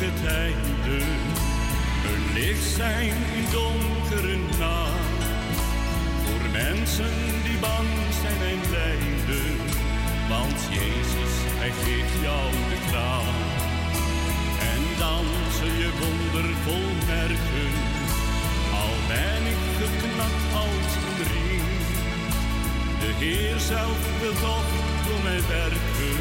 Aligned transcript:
in 0.00 0.10
zorgelijke 0.10 0.20
tijden. 0.22 1.08
Een 2.10 2.24
licht 2.34 2.68
zijn 2.76 3.16
in 3.38 3.46
donkere 3.50 4.36
nacht. 4.58 5.22
Voor 6.24 6.50
mensen 6.52 7.14
die 7.44 7.58
bang 7.58 7.88
zijn 8.22 8.40
en 8.52 8.62
lijden. 8.70 9.56
Want 10.28 10.58
Jezus, 10.70 11.34
hij 11.60 11.72
geeft 11.82 12.16
jou 12.22 12.50
de 12.70 12.78
kracht. 12.88 13.62
En 14.72 14.82
dan 14.98 15.24
zul 15.56 15.74
je 15.82 15.90
wondervol 16.00 16.88
merken. 17.14 17.72
Al 18.82 18.94
ben 19.12 19.42
ik 19.54 19.62
geknakt 19.78 20.44
als 20.64 20.92
een 21.02 21.18
ring. 21.32 21.68
De 23.00 23.10
Heer 23.24 23.58
zelf 23.58 24.00
wil 24.20 24.36
toch 24.48 24.70
door 25.06 25.22
mij 25.28 25.42
werken. 25.58 26.18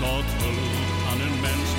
Tot 0.00 0.28
hulp 0.42 0.84
aan 1.10 1.20
een 1.26 1.40
mens 1.40 1.70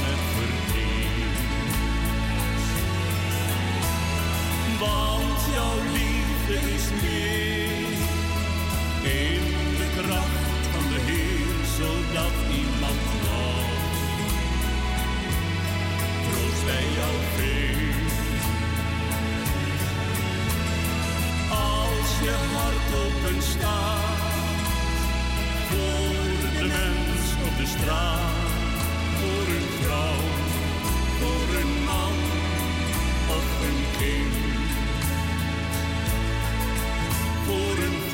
Want 4.86 5.42
jouw 5.56 5.80
liefde 5.98 6.56
is 6.76 6.86
meer 7.04 7.98
in 9.24 9.44
de 9.80 9.88
kracht 9.96 10.66
van 10.74 10.86
de 10.92 11.00
Heer, 11.10 11.56
zodat 11.78 12.36
iemand 12.62 13.02
nog 13.26 13.66
troost 16.26 16.66
bij 16.66 16.88
jou 17.00 17.16
vindt. 17.36 18.14
Als 21.50 22.10
je 22.26 22.36
hart 22.56 22.90
open 23.04 23.42
staat 23.42 24.24
voor 25.70 26.60
de 26.60 26.66
mens 26.78 27.26
op 27.48 27.58
de 27.58 27.68
straat, 27.78 28.50
voor 29.20 29.48
een 29.58 29.70
vrouw, 29.82 30.24
voor 31.20 31.48
een 31.62 31.74
man 31.84 32.18
of 33.38 33.48
een 33.68 33.84
kind. 33.98 34.45
Voor 37.56 38.05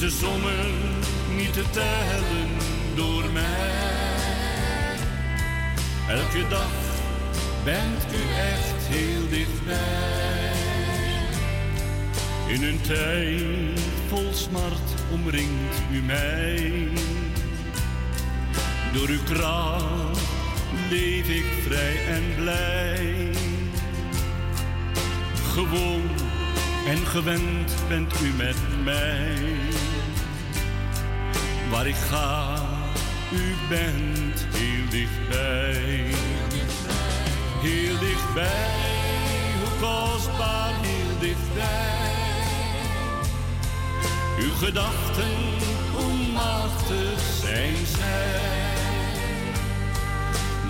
Te 0.00 0.10
sommen, 0.10 0.70
niet 1.36 1.52
te 1.52 1.64
tellen 1.70 2.48
door 2.94 3.24
mij. 3.32 4.96
Elke 6.08 6.48
dag 6.48 6.70
bent 7.64 8.04
u 8.12 8.22
echt 8.38 8.86
heel 8.88 9.28
dichtbij. 9.28 10.52
In 12.48 12.62
een 12.62 12.80
tijd 12.80 13.80
vol 14.08 14.32
smart 14.32 14.94
omringt 15.12 15.82
u 15.92 16.00
mij. 16.02 16.88
Door 18.92 19.08
uw 19.08 19.22
kracht 19.24 20.20
leef 20.90 21.28
ik 21.28 21.46
vrij 21.66 22.06
en 22.06 22.22
blij. 22.36 23.30
Gewoon 25.52 26.10
en 26.86 27.06
gewend 27.06 27.74
bent 27.88 28.12
u 28.22 28.32
met 28.36 28.56
mij. 28.84 29.69
Waar 31.70 31.86
ik 31.86 31.94
ga, 31.94 32.54
u 33.32 33.54
bent 33.68 34.46
heel 34.50 34.88
dichtbij. 34.90 36.14
Heel 37.60 37.98
dichtbij, 37.98 38.80
hoe 39.60 39.78
kostbaar 39.80 40.72
heel 40.80 41.18
dichtbij. 41.18 42.12
Uw 44.38 44.54
gedachten, 44.54 45.36
hoe 45.92 46.32
machtig 46.32 47.20
zijn 47.42 47.74
zij. 47.98 48.40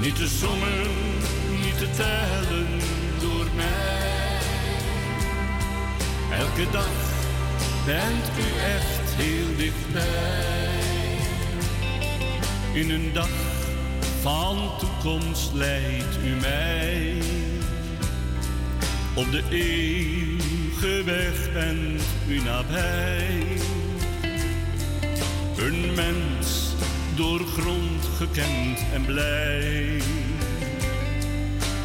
Niet 0.01 0.17
te 0.17 0.29
sommen, 0.29 0.91
niet 1.65 1.79
te 1.79 1.91
tellen 1.97 2.69
door 3.21 3.47
mij. 3.57 4.39
Elke 6.39 6.71
dag 6.71 6.89
bent 7.85 8.39
u 8.39 8.59
echt 8.77 9.15
heel 9.17 9.57
dichtbij. 9.57 10.70
In 12.73 12.91
een 12.91 13.13
dag 13.13 13.29
van 14.21 14.71
toekomst 14.79 15.53
leidt 15.53 16.19
u 16.25 16.41
mij. 16.41 17.23
Op 19.15 19.31
de 19.31 19.43
eeuwige 19.51 21.05
weg 21.05 21.53
bent 21.53 22.03
u 22.29 22.43
nabij. 22.43 23.43
Een 25.57 25.95
mens 25.95 26.75
doorgrond 27.15 28.05
gekend 28.17 28.79
en 28.93 29.05
blij. 29.05 29.97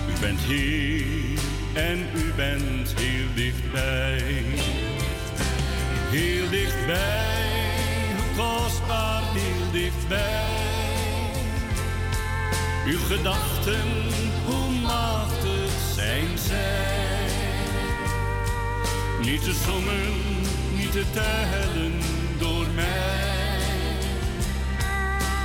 U 0.09 0.19
bent 0.19 0.40
Heer 0.40 1.39
en 1.74 2.00
u 2.15 2.33
bent 2.36 2.94
heel 3.00 3.27
dichtbij. 3.36 4.44
Heel 6.09 6.50
dichtbij, 6.50 7.44
hoe 8.15 8.45
kostbaar 8.45 9.21
heel 9.33 9.71
dichtbij. 9.71 10.64
Uw 12.85 12.99
gedachten, 12.99 13.81
hoe 14.45 14.71
machtig 14.81 15.71
zijn 15.95 16.37
zij. 16.37 17.29
Niet 19.21 19.43
te 19.43 19.53
sommen, 19.65 20.13
niet 20.75 20.91
te 20.91 21.03
tellen 21.13 21.93
door 22.39 22.65
mij. 22.75 23.15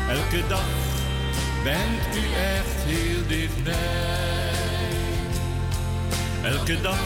Elke 0.08 0.46
dag 0.48 0.68
bent 1.64 2.16
u 2.16 2.24
echt 2.56 2.84
heel 2.84 3.26
dichtbij. 3.26 3.74
Elke 6.42 6.80
dag 6.80 7.04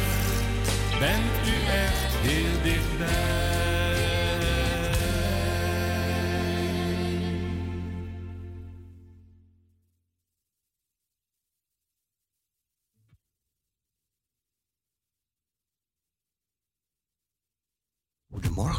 bent 0.98 1.46
u 1.46 1.72
echt 1.72 2.14
heel 2.22 2.62
dichtbij. 2.62 3.73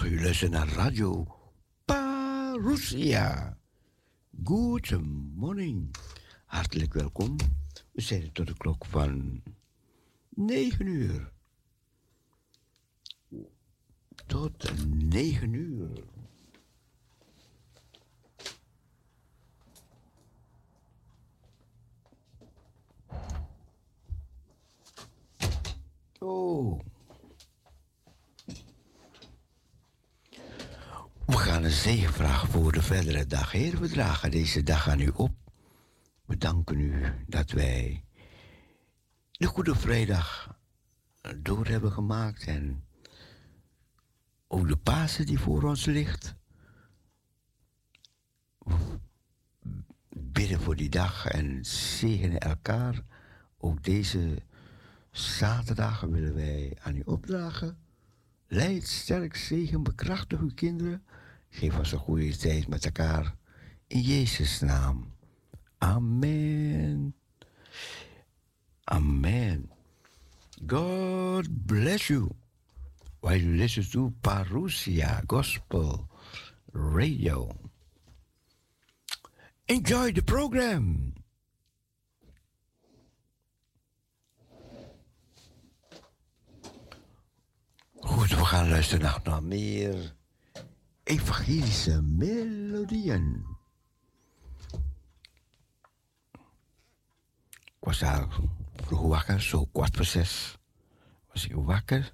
U 0.05 0.49
naar 0.49 0.67
Radio 0.67 1.27
Parousia. 1.85 3.57
Good 4.43 4.99
morning. 5.35 5.95
Hartelijk 6.45 6.93
welkom. 6.93 7.35
We 7.91 8.01
zijn 8.01 8.31
tot 8.31 8.47
de 8.47 8.57
klok 8.57 8.85
van 8.85 9.43
9 10.29 10.85
uur. 10.85 11.31
Tot 14.25 14.71
9 14.87 15.53
uur. 15.53 16.03
Oh. 26.19 26.79
We 31.25 31.37
gaan 31.37 31.63
een 31.63 31.71
zegenvraag 31.71 32.47
voor 32.47 32.71
de 32.71 32.81
verdere 32.81 33.25
dag. 33.25 33.51
Heer, 33.51 33.79
we 33.79 33.87
dragen 33.87 34.31
deze 34.31 34.63
dag 34.63 34.89
aan 34.89 34.99
u 34.99 35.07
op. 35.07 35.31
We 36.25 36.37
danken 36.37 36.79
u 36.79 37.13
dat 37.27 37.51
wij 37.51 38.03
de 39.31 39.47
Goede 39.47 39.75
Vrijdag 39.75 40.57
door 41.37 41.67
hebben 41.67 41.91
gemaakt 41.91 42.47
en 42.47 42.83
ook 44.47 44.67
de 44.67 44.77
Pasen 44.77 45.25
die 45.25 45.39
voor 45.39 45.63
ons 45.63 45.85
ligt. 45.85 46.35
We 48.57 48.99
bidden 50.09 50.61
voor 50.61 50.75
die 50.75 50.89
dag 50.89 51.25
en 51.25 51.65
zegenen 51.65 52.39
elkaar. 52.39 53.03
Ook 53.57 53.83
deze 53.83 54.41
zaterdag 55.11 56.01
willen 56.01 56.33
wij 56.33 56.77
aan 56.81 56.95
u 56.95 57.01
opdragen. 57.05 57.84
Leid, 58.47 58.87
sterk, 58.87 59.35
zegen, 59.35 59.83
bekrachtig 59.83 60.39
uw 60.39 60.53
kinderen. 60.55 61.03
Geef 61.49 61.77
ons 61.77 61.91
een 61.91 61.99
goede 61.99 62.37
tijd 62.37 62.67
met 62.67 62.85
elkaar. 62.85 63.35
In 63.87 64.01
Jezus' 64.01 64.59
naam. 64.59 65.13
Amen. 65.77 67.15
Amen. 68.83 69.71
God 70.67 71.65
bless 71.65 72.07
you. 72.07 72.29
While 73.19 73.39
you 73.39 73.55
listen 73.55 73.89
to 73.89 74.13
Parousia 74.21 75.23
Gospel 75.27 76.07
Radio. 76.71 77.51
Enjoy 79.65 80.11
the 80.11 80.21
program. 80.21 81.13
Goed, 88.05 88.29
we 88.29 88.45
gaan 88.45 88.69
luisteren 88.69 89.21
naar 89.23 89.43
meer 89.43 90.15
evangelische 91.03 92.01
melodieën. 92.01 93.45
Ik 97.63 97.79
was 97.79 97.99
daar 97.99 98.27
vroeg 98.75 99.01
wakker, 99.01 99.41
zo 99.41 99.65
kwart 99.65 99.95
voor 99.95 100.05
zes 100.05 100.57
was 101.31 101.45
ik 101.45 101.53
wakker. 101.55 102.13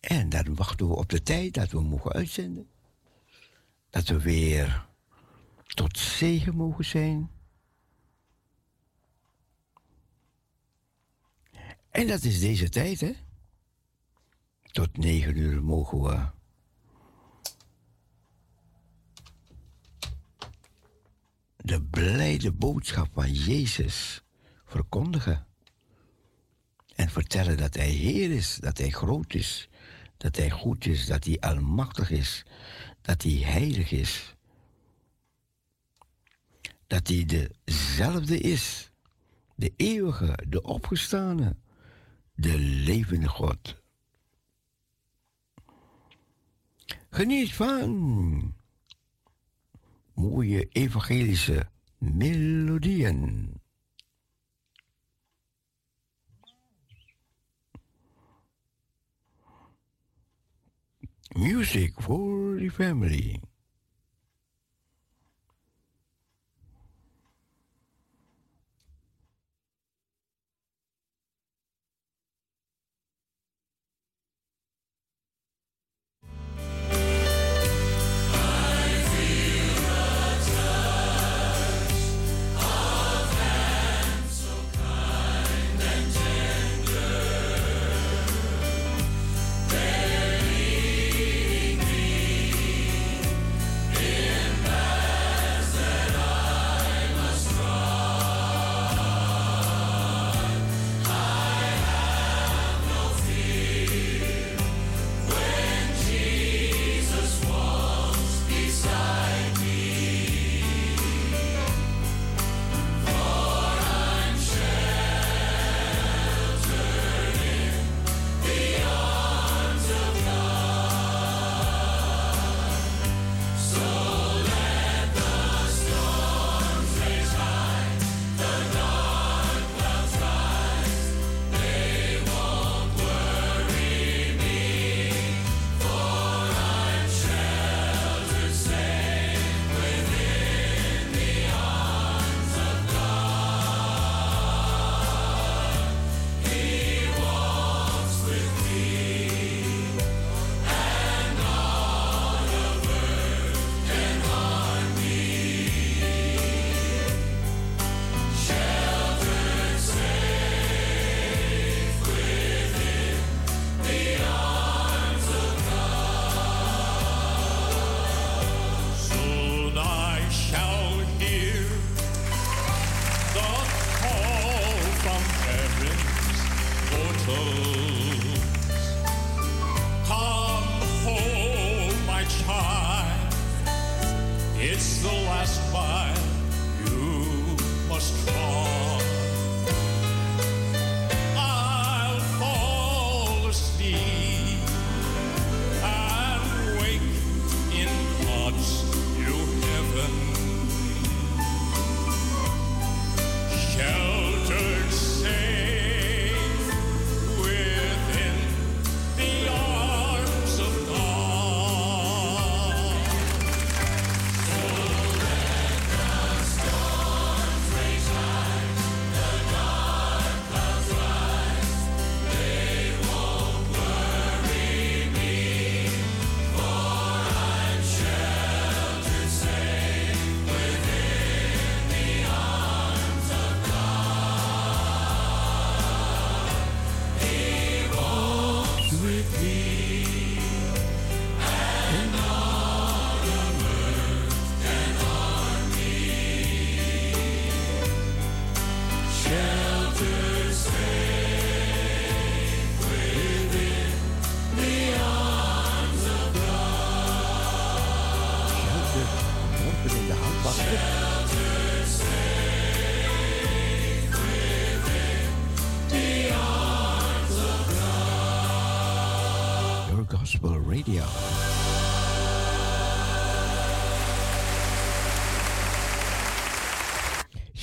En 0.00 0.28
dan 0.28 0.54
wachten 0.54 0.88
we 0.88 0.94
op 0.94 1.08
de 1.08 1.22
tijd 1.22 1.54
dat 1.54 1.70
we 1.70 1.80
mogen 1.80 2.12
uitzenden. 2.12 2.68
Dat 3.90 4.08
we 4.08 4.20
weer 4.20 4.86
tot 5.74 5.98
zegen 5.98 6.54
mogen 6.54 6.84
zijn. 6.84 7.30
En 11.90 12.06
dat 12.06 12.22
is 12.22 12.40
deze 12.40 12.68
tijd, 12.68 13.00
hè? 13.00 13.12
Tot 14.72 14.96
negen 14.96 15.36
uur 15.36 15.62
mogen 15.62 16.02
we 16.02 16.26
de 21.56 21.82
blijde 21.82 22.52
boodschap 22.52 23.08
van 23.12 23.32
Jezus 23.32 24.22
verkondigen. 24.64 25.46
En 26.94 27.10
vertellen 27.10 27.56
dat 27.56 27.74
Hij 27.74 27.90
Heer 27.90 28.30
is, 28.30 28.56
dat 28.56 28.78
Hij 28.78 28.90
groot 28.90 29.34
is, 29.34 29.68
dat 30.16 30.36
Hij 30.36 30.50
goed 30.50 30.86
is, 30.86 31.06
dat 31.06 31.24
Hij 31.24 31.40
almachtig 31.40 32.10
is, 32.10 32.44
dat 33.00 33.22
Hij 33.22 33.32
heilig 33.32 33.90
is. 33.90 34.34
Dat 36.86 37.08
Hij 37.08 37.52
dezelfde 37.64 38.38
is, 38.38 38.92
de 39.54 39.72
eeuwige, 39.76 40.38
de 40.48 40.62
opgestane, 40.62 41.56
de 42.34 42.58
levende 42.58 43.28
God. 43.28 43.79
Geniet 47.12 47.54
van 47.54 48.54
mooie 50.14 50.68
evangelische 50.72 51.70
melodieën. 51.98 53.52
Music 61.34 61.92
for 62.00 62.56
the 62.58 62.70
family. 62.70 63.49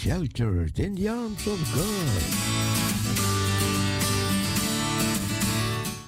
Sheltered 0.07 0.79
in 0.79 0.95
the 0.95 1.09
arms 1.09 1.45
of 1.47 1.59
God. 1.73 1.83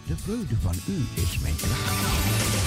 De 0.07 0.17
vreugde 0.17 0.55
van 0.61 0.75
u 0.87 1.21
is 1.21 1.39
mijn 1.39 1.55
kracht. 1.55 2.58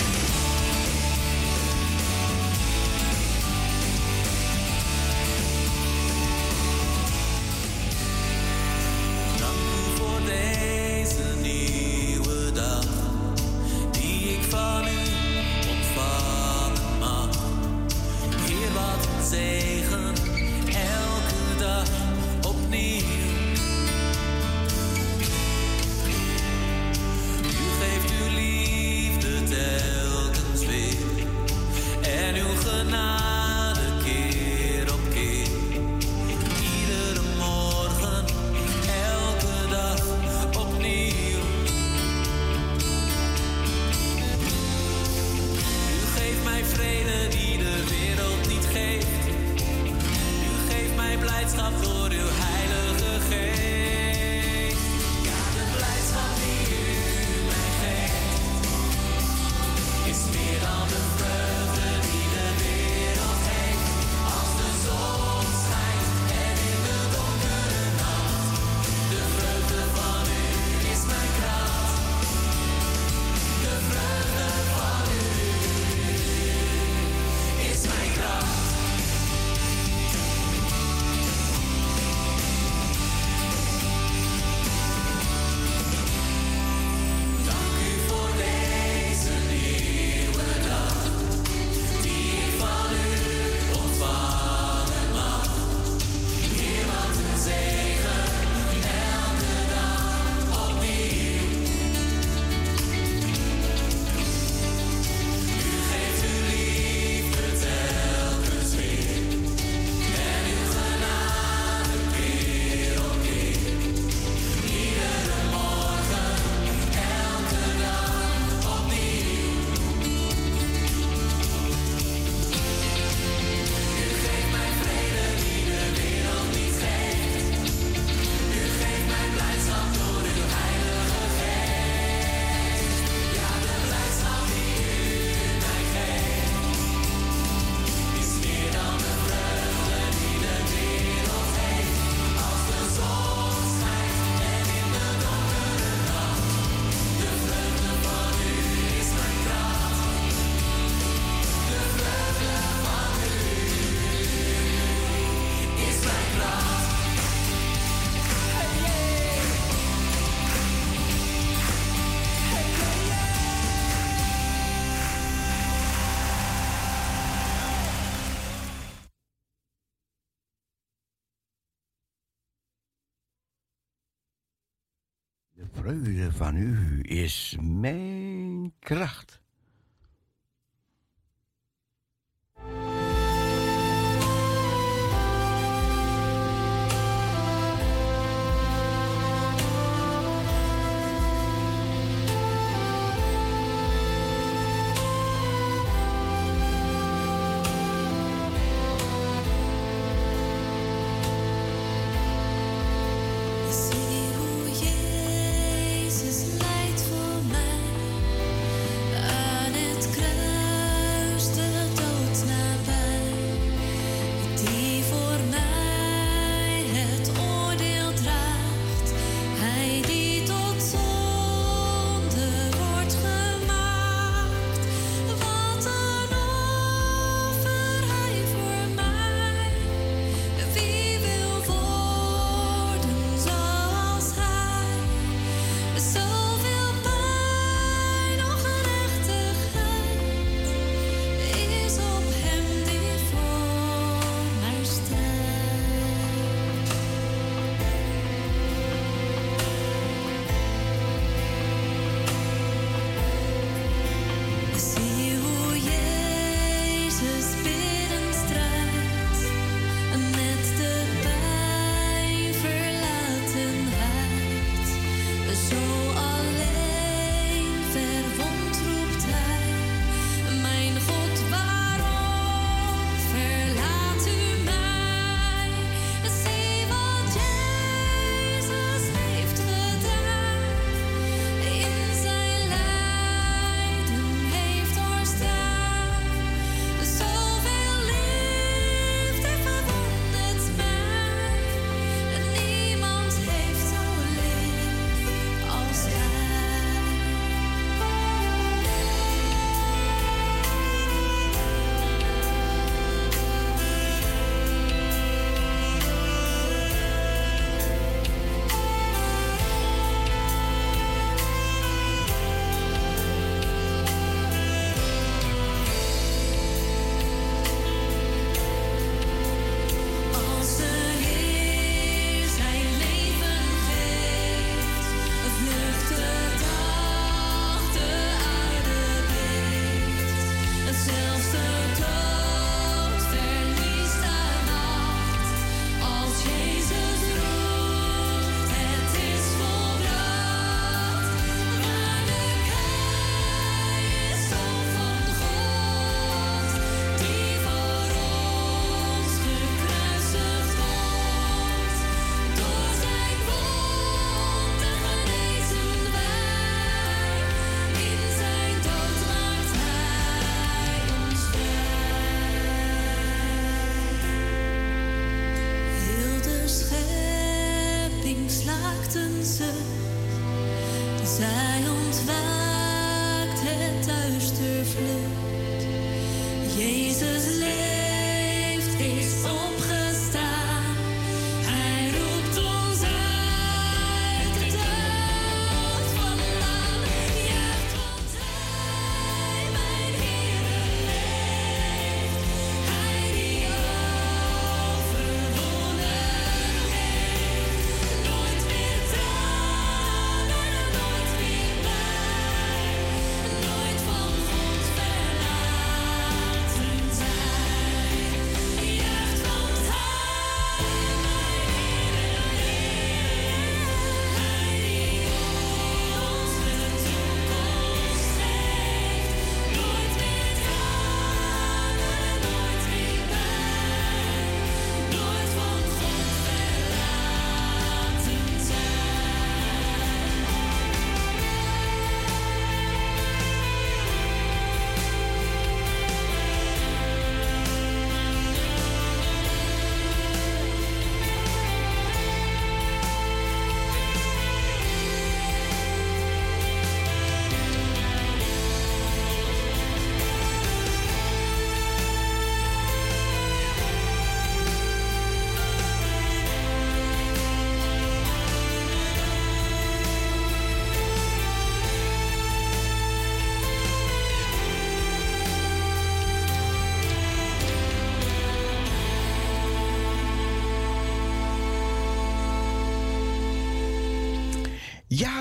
Van 176.42 176.56
u 176.56 176.98
is 177.02 177.56
mijn 177.60 178.72
kracht. 178.78 179.21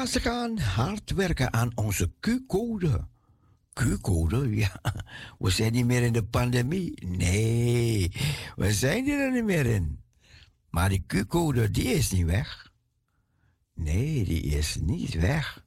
Ze 0.07 0.19
gaan 0.19 0.57
hard 0.57 1.11
werken 1.11 1.53
aan 1.53 1.71
onze 1.75 2.11
Q-code. 2.19 3.07
Q-code, 3.73 4.55
ja. 4.55 4.81
We 5.39 5.49
zijn 5.49 5.71
niet 5.71 5.85
meer 5.85 6.01
in 6.01 6.13
de 6.13 6.23
pandemie. 6.23 7.05
Nee, 7.05 8.11
we 8.55 8.73
zijn 8.73 9.07
er 9.09 9.31
niet 9.31 9.43
meer 9.43 9.65
in. 9.65 9.99
Maar 10.69 10.89
die 10.89 11.03
Q-code, 11.07 11.71
die 11.71 11.85
is 11.85 12.11
niet 12.11 12.25
weg. 12.25 12.71
Nee, 13.73 14.23
die 14.25 14.41
is 14.41 14.75
niet 14.75 15.13
weg. 15.13 15.65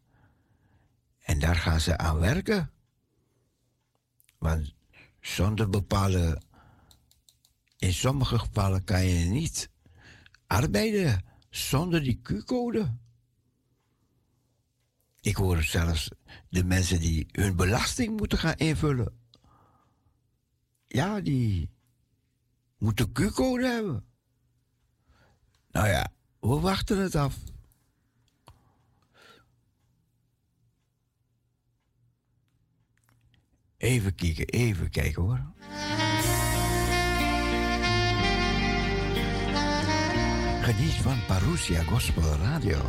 En 1.18 1.38
daar 1.38 1.56
gaan 1.56 1.80
ze 1.80 1.98
aan 1.98 2.18
werken. 2.18 2.70
Want 4.38 4.74
zonder 5.20 5.70
bepaalde. 5.70 6.42
In 7.78 7.92
sommige 7.92 8.38
gevallen 8.38 8.84
kan 8.84 9.04
je 9.06 9.24
niet 9.24 9.70
arbeiden 10.46 11.24
zonder 11.50 12.02
die 12.02 12.20
Q-code. 12.22 12.96
Ik 15.24 15.36
hoor 15.36 15.62
zelfs 15.62 16.10
de 16.48 16.64
mensen 16.64 17.00
die 17.00 17.26
hun 17.32 17.56
belasting 17.56 18.16
moeten 18.16 18.38
gaan 18.38 18.54
invullen. 18.54 19.18
Ja, 20.86 21.20
die 21.20 21.70
moeten 22.78 23.12
Q-code 23.12 23.66
hebben. 23.66 24.04
Nou 25.70 25.88
ja, 25.88 26.12
we 26.40 26.60
wachten 26.60 26.98
het 26.98 27.14
af. 27.14 27.36
Even 33.76 34.14
kijken, 34.14 34.46
even 34.46 34.90
kijken 34.90 35.22
hoor. 35.22 35.52
Geniet 40.62 40.94
van 40.94 41.26
Parousia 41.26 41.82
Gospel 41.82 42.36
Radio. 42.36 42.82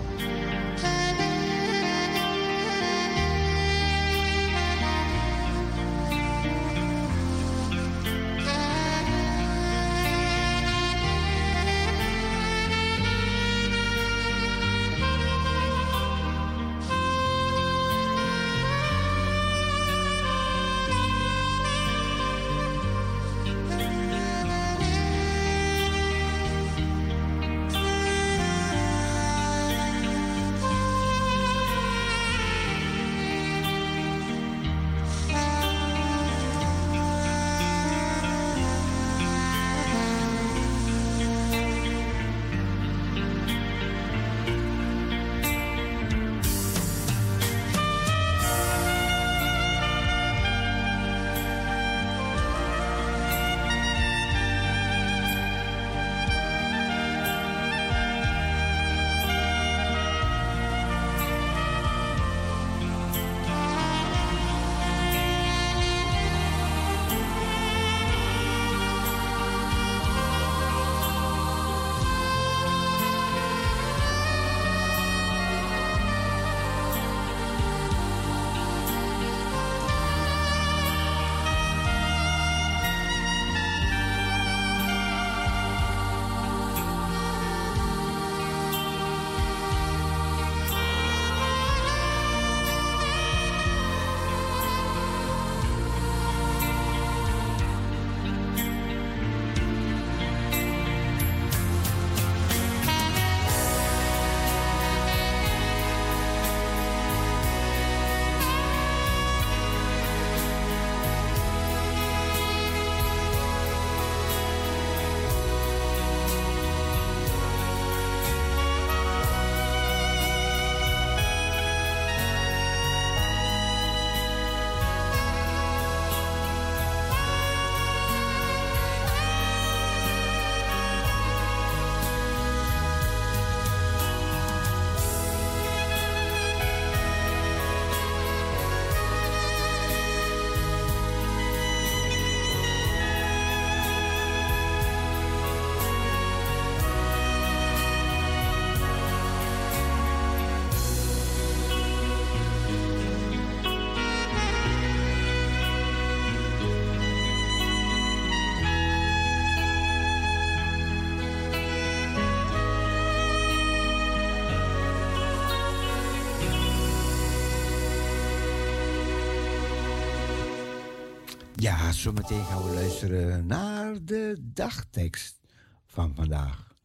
Ja, 171.86 171.92
zometeen 171.92 172.46
gaan 172.46 172.64
we 172.64 172.74
luisteren 172.74 173.46
naar 173.46 174.06
de 174.06 174.38
dagtekst 174.40 175.40
van 175.86 176.16
vandaag. 176.16 176.78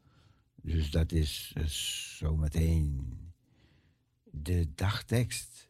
Dus 0.54 0.90
dat 0.90 1.12
is 1.12 1.52
eh, 1.56 1.64
zometeen 1.64 3.18
de 4.24 4.74
dagtekst. 4.74 5.68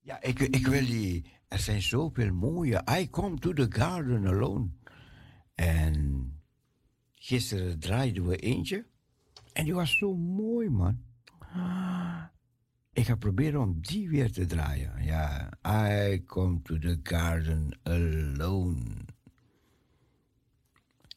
Ja, 0.00 0.22
ik, 0.22 0.38
ik 0.38 0.66
wil 0.66 0.86
die. 0.86 1.30
Er 1.48 1.58
zijn 1.58 1.82
zoveel 1.82 2.32
mooie. 2.32 2.84
I 3.00 3.10
come 3.10 3.38
to 3.38 3.52
the 3.52 3.66
garden 3.68 4.26
alone. 4.26 4.68
En 5.54 6.32
gisteren 7.28 7.78
draaiden 7.78 8.26
we 8.26 8.36
eentje. 8.36 8.86
En 9.52 9.64
die 9.64 9.74
was 9.74 9.98
zo 9.98 10.14
mooi, 10.16 10.68
man. 10.68 11.02
Ik 12.92 13.04
ga 13.04 13.16
proberen 13.16 13.60
om 13.60 13.80
die 13.80 14.08
weer 14.08 14.32
te 14.32 14.46
draaien. 14.46 15.04
Ja, 15.04 15.50
I 15.66 16.24
come 16.24 16.62
to 16.62 16.78
the 16.78 17.00
garden 17.02 17.78
alone. 17.82 18.80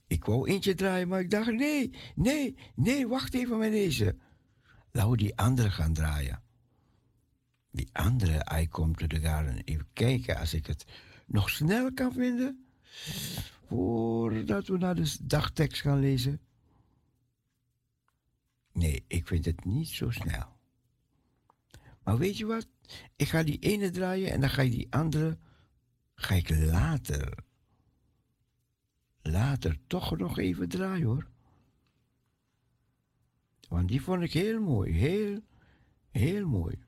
Ik 0.08 0.26
wou 0.26 0.50
eentje 0.50 0.74
draaien, 0.74 1.08
maar 1.08 1.19
ik 1.19 1.30
dacht, 1.30 1.52
nee, 1.52 1.93
nee, 2.15 2.58
nee, 2.76 3.08
wacht 3.08 3.34
even 3.34 3.58
met 3.58 3.71
deze. 3.71 4.15
Laten 4.91 5.12
we 5.12 5.17
die 5.17 5.38
andere 5.38 5.69
gaan 5.69 5.93
draaien. 5.93 6.41
Die 7.71 7.89
andere, 7.91 8.60
I 8.62 8.67
come 8.67 8.93
to 8.93 9.08
the 9.08 9.19
garden. 9.19 9.63
Even 9.63 9.88
kijken 9.93 10.38
als 10.38 10.54
ik 10.54 10.67
het 10.67 10.86
nog 11.26 11.50
snel 11.50 11.93
kan 11.93 12.13
vinden. 12.13 12.65
Voordat 13.68 14.68
we 14.68 14.78
naar 14.78 14.96
de 14.96 15.16
dagtekst 15.22 15.82
gaan 15.82 16.00
lezen. 16.00 16.42
Nee, 18.72 19.04
ik 19.08 19.28
vind 19.28 19.46
het 19.46 19.66
niet 19.66 19.88
zo 19.88 20.10
snel. 20.10 20.60
Maar 22.04 22.18
weet 22.18 22.38
je 22.38 22.46
wat? 22.46 22.68
Ik 23.16 23.28
ga 23.28 23.44
die 23.44 23.60
ene 23.60 23.90
draaien 23.90 24.32
en 24.32 24.42
dan 24.42 24.50
ga 24.50 24.62
ik 24.62 24.72
die 24.72 24.88
andere. 24.90 25.38
Ga 26.16 26.36
ik 26.36 26.50
later. 26.50 27.44
Later 29.22 29.78
toch 29.88 30.18
nog 30.18 30.38
even 30.38 30.70
draaien 30.70 31.08
hoor. 31.08 31.30
Want 33.68 33.88
die 33.88 34.02
vond 34.02 34.24
ik 34.24 34.34
heel 34.34 34.62
mooi. 34.62 34.92
Heel, 34.92 35.40
heel 36.10 36.48
mooi. 36.48 36.84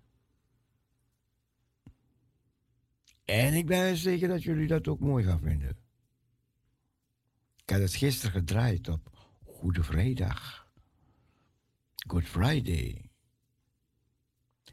En 3.25 3.53
ik 3.53 3.65
ben 3.65 3.97
zeker 3.97 4.27
dat 4.27 4.43
jullie 4.43 4.67
dat 4.67 4.87
ook 4.87 4.99
mooi 4.99 5.23
gaan 5.23 5.39
vinden. 5.39 5.82
Ik 7.65 7.69
had 7.69 7.79
het 7.79 7.93
gisteren 7.93 8.31
gedraaid 8.31 8.87
op 8.87 9.27
Goede 9.43 9.83
Vrijdag. 9.83 10.67
Good 11.95 12.23
Friday. 12.27 13.09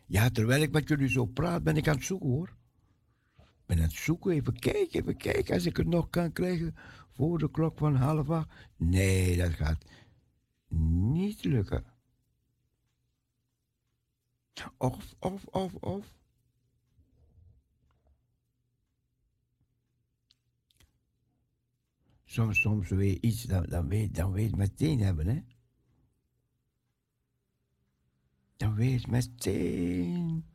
Ja, 0.06 0.30
terwijl 0.30 0.62
ik 0.62 0.72
met 0.72 0.88
jullie 0.88 1.08
zo 1.08 1.26
praat, 1.26 1.62
ben 1.62 1.76
ik 1.76 1.88
aan 1.88 1.94
het 1.94 2.04
zoeken 2.04 2.28
hoor. 2.28 2.56
Ben 3.66 3.76
aan 3.76 3.82
het 3.82 3.92
zoeken, 3.92 4.32
even 4.32 4.58
kijken, 4.58 5.00
even 5.00 5.16
kijken. 5.16 5.54
Als 5.54 5.66
ik 5.66 5.76
het 5.76 5.86
nog 5.86 6.10
kan 6.10 6.32
krijgen 6.32 6.74
voor 7.10 7.38
de 7.38 7.50
klok 7.50 7.78
van 7.78 7.94
half 7.94 8.30
acht. 8.30 8.48
Nee, 8.76 9.36
dat 9.36 9.52
gaat 9.52 9.84
niet 10.68 11.44
lukken. 11.44 11.84
Of, 14.76 15.14
of, 15.18 15.44
of, 15.44 15.74
of. 15.74 16.19
Soms, 22.30 22.60
soms 22.60 22.88
je 22.88 23.20
iets, 23.20 23.42
dan, 23.42 23.62
dan, 23.64 23.88
weet, 23.88 24.14
dan 24.14 24.32
weet 24.32 24.56
meteen 24.56 25.00
hebben, 25.00 25.26
hè. 25.26 25.40
Dan 28.56 28.74
weet 28.74 29.06
meteen. 29.06 30.46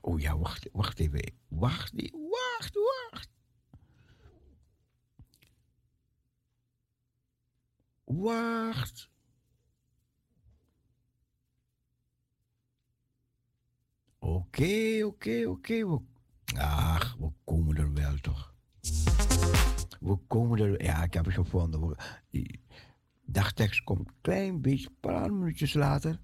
Oh 0.00 0.20
ja, 0.20 0.38
wacht, 0.38 0.68
wacht 0.72 0.98
even. 0.98 1.32
Wacht, 1.48 1.92
wacht, 2.12 2.74
wacht. 3.10 3.30
Wacht. 8.04 9.10
Oké, 14.18 15.04
oké, 15.04 15.44
oké. 15.46 15.86
We- 15.88 16.00
Ach, 16.56 17.16
we 17.16 17.32
komen 17.44 17.76
er 17.76 17.92
wel 17.92 18.16
toch. 18.20 18.53
We 20.04 20.18
komen 20.26 20.58
er... 20.58 20.84
Ja, 20.84 21.02
ik 21.02 21.14
heb 21.14 21.24
het 21.24 21.34
gevonden. 21.34 21.96
Die 22.30 22.60
dagtekst 23.24 23.84
komt 23.84 23.98
een 23.98 24.14
klein 24.20 24.60
beetje, 24.60 24.86
een 24.86 24.96
paar 25.00 25.32
minuutjes 25.32 25.74
later. 25.74 26.18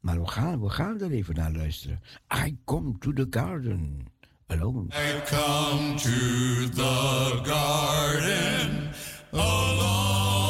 Maar 0.00 0.20
we 0.20 0.28
gaan, 0.28 0.60
we 0.60 0.68
gaan 0.68 1.00
er 1.00 1.10
even 1.10 1.34
naar 1.34 1.52
luisteren. 1.52 2.00
I 2.46 2.58
come 2.64 2.98
to 2.98 3.12
the 3.12 3.26
garden 3.30 4.06
alone. 4.46 4.88
I 4.88 5.20
come 5.24 5.94
to 5.94 6.70
the 6.70 7.40
garden 7.42 8.92
alone 9.32 10.45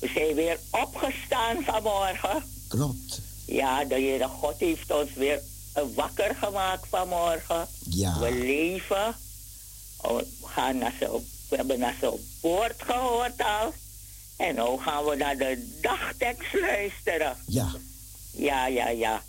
we 0.00 0.10
zijn 0.14 0.34
weer 0.34 0.58
opgestaan 0.70 1.62
vanmorgen. 1.64 2.44
Klopt. 2.68 3.20
Ja, 3.46 3.84
de 3.84 3.94
Heere 3.94 4.28
God 4.28 4.54
heeft 4.58 4.92
ons 4.92 5.14
weer 5.14 5.42
wakker 5.94 6.34
gemaakt 6.34 6.88
vanmorgen. 6.88 7.68
Ja. 7.84 8.18
We 8.18 8.32
leven. 8.32 9.14
Oh, 10.02 10.16
We, 10.16 10.26
gaan 10.44 10.78
naar 10.78 10.94
zijn, 10.98 11.10
we 11.48 11.56
hebben 11.56 11.78
naar 11.78 11.96
zijn 12.00 12.12
woord 12.40 12.82
gehoord 12.82 13.42
al. 13.42 13.72
En 14.40 14.54
nu 14.54 14.78
gaan 14.78 15.04
we 15.04 15.16
naar 15.16 15.36
de 15.36 15.78
dagtekst 15.80 16.52
luisteren. 16.60 17.36
Ja. 17.46 17.68
Ja, 18.32 18.66
ja, 18.66 18.88
ja. 18.88 19.22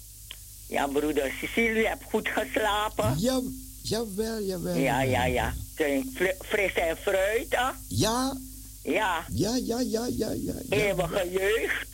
Ja, 0.68 0.88
broeder 0.88 1.32
Cecile, 1.40 1.80
je 1.80 1.88
hebt 1.88 2.04
goed 2.10 2.28
geslapen. 2.28 3.16
Ja, 3.20 3.42
jawel, 3.82 4.40
jawel. 4.42 4.76
Ja, 4.76 5.02
ja, 5.02 5.26
ja. 5.26 5.54
Drink 5.76 6.06
fri- 6.16 6.38
fris 6.46 6.74
en 6.74 6.98
fruit, 6.98 7.48
hè? 7.50 7.70
Ja, 7.88 8.38
Ja, 8.84 9.26
ja, 9.32 9.56
ja, 9.56 9.80
ja, 9.80 10.06
ja, 10.18 10.30
ja. 10.32 10.54
ja. 10.70 10.78
eeuwige 10.78 11.30
jeugd. 11.32 11.90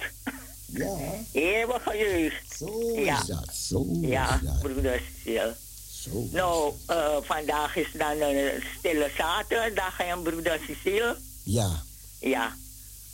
Ja, 0.66 0.96
Eeuwige 1.32 1.98
jeugd. 1.98 2.58
zo 2.58 2.92
Ja. 3.00 3.20
is 3.22 3.26
dat, 3.28 3.56
zo 3.56 3.86
Ja, 4.02 4.36
is 4.36 4.42
dat. 4.48 4.60
broeder 4.60 5.02
Cecile. 5.24 5.56
Zo 6.02 6.28
Nou, 6.32 6.74
eh, 6.88 7.18
vandaag 7.22 7.76
is 7.76 7.88
dan 7.94 8.22
een 8.22 8.64
stille 8.78 9.10
zaterdag, 9.18 10.00
en 10.00 10.22
broeder 10.24 10.60
Cecile. 10.68 11.18
Ja, 11.44 11.84
Ja. 12.20 12.56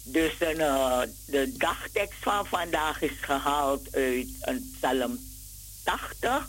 Dus 0.04 0.38
eh, 0.38 1.02
de 1.26 1.58
dagtekst 1.58 2.20
van 2.22 2.46
vandaag 2.46 3.02
is 3.02 3.18
gehaald 3.22 3.96
uit 4.42 4.62
Psalm 4.78 5.20
80, 5.84 6.48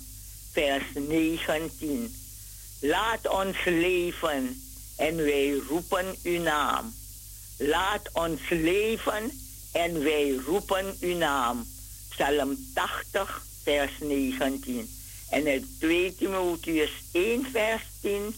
vers 0.53 0.85
19. 0.95 2.14
Laat 2.81 3.29
ons 3.29 3.57
leven 3.64 4.62
en 4.97 5.17
wij 5.17 5.62
roepen 5.69 6.17
uw 6.23 6.40
naam. 6.40 6.95
Laat 7.59 8.09
ons 8.12 8.40
leven 8.49 9.40
en 9.73 10.03
wij 10.03 10.40
roepen 10.47 10.97
uw 11.01 11.17
naam. 11.17 11.67
Psalm 12.09 12.57
80, 12.75 13.43
vers 13.62 13.93
19. 14.01 14.88
En 15.31 15.47
uit 15.47 15.64
2 15.79 16.14
Timotheus 16.14 16.90
1, 17.12 17.47
vers 17.51 17.83
10. 18.01 18.35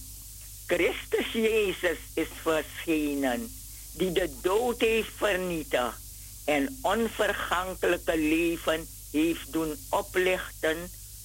Christus 0.67 1.33
Jezus 1.33 1.99
is 2.15 2.27
verschenen, 2.43 3.56
die 3.97 4.13
de 4.13 4.31
dood 4.43 4.81
heeft 4.81 5.13
vernietigd 5.17 5.99
en 6.45 6.79
onvergankelijke 6.83 8.19
leven 8.19 8.89
heeft 9.11 9.53
doen 9.53 9.77
oplichten 9.91 10.77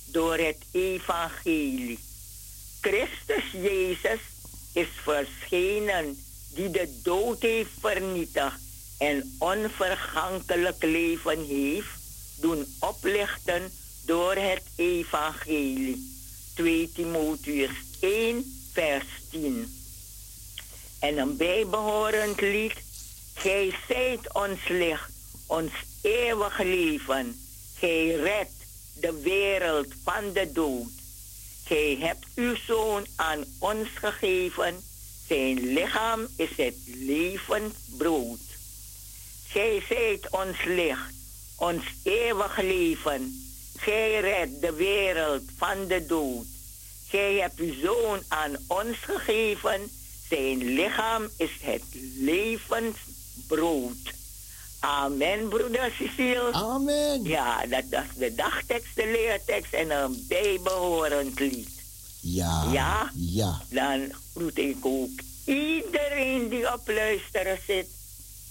door 0.06 0.38
het 0.38 0.58
evangelie. 0.72 2.00
Christus 2.82 3.52
Jezus 3.52 4.20
is 4.74 4.88
verschenen, 5.04 6.18
die 6.54 6.70
de 6.70 7.00
dood 7.04 7.42
heeft 7.42 7.70
vernietigd 7.80 8.60
en 8.98 9.36
onvergankelijk 9.40 10.84
leven 10.84 11.46
heeft 11.46 12.00
doen 12.40 12.66
oplichten 12.80 13.72
door 14.06 14.36
het 14.36 14.64
evangelie. 14.76 16.10
2 16.56 16.92
Timotheus 16.94 17.72
1, 18.00 18.68
vers 18.74 19.06
10. 19.30 19.81
En 21.02 21.18
een 21.18 21.38
bijbehorend 21.38 22.42
lied. 22.42 22.74
Gij 23.34 23.74
zijt 23.88 24.34
ons 24.34 24.68
licht, 24.68 25.12
ons 25.48 25.72
eeuwig 26.02 26.60
leven. 26.60 27.40
Gij 27.78 28.06
redt 28.06 28.66
de 28.94 29.22
wereld 29.22 29.88
van 30.04 30.34
de 30.34 30.52
dood. 30.52 30.92
Gij 31.66 31.98
hebt 32.00 32.26
uw 32.36 32.56
zoon 32.68 33.06
aan 33.16 33.44
ons 33.60 33.88
gegeven. 33.94 34.84
Zijn 35.28 35.74
lichaam 35.74 36.28
is 36.36 36.50
het 36.56 36.76
levend 36.86 37.76
brood. 37.98 38.40
Gij 39.48 39.84
zijt 39.88 40.30
ons 40.30 40.64
licht, 40.66 41.14
ons 41.56 41.84
eeuwig 42.04 42.62
leven. 42.62 43.52
Gij 43.78 44.20
redt 44.20 44.62
de 44.62 44.74
wereld 44.74 45.44
van 45.58 45.88
de 45.88 46.06
dood. 46.06 46.46
Gij 47.08 47.34
hebt 47.34 47.60
uw 47.60 47.74
zoon 47.82 48.20
aan 48.28 48.56
ons 48.68 48.98
gegeven. 48.98 49.92
Zijn 50.32 50.58
lichaam 50.74 51.30
is 51.38 51.50
het 51.62 51.84
levend 52.18 52.98
brood. 53.48 54.14
Amen, 54.80 55.48
broeder 55.48 55.92
Cecile. 56.00 56.52
amen. 56.52 57.24
Ja, 57.24 57.66
dat, 57.66 57.84
dat 57.90 58.04
is 58.12 58.18
de 58.18 58.36
dagtekst, 58.36 58.96
de 58.96 59.06
leertekst 59.12 59.74
en 59.74 59.92
een 59.92 60.26
bijbehorend 60.28 61.40
lied. 61.40 61.70
Ja, 62.22 62.64
Ja? 62.72 63.12
ja. 63.16 63.62
Dan 63.70 64.12
groet 64.34 64.58
ik 64.58 64.78
ook 64.82 65.10
iedereen 65.46 66.50
die 66.50 66.74
op 66.74 66.88
luisteren 66.88 67.60
zit. 67.68 67.88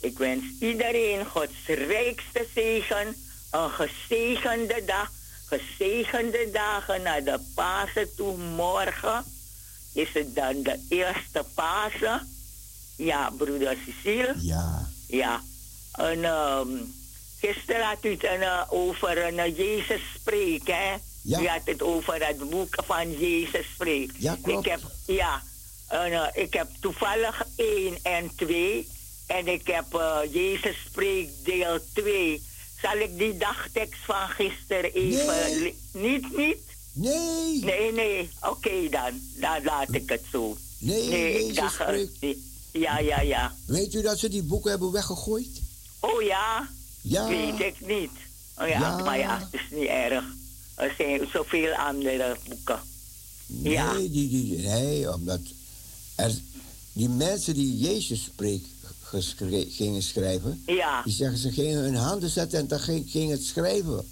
Ik 0.01 0.19
wens 0.19 0.45
iedereen 0.61 1.27
Gods 1.27 1.67
rijkste 1.67 2.47
zegen. 2.55 3.17
Een 3.51 3.71
gezegende 3.71 4.83
dag. 4.87 5.11
Gezegende 5.47 6.49
dagen 6.53 7.03
naar 7.03 7.25
de 7.25 7.39
Pasen 7.55 8.15
toe. 8.17 8.37
Morgen 8.37 9.25
is 9.93 10.09
het 10.13 10.35
dan 10.35 10.63
de 10.63 10.87
eerste 10.89 11.45
Pasen. 11.55 12.29
Ja, 12.97 13.31
broeder 13.37 13.77
Cecile. 13.87 14.35
Ja, 14.39 14.89
Ja. 15.07 15.43
En 15.93 16.25
um, 16.25 16.95
gisteren 17.41 17.87
had 17.87 18.05
u 18.05 18.11
het 18.11 18.25
eh, 18.25 18.63
over 18.69 19.27
een 19.27 19.55
Jezus 19.55 20.01
spreekt, 20.15 20.67
hè? 20.67 20.95
Ja. 21.23 21.41
U 21.41 21.47
had 21.47 21.61
het 21.65 21.83
over 21.83 22.27
het 22.27 22.51
boek 22.51 22.75
van 22.87 23.19
Jezus 23.19 23.67
spreekt. 23.75 24.15
Ja, 24.19 24.37
klopt. 24.43 24.67
Ik 24.67 24.73
heb, 24.73 24.81
ja, 25.07 25.43
en, 25.89 26.13
eh, 26.13 26.43
ik 26.43 26.55
heb 26.55 26.69
toevallig 26.81 27.47
1 27.57 27.99
en 28.03 28.31
2. 28.37 28.89
En 29.27 29.49
ik 29.49 29.67
heb 29.67 29.95
eh, 29.95 30.19
Jezus 30.33 30.77
spreekt 30.87 31.45
deel 31.45 31.79
2. 31.95 32.43
Zal 32.83 32.97
ik 32.97 33.19
die 33.19 33.37
dagtekst 33.37 34.01
van 34.05 34.29
gisteren 34.29 34.93
even... 34.93 35.61
Nee. 35.61 35.79
Niet, 35.93 36.37
niet? 36.37 36.59
Nee. 36.93 37.65
Nee, 37.65 37.93
nee. 37.93 38.29
Oké 38.43 38.89
dan. 38.91 39.21
Dan 39.35 39.63
laat 39.65 39.95
ik 39.95 40.09
het 40.09 40.23
zo. 40.33 40.57
Nee, 40.79 41.09
nee, 41.09 41.33
Jezus 41.33 41.49
ik 41.49 41.55
dacht... 41.55 41.79
Ja, 42.73 42.99
ja, 42.99 43.21
ja. 43.21 43.55
Weet 43.67 43.95
u 43.95 44.03
dat 44.03 44.19
ze 44.19 44.29
die 44.29 44.43
boeken 44.43 44.71
hebben 44.71 44.91
weggegooid? 44.93 45.49
Oh 46.01 46.23
ja? 46.23 46.69
Ja. 47.01 47.27
Weet 47.29 47.61
ik 47.61 47.87
niet. 47.87 48.11
Oh 48.59 48.69
ja, 48.69 48.79
Ja. 48.79 48.97
maar 48.97 49.19
ja, 49.19 49.39
het 49.39 49.61
is 49.61 49.79
niet 49.79 49.89
erg. 49.89 50.25
Er 50.75 50.95
zijn 50.97 51.29
zoveel 51.33 51.73
andere 51.75 52.37
boeken. 52.49 52.81
Nee, 53.47 53.73
Ja. 53.73 53.95
die, 53.97 54.11
die, 54.11 54.59
nee, 54.59 55.15
omdat 55.15 55.41
er, 56.15 56.33
die 56.93 57.09
mensen 57.09 57.55
die 57.55 57.79
Jezus 57.79 58.25
spreekt 58.25 58.67
gingen 59.69 60.03
schrijven, 60.03 60.63
Ja. 60.67 61.03
die 61.03 61.13
zeggen 61.15 61.39
ze 61.39 61.51
gingen 61.53 61.79
hun 61.83 61.95
handen 61.95 62.31
zetten 62.31 62.59
en 62.59 62.69
dan 62.69 62.81
ging, 62.81 63.11
ging 63.11 63.31
het 63.31 63.43
schrijven. 63.45 64.11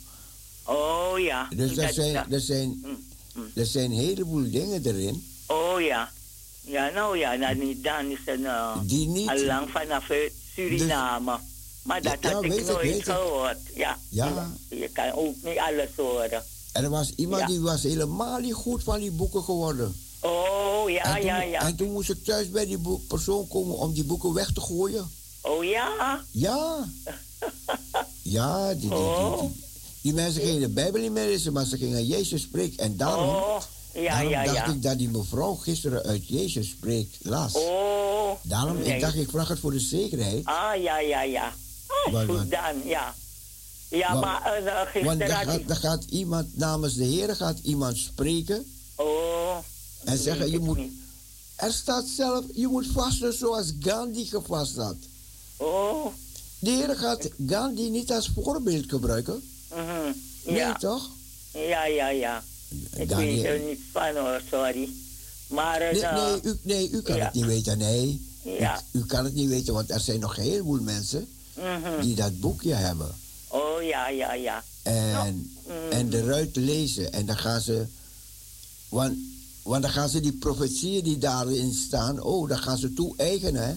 Oh 0.69 1.19
ja. 1.19 1.49
Dus 1.57 1.71
er 1.77 1.85
Dat- 1.87 1.95
zijn, 1.95 2.13
dat- 2.15 2.25
er, 2.31 2.41
zijn, 2.41 2.69
Mm, 2.85 2.99
mm. 3.35 3.51
er 3.55 3.67
zijn 3.67 3.91
een 3.91 3.99
heleboel 3.99 4.51
dingen 4.51 4.87
erin 4.87 5.27
Oh 5.47 5.81
ja. 5.81 6.11
Ja, 6.61 6.89
nou 6.95 7.19
ja, 7.19 7.35
nou, 7.35 7.57
niet 7.65 7.85
dan 7.85 8.07
is 8.11 8.19
het 8.25 8.41
uh, 8.41 8.77
die 8.83 9.09
niet. 9.09 9.29
al 9.29 9.45
lang 9.45 9.69
vanaf 9.71 10.11
eh, 10.11 10.17
Suriname. 10.55 11.39
Maar 11.83 12.03
dat 12.03 12.17
Ja, 12.21 12.33
had 12.33 12.45
ik 12.45 12.67
nooit 12.67 12.85
ik. 12.97 13.05
gehoord. 13.05 13.57
Ja. 13.75 13.99
Ja. 14.09 14.53
Je 14.69 14.89
kan 14.93 15.13
ook 15.13 15.35
niet 15.43 15.59
alles 15.59 15.89
horen. 15.97 16.45
En 16.73 16.85
er 16.85 16.91
was 16.91 17.13
iemand 17.17 17.47
die 17.47 17.61
was 17.61 17.83
helemaal 17.83 18.39
niet 18.39 18.55
goed 18.55 18.83
van 18.83 19.01
die 19.01 19.11
boeken 19.11 19.43
geworden. 19.43 19.95
Oh, 20.21 20.91
ja, 20.91 21.15
toen, 21.15 21.25
ja, 21.25 21.43
ja. 21.43 21.61
en 21.61 21.77
toen 21.77 21.93
moest 21.93 22.11
ik 22.11 22.25
thuis 22.25 22.51
bij 22.51 22.67
die 22.67 22.79
persoon 23.09 23.49
komen 23.49 23.77
om 23.79 23.93
die 23.93 24.05
boeken 24.05 24.33
weg 24.33 24.53
te 24.53 24.61
gooien. 24.61 25.11
Oh, 25.41 25.65
ja. 25.65 26.21
Ja. 26.31 26.85
Ja, 28.23 28.69
die, 28.75 28.81
die, 28.81 28.89
die, 28.89 28.99
Oh. 28.99 29.41
die, 29.41 29.65
die 30.09 30.17
mensen 30.17 30.43
gingen 30.43 30.61
de 30.61 30.69
Bijbel 30.69 31.01
niet 31.01 31.13
meer 31.13 31.27
lezen, 31.27 31.53
maar 31.53 31.65
ze 31.65 31.77
gingen 31.77 32.07
Jezus 32.07 32.43
spreken. 32.43 32.79
En 32.79 32.97
daarom, 32.97 33.29
Oh, 33.29 33.61
ja, 33.95 34.11
daarom 34.11 34.31
ja, 34.31 34.45
dacht 34.45 34.57
ja. 34.57 34.67
ik 34.67 34.83
dat 34.83 34.99
die 34.99 35.09
mevrouw 35.09 35.55
gisteren 35.55 36.03
uit 36.03 36.29
Jezus 36.29 36.69
spreekt 36.69 37.17
las. 37.23 37.53
Oh. 37.55 38.31
Daarom 38.43 38.77
nee. 38.79 38.95
ik 38.95 39.01
dacht 39.01 39.15
ik 39.15 39.31
vraag 39.31 39.49
het 39.49 39.59
voor 39.59 39.71
de 39.71 39.81
zekerheid. 39.81 40.45
Ah, 40.45 40.83
ja, 40.83 40.99
ja, 40.99 41.23
ja. 41.23 41.53
Oh, 42.07 42.13
Want- 42.13 42.31
goed 42.31 42.51
dan, 42.51 42.77
ja. 42.85 43.15
Ja, 43.89 44.13
Want- 44.13 44.25
maar 44.25 44.63
uh, 44.63 44.75
Want 44.75 44.89
gisteren 44.89 45.19
dan 45.19 45.29
gaat, 45.29 45.55
ik... 45.55 45.69
dan 45.69 45.77
gaat 45.77 46.05
iemand 46.05 46.57
namens 46.57 46.95
de 46.95 47.05
Heer 47.05 47.37
gaat 47.37 47.59
iemand 47.63 47.97
spreken 47.97 48.67
Oh. 48.97 49.57
en 50.05 50.19
zeggen 50.19 50.51
je 50.51 50.59
moet. 50.59 50.79
Er 51.57 51.73
staat 51.73 52.05
zelf, 52.17 52.45
je 52.55 52.67
moet 52.69 52.87
vasten 52.87 53.33
zoals 53.33 53.73
Gandhi 53.81 54.25
gevast 54.25 54.77
had. 54.77 54.97
Oh. 55.57 56.07
De 56.59 56.71
Heer 56.71 56.97
gaat 56.97 57.29
Gandhi 57.47 57.91
niet 57.91 58.13
als 58.13 58.31
voorbeeld 58.35 58.89
gebruiken. 58.89 59.43
Mhm. 59.71 60.13
Nee, 60.45 60.57
Ja. 60.57 60.75
toch? 60.75 61.11
ja, 61.53 61.85
ja, 61.87 62.09
ja. 62.09 62.43
Ik 62.95 63.09
weet 63.11 63.45
er 63.45 63.59
niet 63.59 63.81
van 63.93 64.17
hoor, 64.17 64.43
sorry. 64.51 64.89
Maar 65.47 65.95
uh, 65.95 66.03
Nee, 66.03 66.23
nee, 66.23 66.41
u, 66.43 66.59
nee, 66.63 66.91
u 66.91 67.03
kan 67.03 67.17
ja. 67.17 67.25
het 67.25 67.35
niet 67.35 67.45
weten, 67.45 67.79
nee. 67.79 68.27
Ja. 68.43 68.83
U, 68.93 68.99
u 68.99 69.07
kan 69.07 69.25
het 69.25 69.35
niet 69.35 69.49
weten, 69.49 69.75
want 69.75 69.91
er 69.91 70.01
zijn 70.01 70.21
nog 70.21 70.37
een 70.37 70.43
heleboel 70.43 70.81
mensen 70.81 71.29
mhm. 71.55 72.01
die 72.01 72.15
dat 72.15 72.41
boekje 72.41 72.75
hebben. 72.75 73.15
oh 73.49 73.83
ja, 73.83 74.09
ja, 74.09 74.33
ja. 74.35 74.65
En, 74.83 75.53
mm. 75.67 75.91
en 75.91 76.13
eruit 76.13 76.57
lezen. 76.57 77.13
En 77.13 77.27
dan 77.27 77.37
gaan 77.37 77.61
ze. 77.61 77.87
Want, 78.89 79.19
want 79.63 79.83
dan 79.83 79.91
gaan 79.91 80.09
ze 80.09 80.21
die 80.21 80.33
profetieën 80.33 81.05
die 81.05 81.19
daarin 81.19 81.73
staan, 81.73 82.23
oh, 82.23 82.49
dan 82.49 82.59
gaan 82.59 82.79
ze 82.79 82.93
toe-eigenen. 82.93 83.63
hè. 83.67 83.75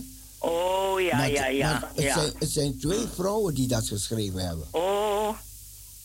Oh 0.47 1.01
ja, 1.01 1.17
Maar- 1.17 1.31
ja, 1.31 1.45
ja. 1.47 1.71
maar 1.79 1.91
het, 1.95 2.03
ja. 2.03 2.13
zijn, 2.13 2.33
het 2.39 2.49
zijn 2.49 2.77
twee 2.79 3.05
vrouwen 3.15 3.53
die 3.53 3.67
dat 3.67 3.87
geschreven 3.87 4.47
hebben. 4.47 4.67
Oh, 4.71 5.29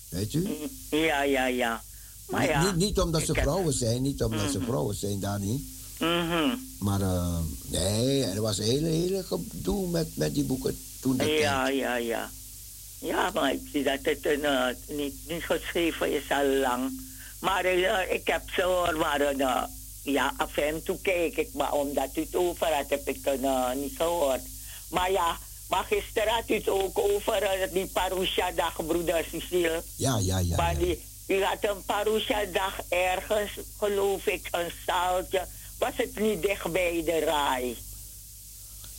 Weet 0.08 0.32
u? 0.32 0.48
ja, 0.90 1.22
ja, 1.22 1.46
ja. 1.46 1.82
Maar 2.28 2.40
Niet- 2.40 2.50
ja. 2.50 2.64
niet, 2.64 2.76
niet 2.76 3.00
omdat 3.00 3.22
ze 3.22 3.34
vrouwen 3.34 3.72
zijn, 3.72 4.02
niet 4.02 4.22
omdat 4.22 4.50
ze 4.50 4.58
Mhm. 4.58 4.66
vrouwen 4.66 4.94
zijn, 4.94 5.20
daar 5.20 5.40
niet. 5.40 5.62
Mhm. 5.98 6.54
Maar 6.78 7.00
eh, 7.00 7.38
nee, 7.66 8.22
er 8.24 8.40
was 8.40 8.58
een 8.58 8.64
hele, 8.64 8.88
hele 8.88 9.22
gedoe 9.22 9.88
met, 9.88 10.16
met 10.16 10.34
die 10.34 10.44
boeken 10.44 10.78
toen. 11.00 11.16
Ja, 11.16 11.24
tijd. 11.64 11.76
ja, 11.76 11.96
ja. 11.96 12.30
Ja, 12.98 13.30
maar 13.34 13.52
ik 13.52 13.60
zie 13.72 13.82
dat 13.82 13.98
het 14.02 14.26
een, 14.26 14.44
eh, 14.44 14.66
niet, 14.88 15.14
niet 15.28 15.42
geschreven 15.44 16.12
is 16.12 16.22
al 16.30 16.46
lang. 16.46 17.00
Maar 17.40 17.64
eh, 17.64 18.14
ik 18.14 18.26
heb 18.26 18.42
ze 18.54 18.62
hoor, 18.62 18.96
maar 18.96 19.20
eh, 19.20 19.62
ja, 20.02 20.34
af 20.36 20.56
en 20.56 20.82
toe 20.82 20.98
kijk 21.02 21.36
ik. 21.36 21.48
Maar 21.54 21.72
omdat 21.72 22.08
u 22.16 22.20
het 22.20 22.34
over 22.36 22.66
had, 22.66 22.88
heb 22.90 23.08
ik 23.08 23.18
het 23.24 23.40
eh, 23.42 23.72
niet 23.74 23.96
gehoord. 23.96 24.40
Maar 24.90 25.12
ja, 25.12 25.38
maar 25.68 25.84
gisteren 25.84 26.32
had 26.32 26.48
u 26.50 26.54
het 26.54 26.68
ook 26.68 26.98
over 26.98 27.42
eh, 27.42 27.72
die 27.72 27.86
Parusha-dag, 27.86 28.86
broeder 28.86 29.26
Cecile. 29.32 29.82
Ja, 29.96 30.18
ja, 30.18 30.38
ja. 30.38 30.56
Maar 30.56 30.72
ja. 30.72 30.78
die, 30.78 31.02
u 31.26 31.42
had 31.44 31.58
een 31.60 31.84
Parusha-dag 31.86 32.80
ergens, 32.88 33.50
geloof 33.78 34.26
ik, 34.26 34.48
een 34.50 34.70
zaaltje. 34.86 35.46
Was 35.78 35.92
het 35.96 36.18
niet 36.18 36.42
dicht 36.42 36.72
bij 36.72 37.02
de 37.04 37.18
raai? 37.18 37.76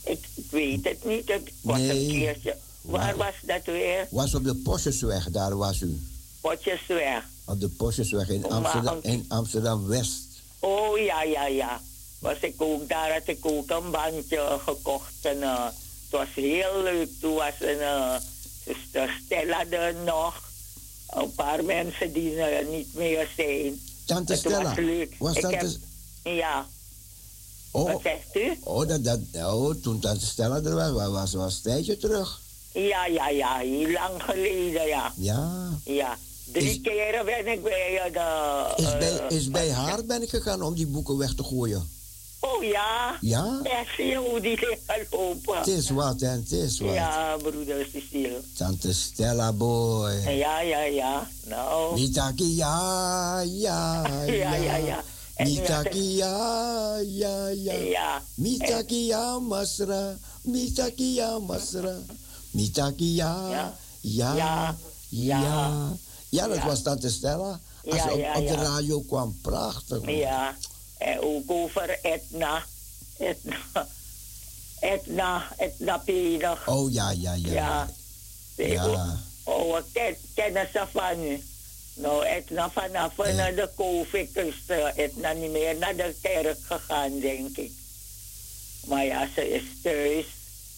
Ik, 0.04 0.24
ik 0.34 0.44
weet 0.50 0.84
het 0.84 1.04
niet. 1.04 1.28
Het 1.28 1.50
was 1.60 1.78
Nee. 1.78 1.90
een 1.90 2.08
keertje. 2.10 2.56
Waar 2.80 3.16
was 3.16 3.34
dat 3.42 3.64
weer? 3.64 4.06
Was 4.10 4.34
op 4.34 4.44
de 4.44 4.54
Postjesweg, 4.54 5.30
daar 5.30 5.56
was 5.56 5.80
u. 5.80 6.00
Potjesweg. 6.40 7.24
Op 7.44 7.60
de 7.60 7.68
Postjesweg 7.68 8.28
in 8.28 8.44
Amsterdam, 8.50 8.98
in 9.02 9.24
Amsterdam 9.28 9.86
West. 9.86 10.22
Oh 10.58 10.98
ja, 10.98 11.22
ja, 11.22 11.46
ja. 11.46 11.80
Was 12.18 12.36
ik 12.40 12.54
ook, 12.62 12.88
daar 12.88 13.12
had 13.12 13.22
ik 13.28 13.38
ook 13.42 13.70
een 13.70 13.90
bandje 13.90 14.58
gekocht. 14.64 15.12
En, 15.22 15.42
eh, 15.42 15.66
het 16.10 16.20
was 16.20 16.28
heel 16.34 16.82
leuk. 16.82 17.08
Toen 17.20 17.34
was 17.34 17.52
een 17.60 17.76
uh, 17.78 18.14
zuster 18.64 19.20
Stella 19.24 19.64
er 19.70 19.94
nog. 20.04 20.46
Een 21.08 21.32
paar 21.34 21.64
mensen 21.64 22.12
die 22.12 22.36
er 22.40 22.64
niet 22.64 22.94
meer 22.94 23.28
zijn. 23.36 23.80
Tante 24.06 24.32
Het 24.32 24.42
was 24.42 24.52
Stella. 24.52 24.74
leuk. 24.76 25.14
Was 25.18 25.34
Ik 25.36 25.40
tante... 25.42 25.56
heb- 25.56 26.34
Ja, 26.34 26.66
Oh, 27.70 27.92
wat 27.92 28.02
zegt 28.02 28.36
u? 28.36 28.58
oh, 28.64 28.88
dat, 28.88 29.04
dat, 29.04 29.20
oh, 29.34 29.74
toen 29.82 30.00
tante 30.00 30.26
Stella 30.26 30.56
er 30.56 30.74
was, 30.74 30.90
was, 30.90 31.08
was, 31.10 31.32
was 31.34 31.54
een 31.54 31.62
tijdje 31.62 31.96
terug. 31.96 32.40
Ja, 32.72 33.06
ja, 33.06 33.28
ja, 33.28 33.56
heel 33.58 33.90
lang 33.90 34.22
geleden, 34.22 34.86
ja. 34.86 35.12
Ja. 35.16 35.68
Ja, 35.84 36.18
drie 36.52 36.70
Is- 36.70 36.80
keren 36.80 37.24
ben 37.24 37.46
ik 37.46 37.62
bij 37.62 37.98
eh, 38.00 38.12
de... 38.12 38.82
Is 38.82 38.90
bij, 38.98 39.18
eh, 39.18 39.36
is 39.36 39.48
bij 39.50 39.70
haar 39.70 40.04
ben 40.04 40.22
ik 40.22 40.28
gegaan 40.28 40.62
om 40.62 40.74
die 40.74 40.86
boeken 40.86 41.16
weg 41.16 41.34
te 41.34 41.44
gooien. 41.44 41.90
Oh 42.56 42.62
ja? 42.64 43.16
Ja? 43.20 43.60
Ja, 43.62 43.84
zie 43.96 44.16
hoe 44.16 44.40
die 44.40 44.58
liggen 44.60 45.06
lopen. 45.10 45.58
Het 45.58 45.66
is 45.66 45.90
wat, 45.90 46.22
en 46.22 46.30
het 46.40 46.52
is 46.52 46.80
wat. 46.80 46.94
Ja, 46.94 47.36
broeder 47.36 47.88
Cecile. 47.92 48.40
Tante 48.56 48.92
Stella, 48.94 49.52
boy. 49.52 50.10
Ja, 50.12 50.60
ja, 50.60 50.80
ja. 50.82 51.28
Nou. 51.46 51.94
Mitaki, 52.00 52.54
ja, 52.64 53.40
ja, 53.40 54.06
Ja, 54.26 54.54
ja, 54.54 54.76
ja. 54.76 55.02
Had 55.36 55.46
Mitaki, 55.46 56.14
ja, 56.16 56.96
ja, 57.06 57.48
ja. 57.48 57.72
Ja. 57.72 58.22
Mitaki, 58.34 59.06
ja, 59.06 59.38
masra. 59.38 60.16
Mitaki, 60.42 61.14
ja, 61.14 61.38
masra. 61.38 61.94
Mitaki, 62.50 63.14
ja, 63.14 63.48
Ja. 63.50 63.74
ja, 64.00 64.34
Ja. 64.34 64.76
ja. 65.08 65.40
Ja. 65.40 65.96
Ja, 66.30 66.46
dat 66.48 66.56
Ja. 66.56 66.66
was 66.66 66.82
Tante 66.82 67.10
Stella. 67.10 67.60
Als 67.84 67.96
Ja, 67.96 68.02
ze 68.02 68.10
op, 68.12 68.18
ja, 68.18 68.30
op 68.38 68.46
de 68.46 68.52
ja. 68.52 68.62
radio 68.62 69.00
kwam, 69.00 69.36
prachtig. 69.42 70.00
Ja. 70.10 70.54
En 70.98 71.20
ook 71.20 71.50
over 71.50 71.98
Etna. 72.02 72.64
Etna. 73.18 73.56
Etna, 74.80 75.48
Etna 75.56 75.98
Penig. 75.98 76.68
Oh, 76.68 76.92
ja, 76.92 77.10
ja, 77.10 77.34
ja. 77.34 77.52
Ja. 77.52 77.88
Ja. 78.56 79.18
Oh, 79.44 79.76
ze 80.72 80.86
van 80.92 81.22
u? 81.24 81.42
Nou, 81.94 82.24
Etna 82.26 82.70
vanaf 82.70 83.16
Ja. 83.28 83.34
naar 83.34 83.54
de 83.54 83.70
COVID 83.76 84.36
is 84.36 84.54
eh, 84.66 84.96
Etna 84.98 85.32
niet 85.32 85.50
meer 85.50 85.76
naar 85.78 85.96
de 85.96 86.14
kerk 86.22 86.58
gegaan, 86.62 87.20
denk 87.20 87.56
ik. 87.56 87.72
Maar 88.86 89.04
ja, 89.04 89.28
ze 89.34 89.48
is 89.54 89.62
thuis. 89.82 90.26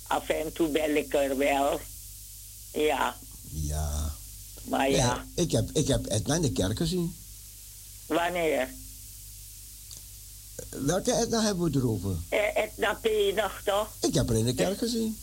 Af 0.07 0.29
en 0.29 0.53
toe 0.53 0.69
bel 0.69 0.91
ik 0.91 1.15
er 1.15 1.37
wel. 1.37 1.81
Ja, 2.73 3.17
Ja. 3.51 4.15
maar 4.65 4.91
ja, 4.91 5.15
Nee, 5.37 5.45
ik, 5.47 5.53
heb, 5.53 5.71
ik 5.73 5.89
heb 5.89 6.07
Edna 6.11 6.35
in 6.35 6.43
de 6.43 6.53
kerk 6.53 6.77
gezien. 6.77 7.17
wanneer? 8.07 8.69
Welke 10.69 11.15
Edna 11.17 11.43
hebben 11.43 11.71
we 11.73 11.79
erover? 11.79 12.17
Eh, 12.29 12.57
Etna 12.63 12.95
Penig 12.95 13.63
toch? 13.65 13.89
Ik 14.01 14.15
heb 14.15 14.29
haar 14.29 14.37
in 14.37 14.45
de 14.45 14.55
kerk 14.55 14.79
gezien. 14.79 15.19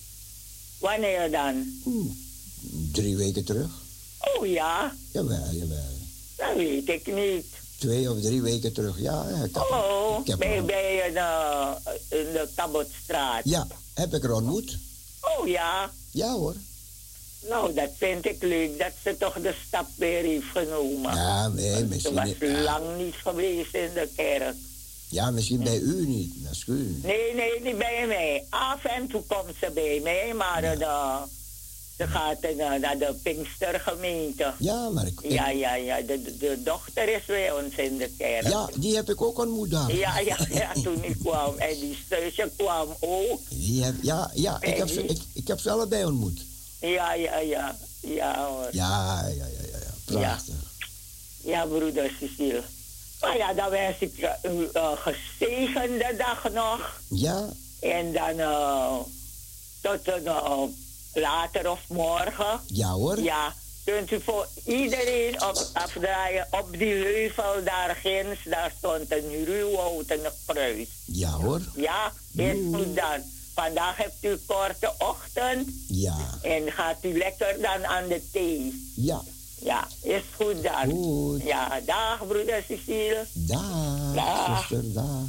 Wanneer 0.79 1.31
dan? 1.31 1.65
Drie 2.91 3.17
weken 3.17 3.43
terug. 3.45 3.69
Oh 4.37 4.45
ja, 4.47 4.95
Jawel, 5.11 5.51
jawel. 5.51 5.77
dat 6.37 6.55
weet 6.55 6.89
ik 6.89 7.13
niet. 7.13 7.45
Twee 7.79 8.11
of 8.11 8.21
drie 8.21 8.41
weken 8.41 8.73
terug. 8.73 8.99
Ja, 8.99 9.23
ik 9.43 9.53
heb, 9.55 9.63
Oh, 9.71 10.19
ik 10.21 10.27
heb 10.27 10.39
bij, 10.39 10.63
bij 10.65 11.11
de, 11.13 11.75
in 12.15 12.31
de 12.33 12.47
Kabotstraat. 12.55 13.41
Ja, 13.43 13.67
heb 13.93 14.13
ik 14.13 14.21
haar 14.21 14.31
ontmoet. 14.31 14.77
Oh 15.39 15.47
ja, 15.47 15.91
Ja 16.11 16.31
hoor. 16.33 16.55
nou 17.49 17.73
dat 17.73 17.89
vind 17.97 18.25
ik 18.25 18.41
leuk 18.43 18.79
dat 18.79 18.91
ze 19.03 19.15
toch 19.19 19.33
de 19.41 19.53
stap 19.67 19.87
weer 19.95 20.23
heeft 20.23 20.45
genomen. 20.53 21.15
Ja, 21.15 21.47
nee, 21.47 21.75
Ze 21.77 21.83
misschien, 21.85 22.13
was 22.15 22.23
niet- 22.25 22.37
ja, 22.39 22.61
lang 22.61 22.97
niet 22.97 23.15
geweest 23.15 23.73
in 23.75 23.89
de 23.93 24.09
kerk. 24.15 24.55
Ja, 25.09 25.31
misschien 25.31 25.63
bij 25.63 25.77
u 25.79 26.05
niet. 26.07 26.33
Misschien. 26.49 26.99
Nee, 27.03 27.33
nee, 27.33 27.61
niet 27.61 27.77
bij 27.77 28.05
mij. 28.07 28.43
Af 28.49 28.83
en 28.85 29.07
toe 29.07 29.23
komt 29.27 29.55
ze 29.59 29.71
bij 29.73 29.99
mij, 30.03 30.33
maar 30.33 30.63
eh, 30.63 30.79
de, 30.79 31.17
ze 31.97 32.07
gaat 32.07 32.39
eh, 32.39 32.55
naar 32.79 32.97
de 32.97 33.15
Pinkstergemeente. 33.23 34.53
Ja, 34.59 34.89
maar 34.89 35.07
ik, 35.07 35.21
ik- 35.21 35.31
Ja, 35.31 35.49
ja, 35.49 35.75
ja. 35.75 36.01
De, 36.01 36.61
dochter 36.63 37.09
is 37.15 37.25
bij 37.25 37.51
ons 37.51 37.75
in 37.75 37.97
de 37.97 38.09
kerk. 38.17 38.47
ja, 38.47 38.69
die 38.75 38.95
heb 38.95 39.09
ik 39.09 39.21
ook 39.21 39.37
ontmoet 39.39 39.71
daar. 39.71 39.95
Ja, 39.95 40.19
ja, 40.19 40.37
ja, 40.49 40.71
toen 40.83 41.03
ik 41.03 41.15
kwam. 41.19 41.57
En 41.57 41.79
die 41.79 41.97
zusje 42.09 42.51
kwam 42.57 42.87
ook. 42.99 43.39
Die 43.49 43.83
heb, 43.83 43.95
ja, 44.01 44.31
ja 44.33 44.61
ik, 44.61 44.77
heb 44.77 44.87
ze, 44.89 45.03
ik, 45.05 45.19
ik 45.33 45.47
heb 45.47 45.59
ze 45.59 45.69
allebei 45.71 46.05
ontmoet. 46.05 46.41
Ja, 46.81 47.13
ja, 47.13 47.37
ja. 47.39 47.77
Ja, 48.01 48.47
hoor. 48.49 48.69
Ja, 48.71 49.21
ja, 49.27 49.33
ja, 49.35 49.45
ja. 49.71 49.77
ja. 49.77 49.93
Prachtig. 50.05 50.55
Ja, 51.43 51.65
broeder 51.65 52.11
Cecile. 52.19 52.63
Ja, 53.21 53.53
dan 53.53 53.69
wens 53.69 53.95
ik 53.99 54.17
eh, 54.17 54.51
u 54.51 54.69
een 54.73 54.97
gezegende 54.97 56.15
dag 56.17 56.51
nog. 56.51 57.01
Ja, 57.09 57.49
En 57.79 58.13
dan 58.13 58.39
eh, 58.39 58.95
tot 59.81 60.07
een, 60.07 60.25
eh, 60.27 60.61
later 61.13 61.71
of 61.71 61.79
morgen. 61.87 62.59
ja 62.67 62.89
hoor. 62.91 63.19
Ja, 63.19 63.53
kunt 63.85 64.11
u 64.11 64.21
voor 64.21 64.47
iedereen 64.65 65.41
op, 65.43 65.67
afdraaien 65.73 66.47
op 66.51 66.67
die 66.77 66.93
heuvel 66.93 67.63
daar 67.63 67.95
ginds. 68.01 68.39
Daar 68.43 68.73
stond 68.77 69.11
een 69.11 69.45
ruw 69.45 69.75
houten 69.75 70.19
kruis. 70.45 70.87
Ja 71.05 71.29
hoor. 71.31 71.61
Ja, 71.75 72.11
is 72.35 72.57
goed 72.73 72.95
dan. 72.95 73.21
vandaag 73.53 73.97
hebt 73.97 74.15
u 74.23 74.37
korte 74.45 74.93
ochtend 74.97 75.69
Ja, 75.87 76.17
en 76.41 76.71
gaat 76.71 76.97
u 77.01 77.17
lekker 77.17 77.61
dan 77.61 77.85
aan 77.85 78.07
de 78.07 78.29
thee. 78.31 78.91
ja. 78.95 79.21
Ja, 79.59 79.87
is 80.03 80.23
goed 80.35 80.63
dan. 80.63 80.89
Goed. 80.89 81.41
Ja, 81.43 81.79
dag 81.81 82.27
broeder 82.27 82.63
Cecile. 82.63 83.25
Dag, 83.33 84.13
Dag. 84.13 84.67
zuster, 84.67 84.93
dag. 84.93 85.25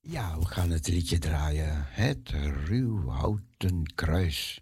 Ja, 0.00 0.38
we 0.38 0.46
gaan 0.46 0.70
het 0.70 0.88
liedje 0.88 1.18
draaien. 1.18 1.84
Het 1.88 2.30
ruwhouten 2.64 3.94
kruis. 3.94 4.60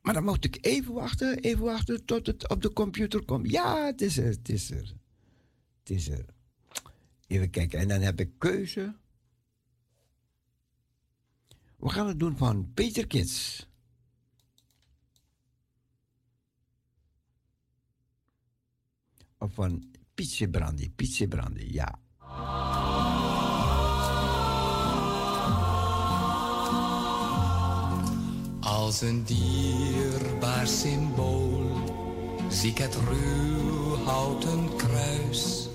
Maar 0.00 0.14
dan 0.14 0.24
moet 0.24 0.44
ik 0.44 0.58
even 0.60 0.92
wachten, 0.92 1.38
even 1.38 1.64
wachten 1.64 2.04
tot 2.04 2.26
het 2.26 2.48
op 2.48 2.62
de 2.62 2.72
computer 2.72 3.24
komt. 3.24 3.50
Ja, 3.50 3.86
het 3.86 4.00
is 4.00 4.18
er, 4.18 4.24
het 4.24 4.48
is 4.48 4.70
er. 4.70 4.94
Het 5.78 5.90
is 5.90 6.08
er. 6.08 6.24
Even 7.26 7.50
kijken, 7.50 7.78
en 7.78 7.88
dan 7.88 8.00
heb 8.00 8.20
ik 8.20 8.30
keuze. 8.38 8.94
We 11.78 11.88
gaan 11.88 12.06
het 12.06 12.18
doen 12.18 12.36
van 12.36 12.70
Peter 12.74 13.06
Kids. 13.06 13.66
Of 19.38 19.52
van 19.52 19.84
Pietje 20.14 20.48
Brandy, 20.48 20.90
Pietje 20.90 21.28
Brandy, 21.28 21.68
ja. 21.72 21.98
Als 28.60 29.00
een 29.00 29.24
dierbaar 29.24 30.66
symbool 30.66 31.86
zie 32.48 32.70
ik 32.70 32.78
het 32.78 32.94
ruwhouten 32.94 34.76
kruis 34.76 35.68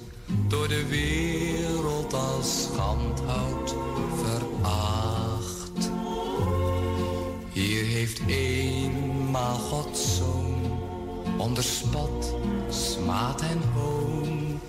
door 0.48 0.68
de 0.68 0.86
wereld 0.88 2.14
als 2.14 2.64
schandhout 2.64 3.76
veracht. 4.16 5.23
Heeft 8.04 8.22
eenmaal 8.28 9.56
Gods 9.56 10.16
zoon 10.18 10.80
onder 11.38 11.64
spot, 11.64 12.36
smaad 12.70 13.42
en 13.42 13.62
hoon 13.74 14.60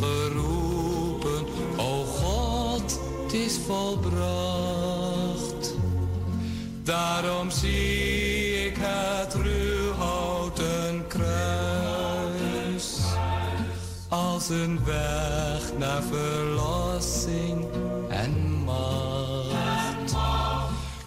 geroepen, 0.00 1.44
o 1.76 2.04
God, 2.04 3.00
het 3.22 3.32
is 3.32 3.58
volbracht. 3.66 4.14
Daarom 6.82 7.50
zie 7.50 8.66
ik 8.66 8.76
het 8.78 9.34
ruwhouten 9.34 11.06
kruis 11.06 12.98
als 14.08 14.48
een 14.48 14.84
weg 14.84 15.78
naar 15.78 16.02
verlossing 16.02 16.81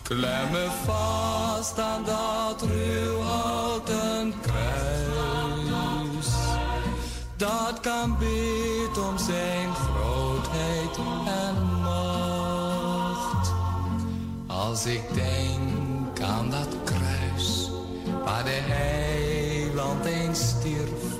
Klem 0.05 0.51
me 0.51 0.67
vast 0.85 1.79
aan 1.79 2.03
dat 2.03 2.61
ruwhouten 2.61 4.33
kruis. 4.41 6.27
Dat 7.37 7.79
kan 7.79 8.17
bid 8.19 8.97
om 8.97 9.17
zijn 9.17 9.73
grootheid 9.73 10.97
en 11.25 11.81
macht. 11.81 13.53
Als 14.47 14.85
ik 14.85 15.13
denk 15.13 16.19
aan 16.21 16.49
dat 16.49 16.75
kruis 16.83 17.69
waar 18.23 18.43
de 18.43 18.61
heiland 18.63 20.05
eens 20.05 20.49
stierf, 20.49 21.19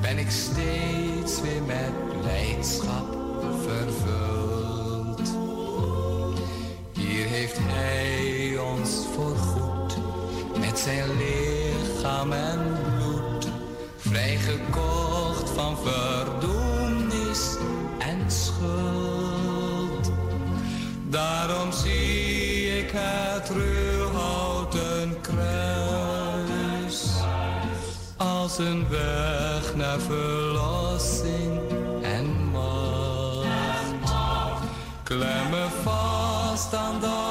ben 0.00 0.18
ik 0.18 0.30
steeds 0.30 1.40
weer 1.40 1.62
met 1.62 2.20
blijdschap 2.20 3.16
vervuld. 3.62 4.51
Zijn 10.82 11.16
lichaam 11.16 12.32
en 12.32 12.76
bloed 12.96 13.48
vrijgekocht 13.96 15.50
van 15.50 15.76
verdoemnis 15.78 17.56
en 17.98 18.30
schuld. 18.30 20.12
Daarom 21.08 21.72
zie 21.72 22.78
ik 22.78 22.90
het 22.92 23.48
ruwhouten 23.48 25.20
kruis 25.20 27.06
als 28.16 28.58
een 28.58 28.88
weg 28.88 29.74
naar 29.74 30.00
verlossing 30.00 31.60
en 32.02 32.50
macht. 32.50 32.70
Klem 35.02 35.50
me 35.50 35.66
vast 35.82 36.74
aan 36.74 37.00
dat 37.00 37.21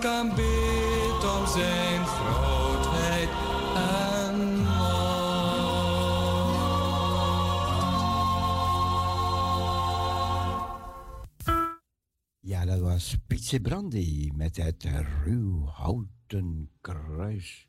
Kan 0.00 0.28
bid 0.28 1.24
om 1.24 1.46
zijn 1.46 2.06
grootheid 2.06 3.28
en 3.74 4.66
Ja, 12.40 12.64
dat 12.64 12.80
was 12.80 13.16
Pietje 13.26 13.60
Brandy 13.60 14.30
met 14.34 14.56
het 14.56 14.84
ruwhouten 15.24 16.70
kruis. 16.80 17.68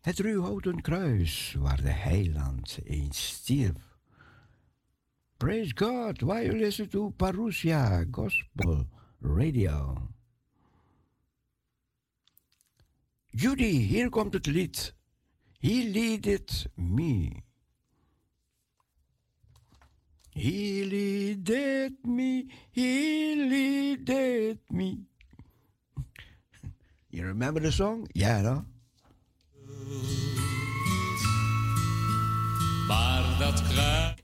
Het 0.00 0.18
ruwhouten 0.18 0.80
kruis 0.80 1.56
waar 1.58 1.82
de 1.82 1.90
heiland 1.90 2.78
eens 2.84 3.26
stierf. 3.26 3.98
Praise 5.36 5.72
God, 5.74 6.20
why 6.20 6.44
you 6.44 6.58
listen 6.58 6.88
to 6.88 7.10
Parousia 7.10 8.04
Gospel 8.10 8.86
Radio. 9.20 10.08
Judy, 13.34 13.64
hier 13.64 14.08
komt 14.08 14.32
het 14.32 14.46
lied. 14.46 14.94
He 15.58 15.90
leaded 15.90 16.70
me. 16.74 17.42
He 20.34 20.84
leaded 20.84 22.04
me, 22.04 22.46
he 22.70 23.34
leaded 23.36 24.58
me. 24.68 25.06
You 27.08 27.26
remember 27.26 27.60
the 27.60 27.70
song? 27.70 28.08
Yeah, 28.12 28.40
no? 28.40 28.64
Maar 32.86 33.38
dat 33.38 33.62
kruis. 33.62 34.21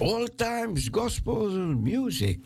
All 0.00 0.28
times 0.28 0.88
gospel 0.88 1.48
music. 1.48 2.38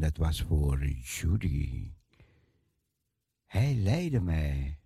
En 0.00 0.06
dat 0.06 0.16
was 0.16 0.42
voor 0.42 0.86
Judy. 0.86 1.92
Hij 3.46 3.74
leidde 3.74 4.20
mij. 4.20 4.79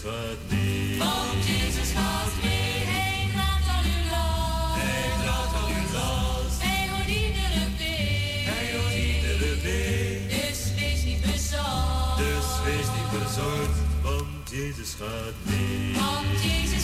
Jezus 0.00 0.12
gaat. 0.12 0.98
Want 0.98 1.46
Jezus 1.46 1.90
gaat 1.92 2.32
mee, 2.42 2.84
hij 2.92 3.28
gaat 3.36 3.66
al 3.76 3.82
uw 3.84 4.02
last. 4.10 4.80
Hij 4.82 5.10
draagt 5.22 5.54
al 5.60 5.68
uw 5.68 5.92
last. 5.92 6.62
Hij 6.62 6.88
hoort 6.90 7.08
iedere 7.08 7.64
week. 7.78 8.44
Hij 8.52 8.66
hoort 8.76 8.94
iedere 8.94 9.60
week. 9.60 10.30
Dus 10.30 10.60
wees 10.78 11.02
niet 11.04 11.20
bezorgd. 11.20 12.16
Dus 12.16 12.48
wees 12.64 12.88
niet 12.96 13.10
bezorgd, 13.18 13.78
want 14.02 14.50
Jezus 14.50 14.94
gaat 15.00 15.36
niet. 15.42 15.96
Want 15.96 16.42
Jezus 16.42 16.79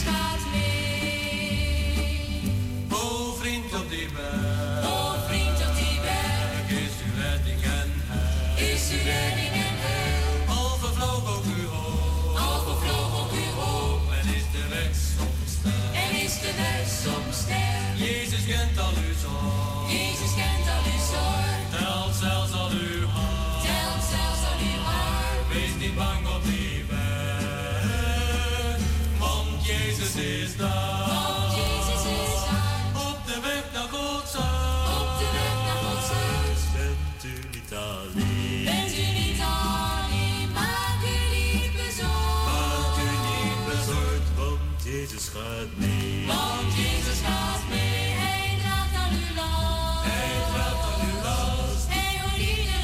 Want 45.56 46.74
Jezus 46.76 47.20
gaat 47.24 47.62
mee, 47.68 48.08
hij 48.22 48.58
draagt 48.60 48.94
aan 48.94 49.12
uw 49.12 49.34
last. 49.36 50.04
Hij 50.04 50.36
draagt 50.52 50.84
aan 50.90 51.00
uw 51.08 51.22
last. 51.22 51.86
Hij 51.88 52.20
hoort 52.20 52.38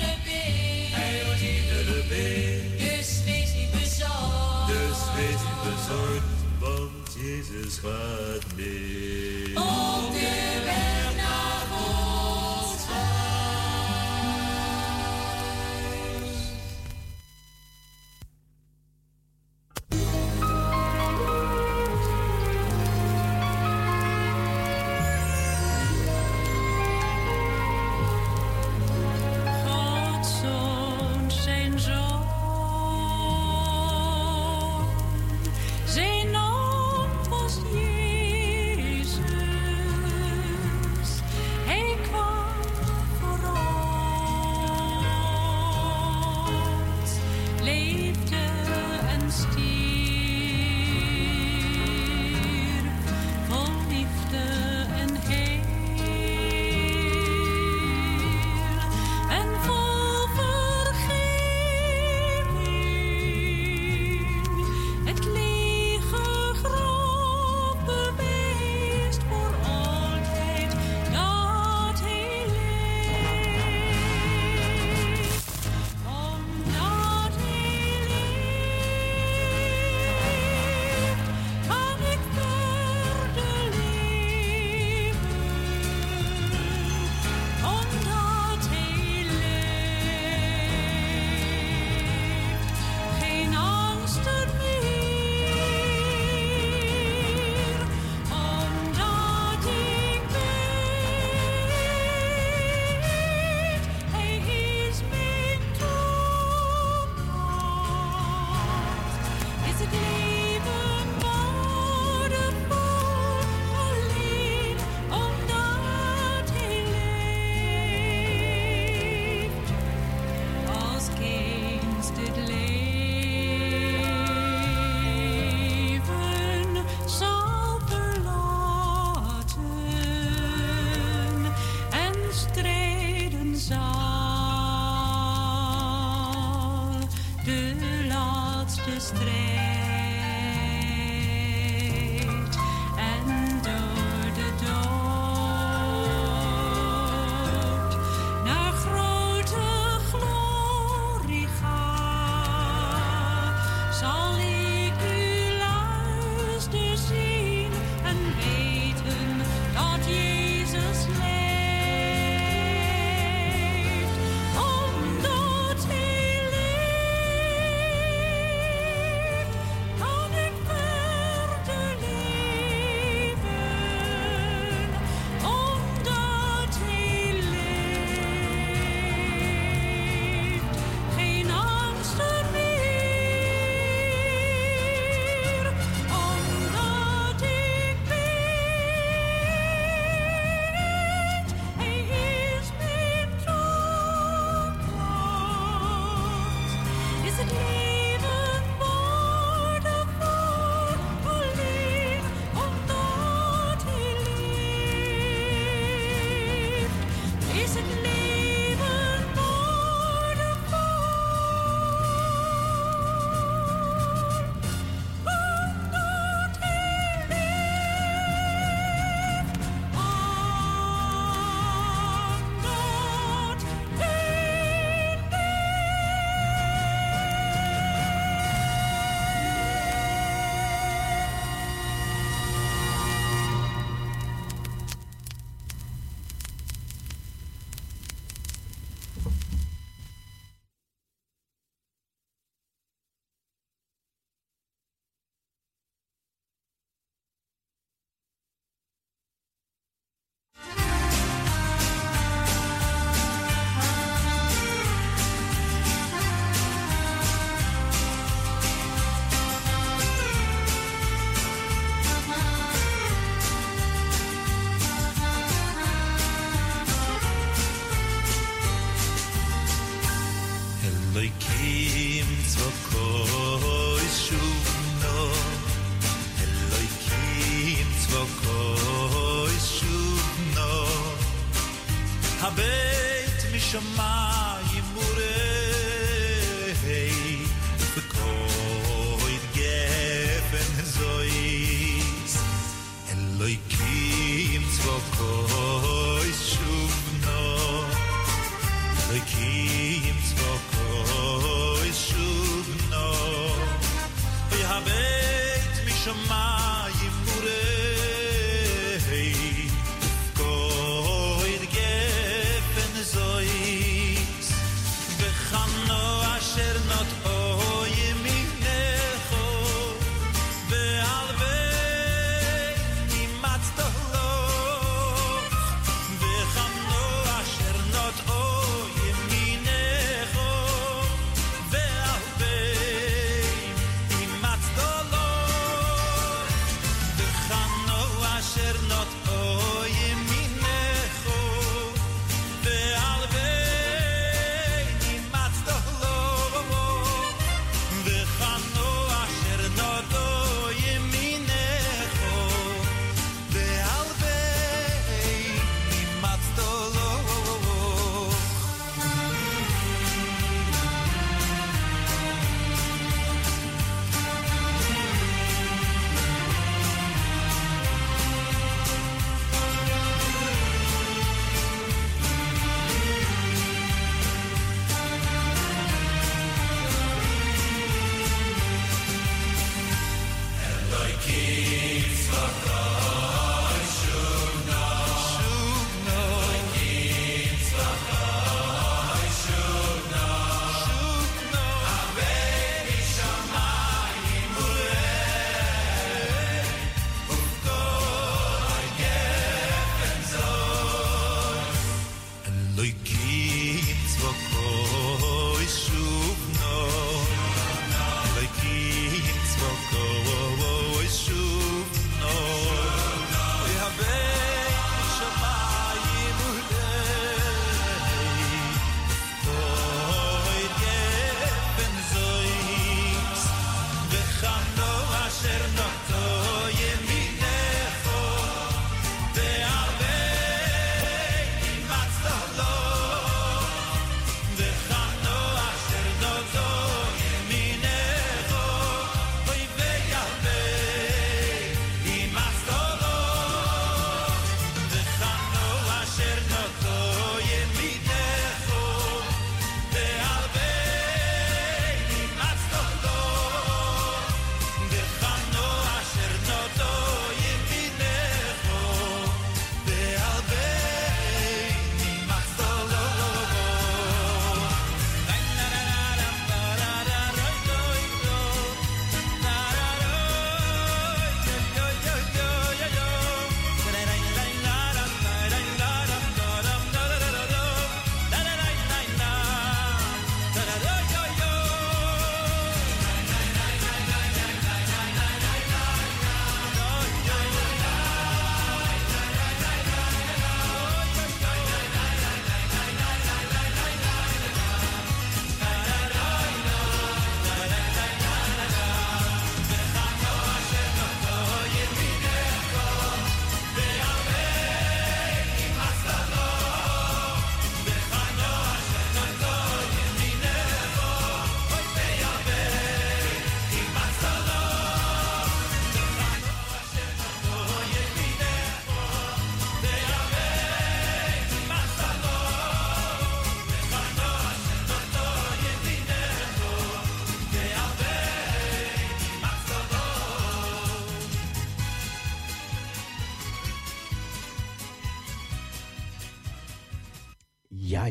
de 0.04 0.14
been. 0.24 0.92
Hij 0.98 1.24
hoort 1.24 1.38
de 1.86 2.04
been. 2.08 2.88
Dus 2.88 3.24
wees 3.24 3.54
niet 3.54 3.70
bezorgd. 3.70 4.66
Dus 4.66 4.98
wees 5.16 5.40
niet 5.48 5.62
bezorgd, 5.68 6.38
want 6.58 7.06
Jezus 7.14 7.78
gaat 7.78 8.46
mee. 8.56 9.56
Oh, 9.56 10.12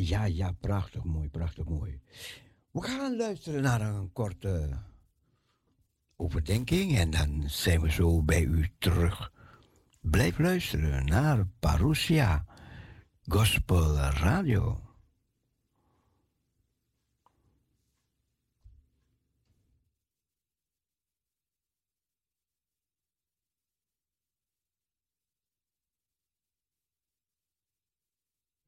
Ja, 0.03 0.25
ja, 0.25 0.51
prachtig 0.51 1.03
mooi, 1.03 1.29
prachtig 1.29 1.65
mooi. 1.65 2.01
We 2.71 2.81
gaan 2.81 3.15
luisteren 3.15 3.61
naar 3.61 3.81
een 3.81 4.11
korte 4.13 4.69
overdenking 6.15 6.97
en 6.97 7.09
dan 7.09 7.43
zijn 7.45 7.81
we 7.81 7.91
zo 7.91 8.23
bij 8.23 8.43
u 8.43 8.69
terug. 8.77 9.31
Blijf 9.99 10.39
luisteren 10.39 11.05
naar 11.05 11.47
Parousia 11.59 12.45
Gospel 13.27 13.95
Radio. 13.95 14.90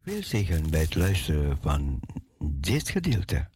Veel 0.04 0.24
zegen 0.24 0.70
bij 0.70 0.82
het 0.82 0.96
luisteren 0.96 1.58
van 1.58 2.00
dit 2.40 2.90
gedeelte. 2.90 3.48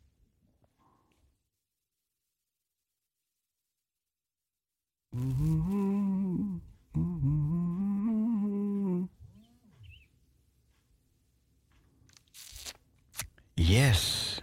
Yes. 13.54 14.42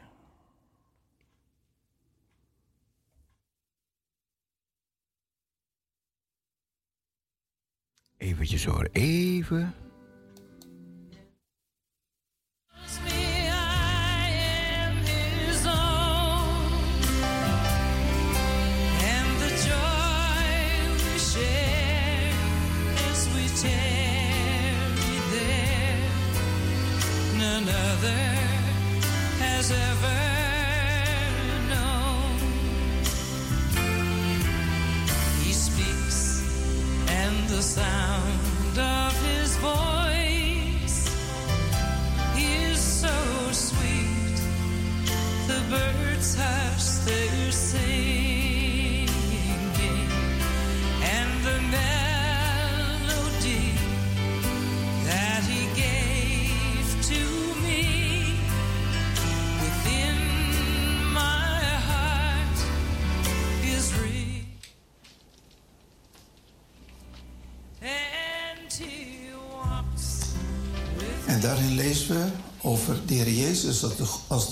Eventjes 8.16 8.64
hoor, 8.64 8.88
even. 8.92 9.83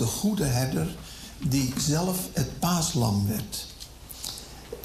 De, 0.02 0.08
goede 0.08 0.44
herder 0.44 0.96
die 1.38 1.72
zelf 1.78 2.18
het 2.32 2.58
paaslam 2.58 3.26
werd. 3.28 3.66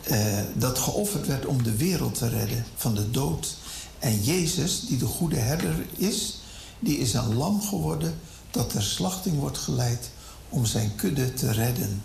Eh, 0.03 0.43
dat 0.55 0.80
geofferd 0.80 1.28
werd 1.28 1.45
om 1.45 1.63
de 1.63 1.76
wereld 1.76 2.15
te 2.15 2.30
redden 2.30 2.65
van 2.76 2.95
de 2.95 3.11
dood. 3.11 3.55
En 3.99 4.24
Jezus, 4.24 4.82
die 4.88 4.97
de 4.97 5.05
goede 5.05 5.36
herder 5.36 5.86
is, 5.95 6.39
die 6.80 6.97
is 6.97 7.13
een 7.13 7.36
lam 7.36 7.61
geworden 7.61 8.20
dat 8.51 8.70
ter 8.70 8.84
slachting 8.84 9.39
wordt 9.39 9.57
geleid 9.57 10.09
om 10.49 10.65
zijn 10.65 10.95
kudde 10.95 11.34
te 11.34 11.51
redden. 11.51 12.01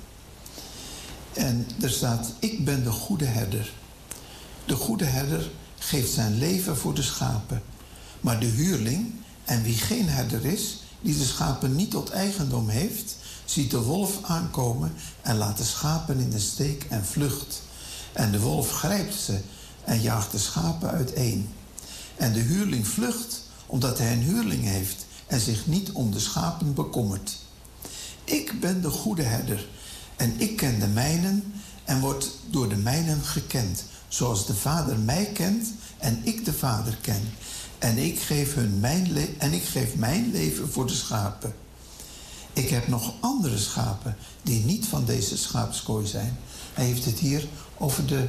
En 1.33 1.67
er 1.81 1.91
staat, 1.91 2.33
ik 2.39 2.65
ben 2.65 2.85
de 2.85 2.91
goede 2.91 3.25
herder. 3.25 3.73
De 4.65 4.75
goede 4.77 5.05
herder 5.05 5.51
geeft 5.79 6.13
zijn 6.13 6.39
leven 6.39 6.77
voor 6.77 6.95
de 6.95 7.03
schapen. 7.03 7.63
Maar 8.21 8.41
de 8.41 8.47
huurling, 8.47 9.13
en 9.45 9.63
wie 9.63 9.77
geen 9.77 10.09
herder 10.09 10.45
is, 10.45 10.82
die 11.03 11.19
de 11.19 11.25
schapen 11.25 11.77
niet 11.77 11.91
tot 11.91 12.11
eigendom 12.11 12.69
heeft, 12.69 13.17
ziet 13.45 13.71
de 13.71 13.83
wolf 13.83 14.19
aankomen 14.23 14.93
en 15.23 15.37
laat 15.37 15.57
de 15.57 15.65
schapen 15.65 16.19
in 16.19 16.31
de 16.31 16.39
steek 16.39 16.87
en 16.89 17.05
vlucht. 17.05 17.63
En 18.13 18.33
de 18.33 18.41
wolf 18.41 18.71
grijpt 18.71 19.15
ze 19.15 19.41
en 19.85 20.01
jaagt 20.01 20.33
de 20.33 20.39
schapen 20.39 20.91
uiteen. 20.91 21.49
En 22.17 22.33
de 22.33 22.41
huurling 22.41 22.89
vlucht 22.89 23.43
omdat 23.67 23.99
hij 23.99 24.13
een 24.13 24.23
huurling 24.23 24.65
heeft 24.65 25.07
en 25.27 25.41
zich 25.41 25.67
niet 25.67 25.93
om 25.93 26.11
de 26.11 26.21
schapen 26.21 26.75
bekommert. 26.75 27.39
Ik 28.25 28.61
ben 28.61 28.83
de 28.83 28.91
goede 28.91 29.23
herder 29.23 29.69
en 30.17 30.35
ik 30.41 30.57
ken 30.57 30.81
de 30.81 30.87
mijnen 30.87 31.53
en 31.85 32.01
word 32.01 32.31
door 32.51 32.69
de 32.69 32.77
mijnen 32.77 33.23
gekend, 33.23 33.85
zoals 34.09 34.47
de 34.47 34.55
Vader 34.55 34.99
mij 34.99 35.31
kent 35.35 35.69
en 35.99 36.21
ik 36.23 36.45
de 36.45 36.53
Vader 36.53 36.99
ken. 37.01 37.23
En 37.83 37.99
ik 37.99 38.21
geef, 38.21 38.55
hun 38.55 38.81
mijn 38.81 39.17
en 39.39 39.53
ik 39.53 39.65
geef 39.65 39.95
mijn 39.95 40.31
leven 40.31 40.73
voor 40.73 40.87
de 40.87 40.95
schapen. 40.95 41.55
Ik 42.53 42.69
heb 42.69 42.89
nog 42.89 43.15
andere 43.21 43.59
schapen 43.59 44.17
die 44.43 44.65
niet 44.65 44.87
van 44.87 45.05
deze 45.05 45.37
schaapskooi 45.37 46.07
zijn. 46.07 46.39
Hij 46.73 46.85
heeft 46.85 47.05
het 47.05 47.19
hier 47.19 47.47
over, 47.79 48.07
de, 48.07 48.29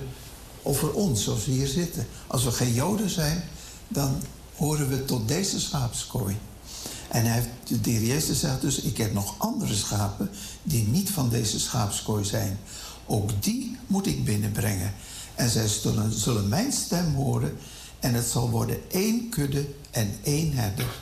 over 0.62 0.94
ons, 0.94 1.24
zoals 1.24 1.46
we 1.46 1.52
hier 1.52 1.68
zitten. 1.68 2.08
Als 2.28 2.44
we 2.44 2.52
geen 2.52 2.74
Joden 2.74 3.10
zijn, 3.10 3.44
dan 3.88 4.22
horen 4.56 4.90
we 4.90 5.06
tot 5.06 5.28
deze 5.28 5.60
schaapskooi. 5.60 6.38
En 7.08 7.26
hij 7.26 7.34
heeft, 7.34 7.84
de 7.84 7.90
heer 7.90 8.04
Jezus 8.04 8.40
zegt 8.40 8.62
dus, 8.62 8.80
ik 8.80 8.98
heb 8.98 9.14
nog 9.14 9.36
andere 9.38 9.76
schapen 9.76 10.30
die 10.64 10.88
niet 10.88 11.10
van 11.10 11.30
deze 11.30 11.60
schaapskooi 11.60 12.26
zijn. 12.26 12.60
Ook 13.06 13.44
die 13.44 13.78
moet 13.88 14.08
ik 14.08 14.26
binnenbrengen. 14.26 14.94
En 15.36 15.50
zij 15.50 15.68
zullen, 15.68 16.20
zullen 16.20 16.48
mijn 16.48 16.72
stem 16.72 17.14
horen 17.14 17.58
en 18.04 18.14
het 18.14 18.28
zal 18.28 18.50
worden 18.50 18.92
één 18.92 19.30
kudde 19.30 19.66
en 19.92 20.18
één 20.24 20.54
herder. 20.54 21.02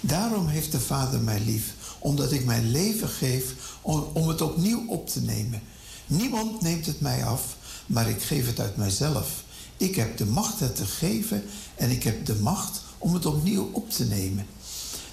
Daarom 0.00 0.46
heeft 0.46 0.72
de 0.72 0.80
Vader 0.80 1.20
mij 1.20 1.40
lief, 1.40 1.74
omdat 1.98 2.32
ik 2.32 2.44
mijn 2.44 2.70
leven 2.70 3.08
geef 3.08 3.54
om, 3.82 4.28
het 4.28 4.40
opnieuw 4.40 4.84
op 4.88 5.08
te 5.08 5.20
nemen. 5.20 5.62
Niemand 6.06 6.60
neemt 6.60 6.86
het 6.86 7.00
mij 7.00 7.24
af, 7.24 7.56
maar 7.86 8.08
ik 8.08 8.22
geef 8.22 8.46
het 8.46 8.60
uit 8.60 8.76
mijzelf. 8.76 9.44
Ik 9.76 9.94
heb 9.94 10.16
de 10.16 10.26
macht 10.26 10.60
het 10.60 10.76
te 10.76 10.86
geven 10.86 11.44
en 11.74 11.90
ik 11.90 12.02
heb 12.02 12.26
de 12.26 12.34
macht 12.34 12.82
om 12.98 13.14
het 13.14 13.26
opnieuw 13.26 13.70
op 13.72 13.90
te 13.90 14.04
nemen. 14.04 14.46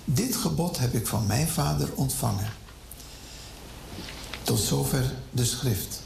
Dit 0.06 0.36
gebod 0.36 0.78
heb 0.78 0.94
ik 0.94 1.08
van 1.08 1.26
mijn 1.26 1.48
Vader 1.48 1.90
ontvangen. 1.96 2.52
Tot 4.44 4.60
zover 4.60 5.14
de 5.32 5.46
schrift. 5.46 6.02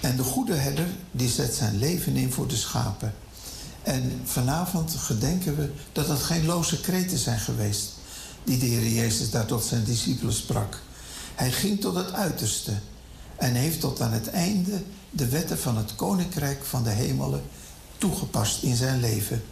En 0.00 0.16
de 0.16 0.22
goede 0.22 0.54
herder 0.54 0.88
die 1.10 1.28
zet 1.28 1.54
zijn 1.54 1.78
leven 1.78 2.16
in 2.16 2.32
voor 2.32 2.48
de 2.48 2.56
schapen. 2.56 3.14
En 3.82 4.20
vanavond 4.24 4.94
gedenken 4.98 5.56
we 5.56 5.70
dat 5.92 6.08
het 6.08 6.22
geen 6.22 6.46
loze 6.46 6.80
kreten 6.80 7.18
zijn 7.18 7.38
geweest 7.38 7.90
die 8.44 8.58
de 8.58 8.66
Heer 8.66 8.88
Jezus 8.88 9.30
daar 9.30 9.46
tot 9.46 9.64
zijn 9.64 9.84
discipelen 9.84 10.34
sprak. 10.34 10.78
Hij 11.34 11.52
ging 11.52 11.80
tot 11.80 11.94
het 11.94 12.12
uiterste 12.12 12.72
en 13.36 13.54
heeft 13.54 13.80
tot 13.80 14.00
aan 14.00 14.12
het 14.12 14.28
einde 14.28 14.82
de 15.10 15.28
wetten 15.28 15.58
van 15.58 15.76
het 15.76 15.94
koninkrijk 15.94 16.64
van 16.64 16.82
de 16.82 16.90
hemelen 16.90 17.42
toegepast 17.98 18.62
in 18.62 18.76
zijn 18.76 19.00
leven. 19.00 19.42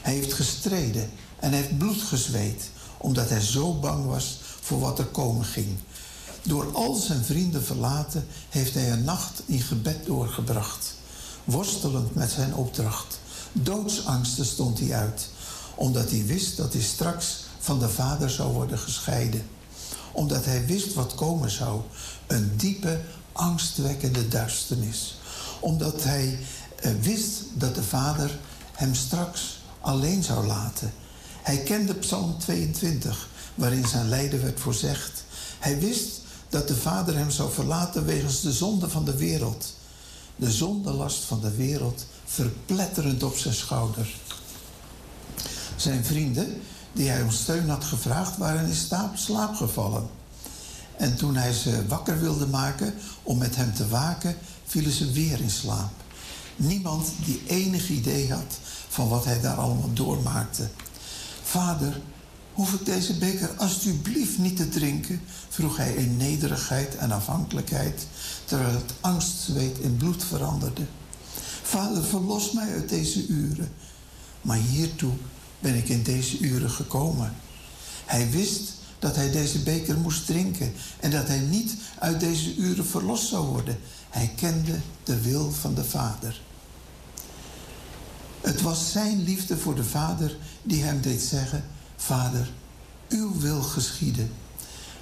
Hij 0.00 0.14
heeft 0.14 0.32
gestreden 0.32 1.10
en 1.38 1.52
heeft 1.52 1.78
bloed 1.78 2.02
gezweet 2.02 2.70
omdat 2.98 3.28
hij 3.28 3.40
zo 3.40 3.74
bang 3.74 4.06
was 4.06 4.40
voor 4.60 4.80
wat 4.80 4.98
er 4.98 5.04
komen 5.04 5.44
ging. 5.44 5.76
Door 6.42 6.72
al 6.72 6.94
zijn 6.94 7.24
vrienden 7.24 7.64
verlaten 7.64 8.26
heeft 8.48 8.74
hij 8.74 8.92
een 8.92 9.04
nacht 9.04 9.42
in 9.46 9.60
gebed 9.60 10.06
doorgebracht, 10.06 10.94
worstelend 11.44 12.14
met 12.14 12.30
zijn 12.30 12.54
opdracht. 12.54 13.20
Doodsangsten 13.52 14.44
stond 14.44 14.78
hij 14.78 14.94
uit, 14.94 15.28
omdat 15.74 16.10
hij 16.10 16.24
wist 16.26 16.56
dat 16.56 16.72
hij 16.72 16.82
straks 16.82 17.44
van 17.58 17.78
de 17.78 17.88
Vader 17.88 18.30
zou 18.30 18.52
worden 18.52 18.78
gescheiden. 18.78 19.46
Omdat 20.12 20.44
hij 20.44 20.66
wist 20.66 20.94
wat 20.94 21.14
komen 21.14 21.50
zou, 21.50 21.80
een 22.26 22.52
diepe, 22.56 23.00
angstwekkende 23.32 24.28
duisternis. 24.28 25.18
Omdat 25.60 26.02
hij 26.02 26.38
eh, 26.76 26.92
wist 27.00 27.32
dat 27.54 27.74
de 27.74 27.82
Vader 27.82 28.38
hem 28.72 28.94
straks 28.94 29.60
alleen 29.80 30.22
zou 30.22 30.46
laten. 30.46 30.92
Hij 31.42 31.58
kende 31.58 31.94
Psalm 31.94 32.38
22, 32.38 33.28
waarin 33.54 33.86
zijn 33.86 34.08
lijden 34.08 34.42
werd 34.42 34.60
voorzegd. 34.60 35.24
Hij 35.58 35.78
wist 35.78 36.20
dat 36.48 36.68
de 36.68 36.76
Vader 36.76 37.16
hem 37.16 37.30
zou 37.30 37.52
verlaten 37.52 38.04
wegens 38.04 38.40
de 38.40 38.52
zonde 38.52 38.88
van 38.88 39.04
de 39.04 39.16
wereld. 39.16 39.74
De 40.36 40.52
zondelast 40.52 41.24
van 41.24 41.40
de 41.40 41.50
wereld 41.50 42.06
verpletterend 42.32 43.22
op 43.22 43.36
zijn 43.36 43.54
schouder. 43.54 44.14
Zijn 45.76 46.04
vrienden, 46.04 46.60
die 46.92 47.08
hij 47.08 47.22
om 47.22 47.30
steun 47.30 47.68
had 47.68 47.84
gevraagd, 47.84 48.36
waren 48.36 48.66
in 48.66 48.74
slaap 49.14 49.54
gevallen. 49.54 50.08
En 50.96 51.16
toen 51.16 51.36
hij 51.36 51.52
ze 51.52 51.86
wakker 51.86 52.20
wilde 52.20 52.46
maken 52.46 52.94
om 53.22 53.38
met 53.38 53.56
hem 53.56 53.74
te 53.74 53.88
waken, 53.88 54.36
vielen 54.66 54.92
ze 54.92 55.12
weer 55.12 55.40
in 55.40 55.50
slaap. 55.50 55.92
Niemand 56.56 57.12
die 57.24 57.42
enig 57.46 57.88
idee 57.88 58.32
had 58.32 58.58
van 58.88 59.08
wat 59.08 59.24
hij 59.24 59.40
daar 59.40 59.56
allemaal 59.56 59.92
doormaakte. 59.92 60.68
Vader, 61.42 62.00
hoef 62.52 62.72
ik 62.72 62.84
deze 62.84 63.18
beker 63.18 63.50
alstublieft 63.56 64.38
niet 64.38 64.56
te 64.56 64.68
drinken? 64.68 65.20
vroeg 65.48 65.76
hij 65.76 65.94
in 65.94 66.16
nederigheid 66.16 66.96
en 66.96 67.12
afhankelijkheid, 67.12 68.06
terwijl 68.44 68.74
het 68.74 68.92
angstzweet 69.00 69.78
in 69.78 69.96
bloed 69.96 70.24
veranderde. 70.24 70.82
Vader, 71.72 72.04
verlos 72.04 72.52
mij 72.52 72.72
uit 72.72 72.88
deze 72.88 73.26
uren. 73.26 73.72
Maar 74.42 74.56
hiertoe 74.56 75.12
ben 75.60 75.74
ik 75.74 75.88
in 75.88 76.02
deze 76.02 76.38
uren 76.38 76.70
gekomen. 76.70 77.34
Hij 78.04 78.30
wist 78.30 78.72
dat 78.98 79.16
hij 79.16 79.30
deze 79.30 79.58
beker 79.58 79.98
moest 79.98 80.26
drinken 80.26 80.72
en 81.00 81.10
dat 81.10 81.28
hij 81.28 81.38
niet 81.38 81.74
uit 81.98 82.20
deze 82.20 82.56
uren 82.56 82.86
verlost 82.86 83.28
zou 83.28 83.46
worden. 83.46 83.78
Hij 84.10 84.32
kende 84.36 84.78
de 85.04 85.20
wil 85.20 85.50
van 85.50 85.74
de 85.74 85.84
Vader. 85.84 86.40
Het 88.40 88.60
was 88.60 88.92
zijn 88.92 89.22
liefde 89.22 89.58
voor 89.58 89.74
de 89.74 89.84
Vader 89.84 90.36
die 90.62 90.82
hem 90.82 91.00
deed 91.00 91.22
zeggen: 91.22 91.64
Vader, 91.96 92.50
uw 93.08 93.38
wil 93.40 93.62
geschieden. 93.62 94.30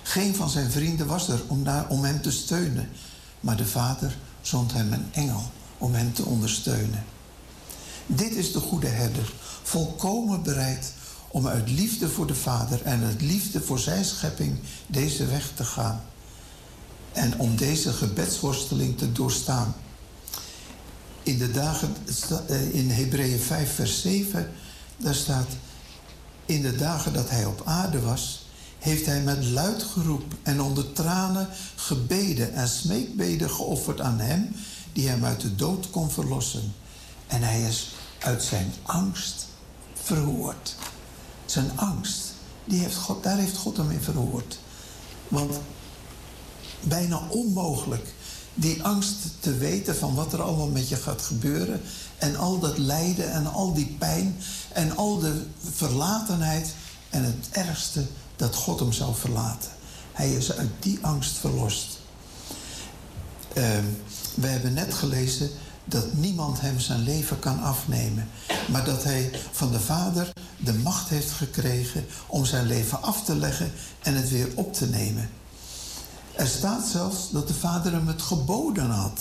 Geen 0.02 0.34
van 0.34 0.50
zijn 0.50 0.70
vrienden 0.70 1.06
was 1.06 1.28
er 1.28 1.42
om, 1.46 1.64
daar, 1.64 1.88
om 1.88 2.04
hem 2.04 2.22
te 2.22 2.30
steunen. 2.30 2.88
Maar 3.40 3.56
de 3.56 3.66
vader 3.66 4.16
zond 4.40 4.72
hem 4.72 4.92
een 4.92 5.08
engel 5.12 5.50
om 5.80 5.94
hem 5.94 6.12
te 6.12 6.24
ondersteunen. 6.24 7.04
Dit 8.06 8.34
is 8.34 8.52
de 8.52 8.60
goede 8.60 8.88
herder, 8.88 9.32
volkomen 9.62 10.42
bereid 10.42 10.92
om 11.28 11.46
uit 11.46 11.70
liefde 11.70 12.08
voor 12.08 12.26
de 12.26 12.34
Vader 12.34 12.82
en 12.82 13.04
uit 13.04 13.22
liefde 13.22 13.60
voor 13.60 13.78
zijn 13.78 14.04
schepping 14.04 14.58
deze 14.86 15.26
weg 15.26 15.52
te 15.54 15.64
gaan. 15.64 16.02
En 17.12 17.38
om 17.38 17.56
deze 17.56 17.92
gebedsworsteling 17.92 18.98
te 18.98 19.12
doorstaan. 19.12 19.74
In 21.22 21.38
de 21.38 21.50
dagen, 21.50 21.96
eh, 22.46 22.74
in 22.74 22.90
Hebreeën 22.90 23.40
5, 23.40 23.74
vers 23.74 24.00
7, 24.00 24.50
daar 24.96 25.14
staat: 25.14 25.48
In 26.44 26.62
de 26.62 26.76
dagen 26.76 27.12
dat 27.12 27.30
hij 27.30 27.44
op 27.44 27.62
aarde 27.64 28.00
was, 28.00 28.46
heeft 28.78 29.06
hij 29.06 29.20
met 29.20 29.44
luid 29.44 29.82
geroep 29.82 30.34
en 30.42 30.60
onder 30.60 30.92
tranen 30.92 31.48
gebeden 31.76 32.54
en 32.54 32.68
smeekbeden 32.68 33.50
geofferd 33.50 34.00
aan 34.00 34.18
hem 34.18 34.54
die 34.92 35.08
hem 35.08 35.24
uit 35.24 35.40
de 35.40 35.54
dood 35.54 35.90
kon 35.90 36.10
verlossen. 36.10 36.74
En 37.26 37.42
hij 37.42 37.62
is 37.62 37.94
uit 38.18 38.42
zijn 38.42 38.72
angst 38.82 39.46
verhoord. 39.92 40.76
Zijn 41.44 41.70
angst, 41.78 42.32
die 42.64 42.80
heeft 42.80 42.96
God, 42.96 43.22
daar 43.22 43.38
heeft 43.38 43.56
God 43.56 43.76
hem 43.76 43.90
in 43.90 44.00
verhoord. 44.00 44.58
Want 45.28 45.58
bijna 46.80 47.22
onmogelijk 47.28 48.12
die 48.54 48.82
angst 48.82 49.16
te 49.40 49.56
weten 49.56 49.96
van 49.96 50.14
wat 50.14 50.32
er 50.32 50.42
allemaal 50.42 50.68
met 50.68 50.88
je 50.88 50.96
gaat 50.96 51.22
gebeuren. 51.22 51.80
En 52.18 52.36
al 52.36 52.58
dat 52.58 52.78
lijden 52.78 53.32
en 53.32 53.52
al 53.52 53.74
die 53.74 53.96
pijn 53.98 54.36
en 54.72 54.96
al 54.96 55.18
de 55.18 55.44
verlatenheid. 55.74 56.74
En 57.10 57.24
het 57.24 57.48
ergste, 57.50 58.06
dat 58.36 58.54
God 58.54 58.80
hem 58.80 58.92
zou 58.92 59.14
verlaten. 59.14 59.70
Hij 60.12 60.32
is 60.32 60.52
uit 60.52 60.70
die 60.78 60.98
angst 61.02 61.36
verlost. 61.36 61.98
Uh, 63.56 63.78
we 64.34 64.46
hebben 64.46 64.72
net 64.72 64.94
gelezen 64.94 65.50
dat 65.84 66.12
niemand 66.12 66.60
hem 66.60 66.80
zijn 66.80 67.02
leven 67.02 67.38
kan 67.38 67.62
afnemen. 67.62 68.28
Maar 68.70 68.84
dat 68.84 69.04
hij 69.04 69.30
van 69.50 69.70
de 69.72 69.80
Vader 69.80 70.32
de 70.56 70.74
macht 70.74 71.08
heeft 71.08 71.30
gekregen 71.30 72.06
om 72.26 72.44
zijn 72.44 72.66
leven 72.66 73.02
af 73.02 73.24
te 73.24 73.36
leggen 73.36 73.72
en 74.02 74.14
het 74.14 74.30
weer 74.30 74.48
op 74.54 74.72
te 74.72 74.86
nemen. 74.86 75.30
Er 76.32 76.46
staat 76.46 76.86
zelfs 76.86 77.30
dat 77.30 77.48
de 77.48 77.54
Vader 77.54 77.92
hem 77.92 78.06
het 78.06 78.22
geboden 78.22 78.90
had. 78.90 79.20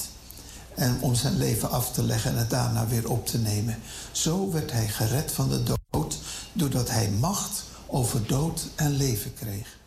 En 0.76 0.98
om 1.02 1.15
zijn 1.15 1.38
leven 1.38 1.72
af 1.72 1.91
te 1.91 2.03
leggen 2.03 2.31
en 2.31 2.38
het 2.38 2.49
daarna 2.49 2.88
weer 2.88 3.10
op 3.10 3.27
te 3.27 3.38
nemen. 3.38 3.77
Zo 4.11 4.52
werd 4.52 4.72
hij 4.72 4.88
gered 4.88 5.31
van 5.31 5.49
de 5.49 5.64
dood, 5.64 6.18
doordat 6.53 6.90
hij 6.90 7.10
macht 7.10 7.64
over 7.88 8.27
dood 8.27 8.68
en 8.76 8.91
leven 8.91 9.34
kreeg. 9.34 9.77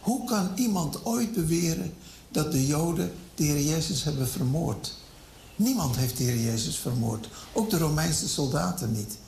Hoe 0.00 0.24
kan 0.24 0.50
iemand 0.54 1.04
ooit 1.04 1.32
beweren 1.32 1.94
dat 2.30 2.52
de 2.52 2.66
Joden 2.66 3.12
de 3.34 3.64
Jezus 3.64 4.04
hebben 4.04 4.28
vermoord? 4.28 4.94
Niemand 5.56 5.96
heeft 5.96 6.16
de 6.16 6.42
Jezus 6.42 6.76
vermoord. 6.76 7.28
Ook 7.52 7.70
de 7.70 7.78
Romeinse 7.78 8.28
soldaten 8.28 8.92
niet. 8.92 9.18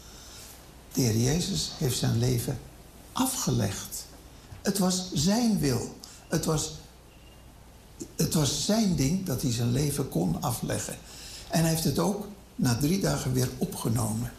De 0.92 1.22
Jezus 1.22 1.72
heeft 1.78 1.98
zijn 1.98 2.18
leven 2.18 2.58
afgelegd. 3.12 4.04
Het 4.62 4.78
was 4.78 5.12
zijn 5.12 5.58
wil. 5.58 5.96
Het 6.28 6.44
was, 6.44 6.72
het 8.16 8.34
was 8.34 8.64
zijn 8.64 8.96
ding 8.96 9.26
dat 9.26 9.42
hij 9.42 9.52
zijn 9.52 9.72
leven 9.72 10.08
kon 10.08 10.42
afleggen. 10.42 10.96
En 11.48 11.60
hij 11.60 11.70
heeft 11.70 11.84
het 11.84 11.98
ook 11.98 12.26
na 12.56 12.76
drie 12.76 13.00
dagen 13.00 13.32
weer 13.32 13.48
opgenomen. 13.58 14.32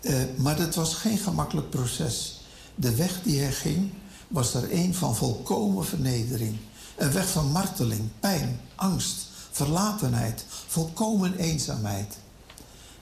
Uh, 0.00 0.22
maar 0.36 0.56
dat 0.56 0.74
was 0.74 0.94
geen 0.94 1.18
gemakkelijk 1.18 1.70
proces. 1.70 2.40
De 2.74 2.94
weg 2.94 3.22
die 3.22 3.40
hij 3.40 3.52
ging 3.52 3.90
was 4.28 4.54
er 4.54 4.72
een 4.72 4.94
van 4.94 5.16
volkomen 5.16 5.84
vernedering. 5.84 6.56
Een 6.98 7.12
weg 7.12 7.28
van 7.28 7.50
marteling, 7.50 8.08
pijn, 8.20 8.60
angst, 8.74 9.26
verlatenheid, 9.50 10.44
volkomen 10.66 11.36
eenzaamheid. 11.36 12.16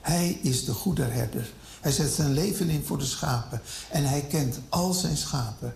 Hij 0.01 0.39
is 0.41 0.65
de 0.65 0.73
goede 0.73 1.03
herder. 1.03 1.53
Hij 1.81 1.91
zet 1.91 2.11
zijn 2.11 2.33
leven 2.33 2.69
in 2.69 2.85
voor 2.85 2.97
de 2.97 3.05
schapen. 3.05 3.61
En 3.89 4.03
hij 4.03 4.21
kent 4.21 4.59
al 4.69 4.93
zijn 4.93 5.17
schapen. 5.17 5.75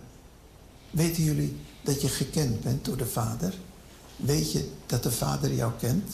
Weten 0.90 1.22
jullie 1.22 1.60
dat 1.82 2.00
je 2.00 2.08
gekend 2.08 2.60
bent 2.60 2.84
door 2.84 2.96
de 2.96 3.06
Vader? 3.06 3.54
Weet 4.16 4.52
je 4.52 4.72
dat 4.86 5.02
de 5.02 5.12
Vader 5.12 5.54
jou 5.54 5.72
kent? 5.78 6.12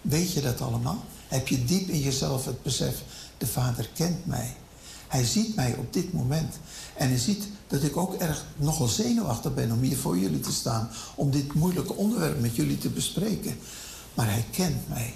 Weet 0.00 0.32
je 0.32 0.40
dat 0.40 0.60
allemaal? 0.60 1.04
Heb 1.28 1.48
je 1.48 1.64
diep 1.64 1.88
in 1.88 2.00
jezelf 2.00 2.44
het 2.44 2.62
besef, 2.62 3.02
de 3.38 3.46
Vader 3.46 3.88
kent 3.94 4.26
mij. 4.26 4.56
Hij 5.14 5.24
ziet 5.24 5.54
mij 5.54 5.74
op 5.74 5.92
dit 5.92 6.12
moment. 6.12 6.54
En 6.96 7.08
hij 7.08 7.18
ziet 7.18 7.48
dat 7.66 7.82
ik 7.82 7.96
ook 7.96 8.14
erg 8.14 8.44
nogal 8.56 8.86
zenuwachtig 8.86 9.54
ben 9.54 9.72
om 9.72 9.80
hier 9.80 9.96
voor 9.96 10.18
jullie 10.18 10.40
te 10.40 10.52
staan. 10.52 10.90
Om 11.14 11.30
dit 11.30 11.54
moeilijke 11.54 11.94
onderwerp 11.94 12.40
met 12.40 12.56
jullie 12.56 12.78
te 12.78 12.88
bespreken. 12.88 13.58
Maar 14.14 14.30
hij 14.30 14.44
kent 14.50 14.88
mij. 14.88 15.14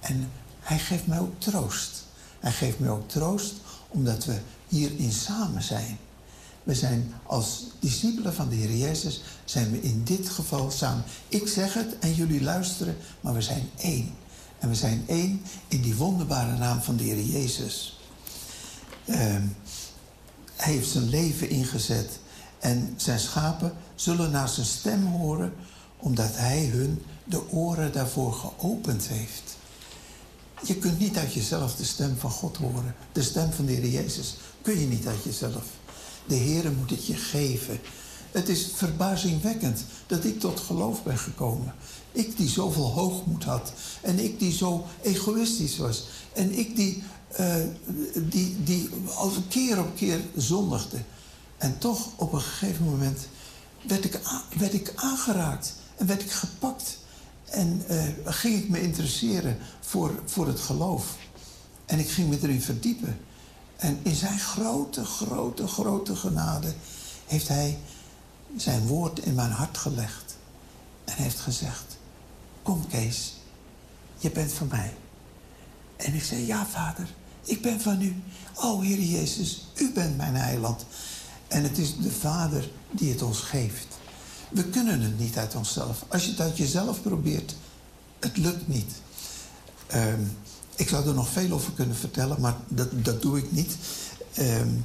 En 0.00 0.30
hij 0.60 0.78
geeft 0.78 1.06
mij 1.06 1.18
ook 1.18 1.40
troost. 1.40 2.04
Hij 2.40 2.52
geeft 2.52 2.78
mij 2.78 2.88
ook 2.88 3.08
troost 3.08 3.54
omdat 3.88 4.24
we 4.24 4.38
hierin 4.68 5.12
samen 5.12 5.62
zijn. 5.62 5.98
We 6.62 6.74
zijn 6.74 7.14
als 7.26 7.64
discipelen 7.78 8.34
van 8.34 8.48
de 8.48 8.54
Heer 8.54 8.76
Jezus, 8.76 9.22
zijn 9.44 9.70
we 9.70 9.80
in 9.80 10.04
dit 10.04 10.28
geval 10.28 10.70
samen. 10.70 11.04
Ik 11.28 11.48
zeg 11.48 11.74
het 11.74 11.98
en 11.98 12.14
jullie 12.14 12.42
luisteren, 12.42 12.96
maar 13.20 13.34
we 13.34 13.42
zijn 13.42 13.70
één. 13.76 14.14
En 14.58 14.68
we 14.68 14.74
zijn 14.74 15.04
één 15.06 15.42
in 15.68 15.80
die 15.80 15.94
wonderbare 15.94 16.56
naam 16.56 16.80
van 16.80 16.96
de 16.96 17.04
Heer 17.04 17.22
Jezus. 17.22 17.99
Uh, 19.10 19.16
hij 20.56 20.72
heeft 20.72 20.88
zijn 20.88 21.08
leven 21.08 21.48
ingezet. 21.48 22.18
En 22.58 22.94
zijn 22.96 23.20
schapen 23.20 23.72
zullen 23.94 24.30
naar 24.30 24.48
zijn 24.48 24.66
stem 24.66 25.06
horen, 25.06 25.52
omdat 25.96 26.36
hij 26.36 26.64
hun 26.64 27.02
de 27.24 27.50
oren 27.50 27.92
daarvoor 27.92 28.32
geopend 28.32 29.08
heeft. 29.08 29.56
Je 30.62 30.76
kunt 30.76 30.98
niet 30.98 31.16
uit 31.16 31.34
jezelf 31.34 31.76
de 31.76 31.84
stem 31.84 32.16
van 32.18 32.30
God 32.30 32.56
horen. 32.56 32.94
De 33.12 33.22
stem 33.22 33.52
van 33.52 33.66
de 33.66 33.72
Heer 33.72 33.88
Jezus 33.88 34.36
kun 34.62 34.80
je 34.80 34.86
niet 34.86 35.06
uit 35.06 35.24
jezelf. 35.24 35.64
De 36.26 36.34
Heer 36.34 36.72
moet 36.72 36.90
het 36.90 37.06
je 37.06 37.14
geven. 37.14 37.80
Het 38.30 38.48
is 38.48 38.70
verbazingwekkend 38.74 39.84
dat 40.06 40.24
ik 40.24 40.40
tot 40.40 40.60
geloof 40.60 41.02
ben 41.02 41.18
gekomen. 41.18 41.74
Ik 42.12 42.36
die 42.36 42.48
zoveel 42.48 42.90
hoogmoed 42.90 43.44
had. 43.44 43.72
En 44.00 44.18
ik 44.18 44.38
die 44.38 44.52
zo 44.52 44.86
egoïstisch 45.02 45.76
was. 45.76 46.08
En 46.32 46.58
ik 46.58 46.76
die, 46.76 47.02
uh, 47.40 47.54
die, 48.14 48.62
die 48.62 48.90
als 49.14 49.34
keer 49.48 49.78
op 49.78 49.96
keer 49.96 50.20
zondigde. 50.36 50.98
En 51.58 51.78
toch 51.78 52.08
op 52.16 52.32
een 52.32 52.40
gegeven 52.40 52.84
moment 52.84 53.26
werd 53.86 54.04
ik, 54.04 54.20
werd 54.58 54.72
ik 54.72 54.92
aangeraakt. 54.96 55.74
En 55.96 56.06
werd 56.06 56.22
ik 56.22 56.30
gepakt. 56.30 56.98
En 57.44 57.84
uh, 57.90 58.02
ging 58.24 58.62
ik 58.62 58.68
me 58.68 58.82
interesseren 58.82 59.58
voor, 59.80 60.22
voor 60.24 60.46
het 60.46 60.60
geloof. 60.60 61.16
En 61.86 61.98
ik 61.98 62.10
ging 62.10 62.28
me 62.28 62.38
erin 62.42 62.62
verdiepen. 62.62 63.18
En 63.76 63.98
in 64.02 64.14
zijn 64.14 64.38
grote, 64.38 65.04
grote, 65.04 65.66
grote 65.66 66.16
genade 66.16 66.74
heeft 67.26 67.48
hij 67.48 67.78
zijn 68.56 68.86
woord 68.86 69.18
in 69.18 69.34
mijn 69.34 69.50
hart 69.50 69.78
gelegd. 69.78 70.36
En 71.04 71.14
heeft 71.16 71.40
gezegd, 71.40 71.96
kom 72.62 72.86
Kees, 72.86 73.34
je 74.18 74.30
bent 74.30 74.52
van 74.52 74.68
mij. 74.68 74.94
En 75.96 76.14
ik 76.14 76.22
zei, 76.22 76.46
ja 76.46 76.66
vader, 76.66 77.14
ik 77.50 77.62
ben 77.62 77.80
van 77.80 78.02
u. 78.02 78.22
O 78.54 78.80
Heer 78.80 79.00
Jezus, 79.00 79.66
u 79.74 79.92
bent 79.92 80.16
mijn 80.16 80.34
heiland. 80.34 80.84
En 81.48 81.62
het 81.62 81.78
is 81.78 81.96
de 81.96 82.10
vader 82.10 82.70
die 82.90 83.12
het 83.12 83.22
ons 83.22 83.38
geeft. 83.38 83.86
We 84.50 84.64
kunnen 84.64 85.00
het 85.00 85.18
niet 85.18 85.36
uit 85.36 85.54
onszelf. 85.54 86.04
Als 86.08 86.24
je 86.24 86.30
het 86.30 86.40
uit 86.40 86.56
jezelf 86.56 87.02
probeert, 87.02 87.54
het 88.18 88.36
lukt 88.36 88.68
niet. 88.68 88.92
Um, 89.94 90.36
ik 90.76 90.88
zou 90.88 91.08
er 91.08 91.14
nog 91.14 91.28
veel 91.28 91.50
over 91.50 91.72
kunnen 91.72 91.96
vertellen, 91.96 92.40
maar 92.40 92.56
dat, 92.68 93.04
dat 93.04 93.22
doe 93.22 93.38
ik 93.38 93.52
niet. 93.52 93.76
Um, 94.38 94.84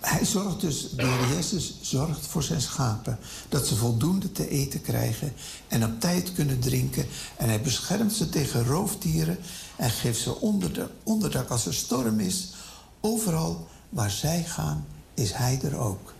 hij 0.00 0.24
zorgt 0.24 0.60
dus, 0.60 0.90
de 0.90 1.06
Heer 1.06 1.36
Jezus 1.36 1.74
zorgt 1.80 2.26
voor 2.26 2.42
zijn 2.42 2.60
schapen. 2.60 3.18
Dat 3.48 3.66
ze 3.66 3.76
voldoende 3.76 4.32
te 4.32 4.48
eten 4.48 4.80
krijgen 4.80 5.32
en 5.68 5.84
op 5.84 6.00
tijd 6.00 6.32
kunnen 6.32 6.58
drinken. 6.58 7.06
En 7.36 7.48
hij 7.48 7.60
beschermt 7.60 8.12
ze 8.12 8.28
tegen 8.28 8.64
roofdieren 8.64 9.38
en 9.80 9.90
geeft 9.90 10.20
ze 10.20 10.40
onderdak 11.02 11.50
als 11.50 11.66
er 11.66 11.74
storm 11.74 12.20
is. 12.20 12.52
Overal 13.00 13.66
waar 13.88 14.10
zij 14.10 14.44
gaan, 14.44 14.86
is 15.14 15.32
hij 15.32 15.60
er 15.62 15.76
ook. 15.76 16.14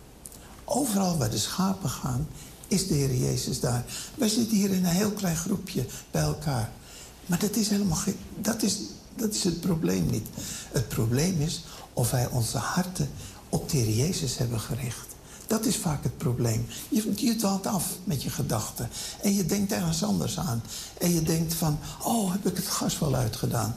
Overal 0.65 1.17
waar 1.17 1.29
de 1.29 1.37
schapen 1.37 1.89
gaan, 1.89 2.27
is 2.67 2.87
de 2.87 2.93
Heer 2.93 3.15
Jezus 3.15 3.59
daar. 3.59 3.85
Wij 4.15 4.27
zitten 4.27 4.57
hier 4.57 4.71
in 4.71 4.85
een 4.85 4.91
heel 4.91 5.11
klein 5.11 5.35
groepje 5.35 5.85
bij 6.11 6.21
elkaar. 6.21 6.71
Maar 7.25 7.39
dat 7.39 7.55
is 7.55 7.69
helemaal. 7.69 7.97
Dat 8.37 8.61
is, 8.61 8.79
dat 9.15 9.33
is 9.33 9.43
het 9.43 9.59
probleem 9.59 10.05
niet. 10.05 10.27
Het 10.71 10.87
probleem 10.87 11.41
is 11.41 11.63
of 11.93 12.11
wij 12.11 12.27
onze 12.27 12.57
harten 12.57 13.09
op 13.49 13.69
de 13.69 13.77
Heer 13.77 13.95
Jezus 13.95 14.37
hebben 14.37 14.59
gericht. 14.59 15.10
Dat 15.51 15.65
is 15.65 15.75
vaak 15.75 16.03
het 16.03 16.17
probleem. 16.17 16.65
Je, 16.89 17.11
je 17.15 17.59
af 17.63 17.85
met 18.03 18.23
je 18.23 18.29
gedachten. 18.29 18.89
En 19.21 19.33
je 19.33 19.45
denkt 19.45 19.71
ergens 19.71 20.03
anders 20.03 20.39
aan. 20.39 20.63
En 20.97 21.13
je 21.13 21.21
denkt 21.21 21.53
van, 21.53 21.79
oh, 22.03 22.31
heb 22.31 22.47
ik 22.47 22.55
het 22.55 22.67
gas 22.67 22.99
wel 22.99 23.15
uitgedaan? 23.15 23.75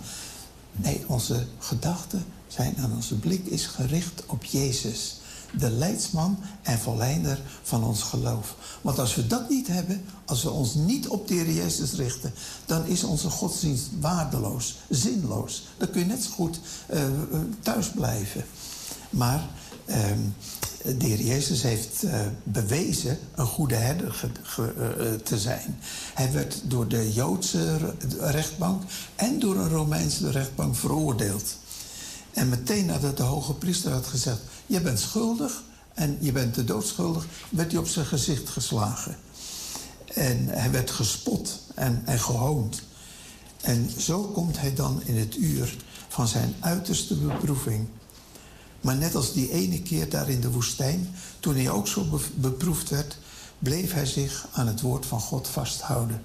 Nee, 0.73 1.05
onze 1.07 1.47
gedachten 1.59 2.25
zijn 2.47 2.77
en 2.77 2.93
onze 2.93 3.15
blik 3.15 3.47
is 3.47 3.67
gericht 3.67 4.23
op 4.27 4.45
Jezus. 4.45 5.17
de 5.59 5.71
leidsman 5.71 6.39
en 6.63 6.79
volleinder 6.79 7.41
van 7.63 7.85
ons 7.85 8.03
geloof. 8.03 8.57
Want 8.81 8.99
als 8.99 9.15
we 9.15 9.27
dat 9.27 9.49
niet 9.49 9.67
hebben, 9.67 10.05
als 10.25 10.43
we 10.43 10.51
ons 10.51 10.75
niet 10.75 11.09
op 11.09 11.29
de 11.29 11.35
Heer 11.35 11.51
Jezus 11.51 11.93
richten, 11.93 12.35
dan 12.67 12.87
is 12.87 13.05
onze 13.05 13.31
godsdienst 13.31 13.89
waardeloos, 14.01 14.77
zinloos. 14.89 15.67
Dan 15.77 15.91
kun 15.91 16.01
je 16.01 16.07
net 16.07 16.23
zo 16.23 16.31
goed 16.31 16.61
uh, 16.93 17.03
thuis 17.63 17.91
blijven. 17.91 18.45
Maar 19.11 19.49
de 19.85 21.07
Heer 21.07 21.21
Jezus 21.21 21.63
heeft 21.63 22.05
uh, 22.05 22.21
bewezen 22.43 23.19
een 23.35 23.47
goede 23.47 23.75
herder 23.75 24.13
ge, 24.43 24.75
uh, 24.79 25.21
te 25.21 25.39
zijn. 25.39 25.79
Hij 26.15 26.33
werd 26.33 26.61
door 26.65 26.89
de 26.89 27.13
Joodse 27.13 27.95
rechtbank 28.19 28.83
en 29.17 29.39
door 29.39 29.57
een 29.57 29.69
Romeinse 29.69 30.31
rechtbank 30.31 30.77
veroordeeld. 30.77 31.57
En 32.33 32.49
meteen 32.49 32.87
nadat 32.87 33.17
de 33.17 33.23
hoge 33.23 33.55
priester 33.55 33.93
had 33.93 34.07
gezegd: 34.07 34.41
Je 34.67 34.81
bent 34.81 35.01
schuldig 35.01 35.63
en 35.95 36.17
je 36.21 36.33
bent 36.33 36.55
de 36.55 36.65
doodschuldig, 36.65 37.27
werd 37.49 37.71
hij 37.71 37.81
op 37.81 37.89
zijn 37.89 38.07
gezicht 38.07 38.49
geslagen. 38.49 39.17
En 40.15 40.49
hij 40.49 40.71
werd 40.71 40.91
gespot 40.91 41.61
en, 41.75 42.03
en 42.05 42.19
gehoond. 42.19 42.83
En 43.61 43.91
zo 43.99 44.23
komt 44.23 44.61
hij 44.61 44.75
dan 44.75 45.03
in 45.05 45.17
het 45.17 45.37
uur 45.37 45.77
van 46.09 46.29
zijn 46.29 46.55
uiterste 46.61 47.15
beproeving. 47.15 47.89
Maar 48.85 48.97
net 48.97 49.15
als 49.15 49.33
die 49.33 49.51
ene 49.51 49.83
keer 49.83 50.09
daar 50.09 50.29
in 50.29 50.41
de 50.41 50.51
woestijn, 50.51 51.15
toen 51.41 51.55
hij 51.55 51.71
ook 51.71 51.89
zo 51.89 52.21
beproefd 52.35 52.91
werd, 52.91 53.19
bleef 53.59 53.93
hij 53.93 54.07
zich 54.07 54.47
aan 54.53 54.67
het 54.67 54.81
woord 54.81 55.07
van 55.07 55.21
God 55.21 55.49
vasthouden. 55.49 56.23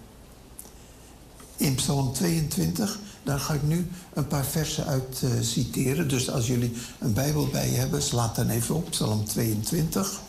In 1.57 1.75
Psalm 1.75 2.13
22, 2.13 2.99
daar 3.23 3.39
ga 3.39 3.53
ik 3.53 3.63
nu 3.63 3.89
een 4.13 4.27
paar 4.27 4.45
versen 4.45 4.85
uit 4.85 5.21
uh, 5.23 5.31
citeren. 5.41 6.07
Dus 6.07 6.29
als 6.29 6.47
jullie 6.47 6.73
een 6.99 7.13
Bijbel 7.13 7.47
bij 7.47 7.69
je 7.69 7.77
hebben, 7.77 8.01
slaat 8.01 8.35
dan 8.35 8.49
even 8.49 8.75
op, 8.75 8.89
Psalm 8.89 9.25
22. 9.25 10.21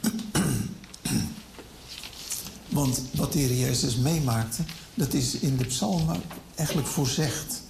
Want 2.68 3.00
wat 3.14 3.32
de 3.32 3.38
Heer 3.38 3.56
Jezus 3.56 3.96
meemaakte, 3.96 4.62
dat 4.94 5.12
is 5.12 5.34
in 5.34 5.56
de 5.56 5.64
psalmen 5.64 6.22
eigenlijk 6.54 6.88
voorzegd. 6.88 7.62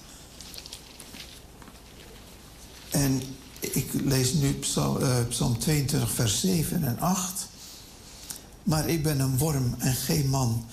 En 2.90 3.22
ik 3.74 3.92
lees 4.04 4.32
nu 4.32 4.52
psalm, 4.52 5.02
uh, 5.02 5.16
psalm 5.28 5.58
22, 5.58 6.10
vers 6.10 6.40
7 6.40 6.84
en 6.84 6.98
8. 6.98 7.48
Maar 8.62 8.88
ik 8.88 9.02
ben 9.02 9.20
een 9.20 9.38
worm 9.38 9.74
en 9.78 9.94
geen 9.94 10.28
man, 10.28 10.64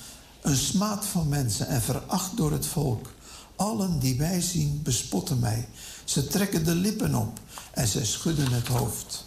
een 0.42 0.56
smaad 0.56 1.06
van 1.06 1.30
mensen 1.30 1.68
en 1.68 1.82
veracht 1.82 2.38
door 2.38 2.52
het 2.52 2.66
volk. 2.66 3.14
Allen 3.56 4.00
die 4.00 4.16
mij 4.16 4.42
zien 4.42 4.80
bespotten 4.84 5.40
mij. 5.40 5.68
Ze 6.04 6.28
trekken 6.28 6.66
de 6.66 6.76
lippen 6.76 7.16
op 7.16 7.40
en 7.72 7.88
ze 7.88 8.06
schudden 8.06 8.52
het 8.52 8.68
hoofd. 8.68 9.26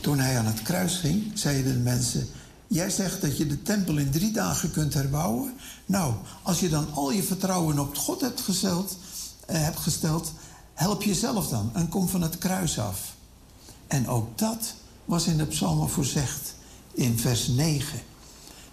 Toen 0.00 0.18
hij 0.18 0.38
aan 0.38 0.46
het 0.46 0.62
kruis 0.62 0.96
ging, 0.96 1.30
zeiden 1.34 1.72
de 1.72 1.78
mensen: 1.78 2.28
Jij 2.66 2.90
zegt 2.90 3.20
dat 3.20 3.36
je 3.36 3.46
de 3.46 3.62
tempel 3.62 3.96
in 3.96 4.10
drie 4.10 4.32
dagen 4.32 4.70
kunt 4.70 4.94
herbouwen. 4.94 5.54
Nou, 5.86 6.14
als 6.42 6.60
je 6.60 6.68
dan 6.68 6.92
al 6.92 7.10
je 7.10 7.22
vertrouwen 7.22 7.78
op 7.78 7.96
God 7.96 8.20
hebt 8.20 8.40
gesteld, 8.40 8.96
eh, 9.46 9.62
hebt 9.62 9.78
gesteld 9.78 10.32
help 10.78 11.02
jezelf 11.02 11.48
dan 11.48 11.70
en 11.74 11.88
kom 11.88 12.08
van 12.08 12.22
het 12.22 12.38
kruis 12.38 12.78
af. 12.78 13.14
En 13.86 14.08
ook 14.08 14.38
dat 14.38 14.74
was 15.04 15.26
in 15.26 15.36
de 15.36 15.46
psalmen 15.46 15.88
voorzegd 15.88 16.54
in 16.92 17.18
vers 17.18 17.46
9. 17.46 18.00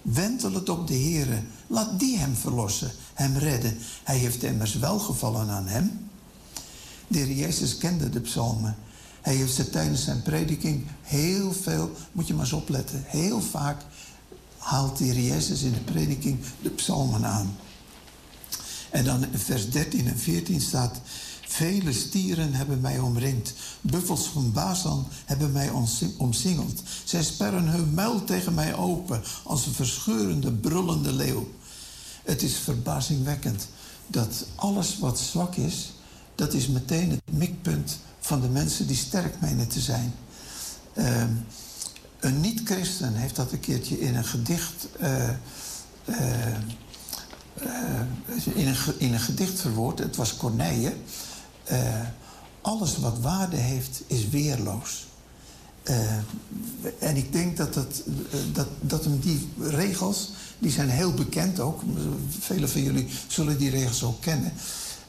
Wentel 0.02 0.53
het 0.53 0.69
op 0.69 0.88
de 0.88 0.94
Heere, 0.94 1.44
laat 1.68 1.99
die 1.99 2.18
hem 2.18 2.36
verlossen, 2.36 2.91
hem 3.14 3.38
redden. 3.38 3.77
Hij 4.03 4.18
heeft 4.18 4.44
immers 4.44 4.76
welgevallen 4.76 5.49
aan 5.49 5.68
hem. 5.68 6.10
De 7.07 7.18
heer 7.18 7.32
Jezus 7.32 7.77
kende 7.77 8.10
de 8.10 8.22
psalmen. 8.22 8.76
Hij 9.22 9.36
heeft 9.36 9.53
ze 9.53 9.69
tijdens 9.69 10.03
zijn 10.03 10.22
prediking 10.22 10.86
heel 11.02 11.53
veel, 11.53 11.91
moet 12.11 12.27
je 12.27 12.34
maar 12.34 12.44
eens 12.44 12.53
opletten, 12.53 13.03
heel 13.06 13.41
vaak 13.41 13.82
haalt 14.57 14.98
de 14.98 15.03
heer 15.03 15.23
Jezus 15.23 15.61
in 15.61 15.73
de 15.73 15.80
prediking 15.80 16.40
de 16.61 16.69
psalmen 16.69 17.26
aan. 17.26 17.57
En 18.90 19.03
dan 19.03 19.23
in 19.23 19.40
vers 19.40 19.69
13 19.69 20.07
en 20.07 20.18
14 20.19 20.61
staat, 20.61 21.02
Vele 21.47 21.93
stieren 21.93 22.53
hebben 22.53 22.81
mij 22.81 22.99
omringd. 22.99 23.53
Buffels 23.81 24.27
van 24.27 24.51
Bazan 24.51 25.07
hebben 25.26 25.51
mij 25.51 25.69
omsingeld. 26.17 26.81
Zij 27.03 27.23
sperren 27.23 27.67
hun 27.67 27.93
muil 27.93 28.23
tegen 28.23 28.53
mij 28.53 28.76
open 28.76 29.23
als 29.43 29.65
een 29.65 29.73
verscheurende, 29.73 30.51
brullende 30.51 31.13
leeuw. 31.13 31.47
Het 32.23 32.41
is 32.41 32.57
verbazingwekkend 32.57 33.67
dat 34.07 34.45
alles 34.55 34.99
wat 34.99 35.19
zwak 35.19 35.55
is, 35.55 35.93
dat 36.35 36.53
is 36.53 36.67
meteen 36.67 37.09
het 37.09 37.22
mikpunt 37.38 37.97
van 38.19 38.41
de 38.41 38.47
mensen 38.47 38.88
die 38.88 38.95
sterk 38.95 39.41
menen 39.41 39.67
te 39.67 39.80
zijn. 39.80 40.13
Uh, 40.93 41.23
een 42.19 42.41
niet-christen 42.41 43.13
heeft 43.13 43.35
dat 43.35 43.51
een 43.51 43.59
keertje 43.59 43.99
in 43.99 44.15
een 44.15 44.26
gedicht. 44.26 44.88
Uh, 45.01 45.30
uh, 46.05 46.55
in, 48.55 48.67
een, 48.67 48.76
in 48.97 49.13
een 49.13 49.19
gedicht 49.19 49.61
verwoord. 49.61 49.99
Het 49.99 50.15
was 50.15 50.38
Corneille. 50.38 50.95
Uh, 51.72 52.02
alles 52.62 52.98
wat 52.98 53.20
waarde 53.20 53.56
heeft, 53.56 54.02
is 54.08 54.30
weerloos. 54.30 55.06
Uh, 55.84 55.96
en 57.00 57.16
ik 57.16 57.32
denk 57.32 57.58
dat, 57.58 57.74
dat, 57.74 58.04
dat, 58.54 58.68
dat 58.82 59.04
hem 59.04 59.20
die 59.20 59.50
regels, 59.60 60.32
die 60.60 60.72
zijn 60.72 60.90
heel 60.90 61.14
bekend 61.14 61.60
ook. 61.60 61.82
Velen 62.40 62.70
van 62.70 62.84
jullie 62.84 63.08
zullen 63.28 63.58
die 63.58 63.70
regels 63.70 64.04
ook 64.04 64.22
kennen. 64.22 64.54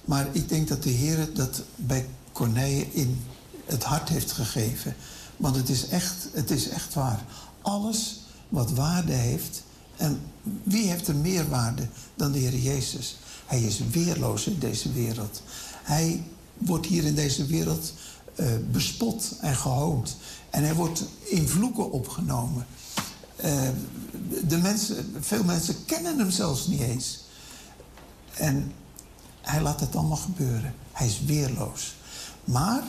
Maar 0.04 0.26
ik 0.32 0.48
denk 0.48 0.68
dat 0.68 0.82
de 0.82 0.90
Heer 0.90 1.28
dat 1.34 1.62
bij 1.76 2.06
Corneille 2.32 2.86
in 2.92 3.20
het 3.64 3.84
hart 3.84 4.08
heeft 4.08 4.32
gegeven. 4.32 4.94
Want 5.36 5.56
het 5.56 5.68
is 5.68 5.88
echt, 5.88 6.28
het 6.32 6.50
is 6.50 6.68
echt 6.68 6.94
waar. 6.94 7.24
Alles 7.62 8.20
wat 8.48 8.70
waarde 8.70 9.12
heeft. 9.12 9.62
En 9.96 10.20
wie 10.62 10.88
heeft 10.88 11.08
er 11.08 11.16
meer 11.16 11.48
waarde 11.48 11.88
dan 12.14 12.32
de 12.32 12.38
Heer 12.38 12.56
Jezus? 12.58 13.16
Hij 13.46 13.62
is 13.62 13.80
weerloos 13.90 14.46
in 14.46 14.58
deze 14.58 14.92
wereld. 14.92 15.42
Hij 15.82 16.22
wordt 16.58 16.86
hier 16.86 17.04
in 17.04 17.14
deze 17.14 17.46
wereld 17.46 17.92
uh, 18.36 18.46
bespot 18.70 19.34
en 19.40 19.56
gehoond. 19.56 20.16
En 20.50 20.64
hij 20.64 20.74
wordt 20.74 21.04
in 21.24 21.48
vloeken 21.48 21.90
opgenomen. 21.90 22.66
Uh, 23.44 23.68
de 24.48 24.56
mensen, 24.58 25.14
veel 25.20 25.44
mensen 25.44 25.84
kennen 25.84 26.18
hem 26.18 26.30
zelfs 26.30 26.66
niet 26.66 26.80
eens. 26.80 27.24
En 28.34 28.72
hij 29.40 29.62
laat 29.62 29.80
het 29.80 29.96
allemaal 29.96 30.16
gebeuren. 30.16 30.74
Hij 30.92 31.06
is 31.06 31.20
weerloos. 31.24 31.94
Maar 32.44 32.82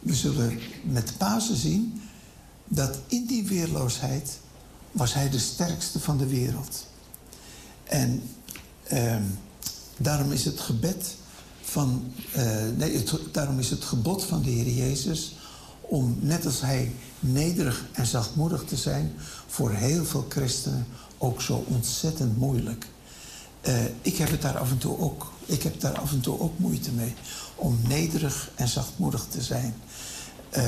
we 0.00 0.14
zullen 0.14 0.58
met 0.84 1.16
Pasen 1.18 1.56
zien 1.56 2.02
dat 2.64 2.98
in 3.06 3.26
die 3.26 3.46
weerloosheid 3.46 4.38
was 4.92 5.14
hij 5.14 5.30
de 5.30 5.38
sterkste 5.38 6.00
van 6.00 6.18
de 6.18 6.26
wereld. 6.26 6.86
En 7.84 8.22
uh, 8.92 9.16
daarom 9.96 10.32
is 10.32 10.44
het 10.44 10.60
gebed 10.60 11.16
van, 11.74 12.12
uh, 12.36 12.42
nee, 12.76 13.02
daarom 13.32 13.58
is 13.58 13.70
het 13.70 13.84
gebod 13.84 14.24
van 14.24 14.42
de 14.42 14.50
Heer 14.50 14.68
Jezus 14.68 15.36
om, 15.80 16.16
net 16.20 16.46
als 16.46 16.60
Hij 16.60 16.92
nederig 17.20 17.84
en 17.92 18.06
zachtmoedig 18.06 18.64
te 18.64 18.76
zijn, 18.76 19.12
voor 19.46 19.70
heel 19.70 20.04
veel 20.04 20.26
christenen 20.28 20.86
ook 21.18 21.42
zo 21.42 21.64
ontzettend 21.68 22.38
moeilijk. 22.38 22.86
Uh, 23.68 23.84
ik 24.02 24.16
heb 24.16 24.30
het 24.30 24.42
daar 24.42 24.58
af 24.58 24.70
en 24.70 24.78
toe 24.78 24.98
ook. 24.98 25.32
Ik 25.46 25.62
heb 25.62 25.80
daar 25.80 25.98
af 25.98 26.12
en 26.12 26.20
toe 26.20 26.40
ook 26.40 26.58
moeite 26.58 26.92
mee 26.92 27.14
om 27.54 27.78
nederig 27.88 28.50
en 28.54 28.68
zachtmoedig 28.68 29.26
te 29.30 29.42
zijn. 29.42 29.74
Uh, 30.56 30.62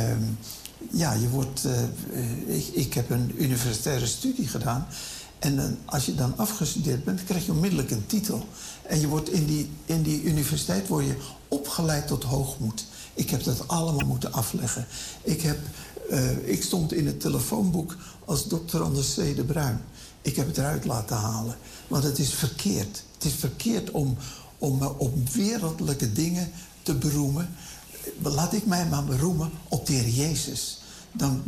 ja, 0.90 1.12
je 1.12 1.28
wordt. 1.28 1.64
Uh, 1.64 2.56
ik, 2.56 2.66
ik 2.66 2.94
heb 2.94 3.10
een 3.10 3.42
universitaire 3.42 4.06
studie 4.06 4.48
gedaan. 4.48 4.86
En 5.38 5.78
als 5.84 6.06
je 6.06 6.14
dan 6.14 6.36
afgestudeerd 6.36 7.04
bent, 7.04 7.24
krijg 7.24 7.46
je 7.46 7.52
onmiddellijk 7.52 7.90
een 7.90 8.06
titel. 8.06 8.48
En 8.88 9.00
je 9.00 9.08
wordt 9.08 9.30
in 9.30 9.46
die, 9.46 9.70
in 9.84 10.02
die 10.02 10.22
universiteit 10.22 10.88
word 10.88 11.04
je 11.04 11.16
opgeleid 11.48 12.06
tot 12.06 12.24
hoogmoed. 12.24 12.84
Ik 13.14 13.30
heb 13.30 13.44
dat 13.44 13.68
allemaal 13.68 14.06
moeten 14.06 14.32
afleggen. 14.32 14.86
Ik, 15.22 15.42
heb, 15.42 15.58
uh, 16.10 16.48
ik 16.48 16.62
stond 16.62 16.92
in 16.92 17.06
het 17.06 17.20
telefoonboek 17.20 17.96
als 18.24 18.48
dokter 18.48 18.82
Anders 18.82 19.14
C. 19.14 19.36
de 19.36 19.44
Bruin. 19.44 19.80
Ik 20.22 20.36
heb 20.36 20.46
het 20.46 20.58
eruit 20.58 20.84
laten 20.84 21.16
halen. 21.16 21.56
Want 21.88 22.04
het 22.04 22.18
is 22.18 22.34
verkeerd. 22.34 23.02
Het 23.14 23.24
is 23.24 23.34
verkeerd 23.34 23.90
om, 23.90 24.16
om 24.58 24.78
me 24.78 24.98
op 24.98 25.28
wereldlijke 25.28 26.12
dingen 26.12 26.50
te 26.82 26.94
beroemen. 26.94 27.54
Laat 28.22 28.52
ik 28.52 28.66
mij 28.66 28.86
maar 28.86 29.04
beroemen 29.04 29.50
op 29.68 29.86
de 29.86 29.92
Heer 29.92 30.08
Jezus. 30.08 30.80
Dan, 31.12 31.42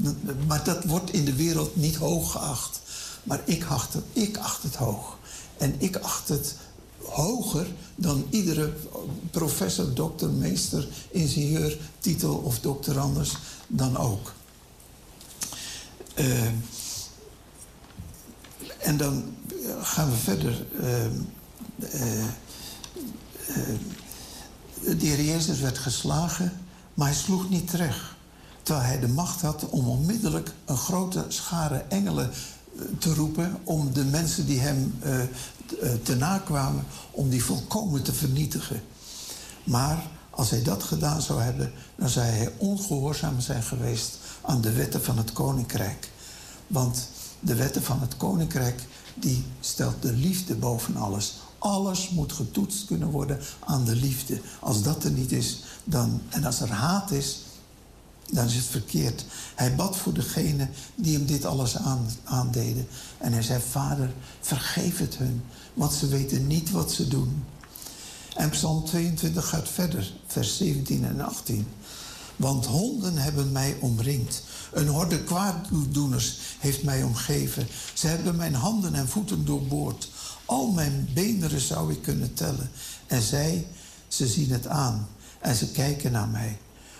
maar 0.46 0.64
dat 0.64 0.84
wordt 0.84 1.12
in 1.12 1.24
de 1.24 1.34
wereld 1.34 1.76
niet 1.76 1.96
hoog 1.96 2.32
geacht. 2.32 2.80
Maar 3.22 3.40
ik 3.44 3.64
acht 3.64 3.92
het, 3.92 4.04
ik 4.12 4.36
acht 4.36 4.62
het 4.62 4.74
hoog. 4.74 5.18
En 5.56 5.74
ik 5.78 5.96
acht 5.96 6.28
het 6.28 6.54
hoger 7.08 7.66
dan 7.94 8.26
iedere 8.30 8.72
professor, 9.30 9.94
dokter, 9.94 10.30
meester, 10.30 10.88
ingenieur, 11.10 11.78
titel 11.98 12.34
of 12.34 12.60
doctorandus 12.60 13.36
dan 13.66 13.96
ook. 13.96 14.32
Uh, 16.14 16.46
en 18.78 18.96
dan 18.96 19.24
gaan 19.82 20.10
we 20.10 20.16
verder. 20.16 20.66
Uh, 20.80 21.04
uh, 21.78 22.24
de 24.98 25.06
heer 25.06 25.24
Jezus 25.24 25.60
werd 25.60 25.78
geslagen, 25.78 26.52
maar 26.94 27.06
hij 27.06 27.16
sloeg 27.16 27.48
niet 27.48 27.70
terug. 27.70 28.16
Terwijl 28.62 28.86
hij 28.86 29.00
de 29.00 29.08
macht 29.08 29.40
had 29.40 29.68
om 29.68 29.88
onmiddellijk 29.88 30.52
een 30.64 30.76
grote 30.76 31.24
schare 31.28 31.84
engelen 31.88 32.30
eh, 32.30 32.36
te 32.98 33.14
roepen 33.14 33.56
om 33.64 33.92
de 33.92 34.04
mensen 34.04 34.46
die 34.46 34.58
hem 34.58 34.94
uh, 35.04 35.20
te 36.02 36.16
nakwamen, 36.16 36.84
om 37.10 37.28
die 37.28 37.44
volkomen 37.44 38.02
te 38.02 38.12
vernietigen. 38.12 38.82
Maar 39.64 40.06
als 40.30 40.50
hij 40.50 40.62
dat 40.62 40.82
gedaan 40.82 41.22
zou 41.22 41.40
hebben, 41.40 41.72
dan 41.96 42.08
zou 42.08 42.26
hij 42.26 42.52
ongehoorzaam 42.56 43.40
zijn 43.40 43.62
geweest 43.62 44.16
aan 44.40 44.60
de 44.60 44.72
wetten 44.72 45.02
van 45.02 45.16
het 45.18 45.32
koninkrijk. 45.32 46.10
Want 46.66 47.08
de 47.40 47.54
wetten 47.54 47.82
van 47.82 48.00
het 48.00 48.16
koninkrijk, 48.16 48.82
die 49.14 49.44
stelt 49.60 50.02
de 50.02 50.12
liefde 50.12 50.54
boven 50.54 50.96
alles. 50.96 51.36
Alles 51.58 52.10
moet 52.10 52.32
getoetst 52.32 52.86
kunnen 52.86 53.10
worden 53.10 53.38
aan 53.64 53.84
de 53.84 53.94
liefde. 53.94 54.40
Als 54.60 54.82
dat 54.82 55.04
er 55.04 55.10
niet 55.10 55.32
is, 55.32 55.62
dan, 55.84 56.20
en 56.28 56.44
als 56.44 56.60
er 56.60 56.70
haat 56.70 57.10
is, 57.10 57.38
dan 58.32 58.46
is 58.46 58.54
het 58.54 58.64
verkeerd. 58.64 59.24
Hij 59.54 59.74
bad 59.74 59.96
voor 59.96 60.12
degene 60.12 60.68
die 60.94 61.16
hem 61.16 61.26
dit 61.26 61.44
alles 61.44 61.76
aan, 61.76 62.10
aandeden. 62.24 62.86
En 63.18 63.32
hij 63.32 63.42
zei, 63.42 63.60
vader, 63.70 64.12
vergeef 64.40 64.98
het 64.98 65.16
hun, 65.16 65.42
want 65.74 65.92
ze 65.92 66.06
weten 66.08 66.46
niet 66.46 66.70
wat 66.70 66.92
ze 66.92 67.08
doen. 67.08 67.44
En 68.36 68.50
Psalm 68.50 68.84
22 68.84 69.48
gaat 69.48 69.68
verder, 69.68 70.12
vers 70.26 70.56
17 70.56 71.04
en 71.04 71.20
18. 71.20 71.66
Want 72.36 72.66
honden 72.66 73.16
hebben 73.16 73.52
mij 73.52 73.76
omringd. 73.80 74.42
Een 74.72 74.88
horde 74.88 75.24
kwaaddoeners 75.24 76.38
heeft 76.58 76.82
mij 76.82 77.02
omgeven. 77.02 77.66
Ze 77.94 78.06
hebben 78.06 78.36
mijn 78.36 78.54
handen 78.54 78.94
en 78.94 79.08
voeten 79.08 79.44
doorboord. 79.44 80.08
Al 80.44 80.70
mijn 80.70 81.08
beenderen 81.14 81.60
zou 81.60 81.92
ik 81.92 82.02
kunnen 82.02 82.34
tellen. 82.34 82.70
En 83.06 83.22
zij, 83.22 83.66
ze 84.08 84.26
zien 84.26 84.50
het 84.50 84.66
aan 84.66 85.08
en 85.40 85.54
ze 85.54 85.70
kijken 85.70 86.12
naar 86.12 86.28
mij. 86.28 86.58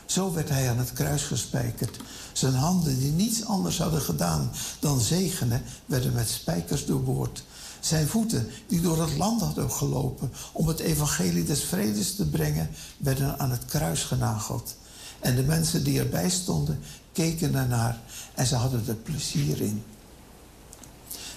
Zo 0.08 0.32
werd 0.32 0.48
hij 0.48 0.70
aan 0.70 0.78
het 0.78 0.92
kruis 0.92 1.22
gespijkerd. 1.22 1.96
Zijn 2.32 2.54
handen, 2.54 2.98
die 2.98 3.12
niets 3.12 3.44
anders 3.44 3.78
hadden 3.78 4.00
gedaan 4.00 4.50
dan 4.78 5.00
zegenen, 5.00 5.62
werden 5.86 6.12
met 6.12 6.28
spijkers 6.28 6.86
doorboord. 6.86 7.42
Zijn 7.80 8.08
voeten, 8.08 8.48
die 8.66 8.80
door 8.80 9.00
het 9.00 9.16
land 9.16 9.40
hadden 9.40 9.70
gelopen 9.70 10.32
om 10.52 10.68
het 10.68 10.78
evangelie 10.78 11.44
des 11.44 11.64
vredes 11.64 12.14
te 12.14 12.26
brengen, 12.28 12.70
werden 12.98 13.38
aan 13.38 13.50
het 13.50 13.64
kruis 13.64 14.02
genageld. 14.02 14.76
En 15.20 15.36
de 15.36 15.42
mensen 15.42 15.84
die 15.84 15.98
erbij 15.98 16.30
stonden, 16.30 16.80
keken 17.12 17.54
ernaar 17.54 18.00
en 18.34 18.46
ze 18.46 18.54
hadden 18.54 18.84
er 18.86 18.94
plezier 18.94 19.60
in. 19.60 19.82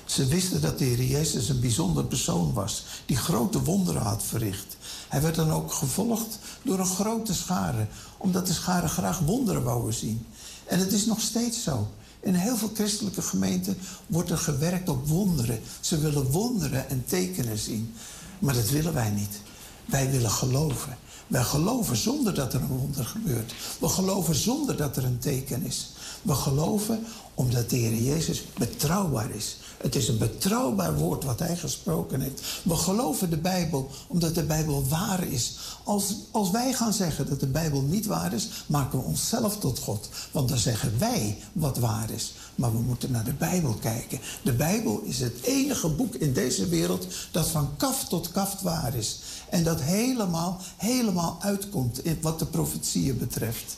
Ze 0.05 0.25
wisten 0.25 0.61
dat 0.61 0.77
de 0.77 0.85
Heer 0.85 1.03
Jezus 1.03 1.49
een 1.49 1.59
bijzonder 1.59 2.05
persoon 2.05 2.53
was, 2.53 2.83
die 3.05 3.17
grote 3.17 3.63
wonderen 3.63 4.01
had 4.01 4.23
verricht. 4.23 4.77
Hij 5.07 5.21
werd 5.21 5.35
dan 5.35 5.51
ook 5.51 5.73
gevolgd 5.73 6.39
door 6.63 6.79
een 6.79 6.85
grote 6.85 7.33
schare, 7.33 7.87
omdat 8.21 8.47
de 8.47 8.53
schare 8.53 8.87
graag 8.87 9.19
wonderen 9.19 9.63
wouden 9.63 9.93
zien. 9.93 10.25
En 10.65 10.79
het 10.79 10.93
is 10.93 11.05
nog 11.05 11.21
steeds 11.21 11.63
zo. 11.63 11.87
In 12.19 12.33
heel 12.33 12.57
veel 12.57 12.71
christelijke 12.73 13.21
gemeenten 13.21 13.77
wordt 14.07 14.29
er 14.29 14.37
gewerkt 14.37 14.89
op 14.89 15.07
wonderen. 15.07 15.59
Ze 15.79 15.99
willen 15.99 16.31
wonderen 16.31 16.89
en 16.89 17.03
tekenen 17.05 17.57
zien. 17.57 17.93
Maar 18.39 18.53
dat 18.53 18.69
willen 18.69 18.93
wij 18.93 19.09
niet. 19.09 19.41
Wij 19.85 20.11
willen 20.11 20.31
geloven. 20.31 20.97
Wij 21.27 21.43
geloven 21.43 21.97
zonder 21.97 22.33
dat 22.33 22.53
er 22.53 22.61
een 22.61 22.67
wonder 22.67 23.05
gebeurt. 23.05 23.53
We 23.79 23.87
geloven 23.87 24.35
zonder 24.35 24.77
dat 24.77 24.97
er 24.97 25.03
een 25.05 25.19
teken 25.19 25.65
is. 25.65 25.89
We 26.21 26.33
geloven 26.33 27.03
omdat 27.33 27.69
de 27.69 27.75
Heer 27.75 28.01
Jezus 28.01 28.43
betrouwbaar 28.57 29.31
is. 29.31 29.57
Het 29.81 29.95
is 29.95 30.07
een 30.07 30.17
betrouwbaar 30.17 30.97
woord 30.97 31.23
wat 31.23 31.39
hij 31.39 31.57
gesproken 31.57 32.21
heeft. 32.21 32.41
We 32.63 32.75
geloven 32.75 33.29
de 33.29 33.37
Bijbel 33.37 33.89
omdat 34.07 34.35
de 34.35 34.43
Bijbel 34.43 34.87
waar 34.87 35.27
is. 35.27 35.57
Als, 35.83 36.15
als 36.31 36.51
wij 36.51 36.73
gaan 36.73 36.93
zeggen 36.93 37.29
dat 37.29 37.39
de 37.39 37.47
Bijbel 37.47 37.81
niet 37.81 38.05
waar 38.05 38.33
is, 38.33 38.49
maken 38.65 38.99
we 38.99 39.05
onszelf 39.05 39.57
tot 39.57 39.79
God. 39.79 40.09
Want 40.31 40.49
dan 40.49 40.57
zeggen 40.57 40.99
wij 40.99 41.37
wat 41.51 41.77
waar 41.77 42.09
is. 42.09 42.33
Maar 42.55 42.71
we 42.71 42.79
moeten 42.79 43.11
naar 43.11 43.23
de 43.23 43.33
Bijbel 43.33 43.73
kijken. 43.73 44.19
De 44.41 44.53
Bijbel 44.53 45.01
is 45.01 45.19
het 45.19 45.41
enige 45.41 45.89
boek 45.89 46.15
in 46.15 46.33
deze 46.33 46.67
wereld 46.67 47.07
dat 47.31 47.47
van 47.47 47.69
kaf 47.77 48.07
tot 48.07 48.31
kaft 48.31 48.61
waar 48.61 48.95
is. 48.95 49.19
En 49.49 49.63
dat 49.63 49.81
helemaal, 49.81 50.59
helemaal 50.77 51.37
uitkomt 51.41 52.05
in 52.05 52.17
wat 52.21 52.39
de 52.39 52.45
profetieën 52.45 53.17
betreft. 53.17 53.77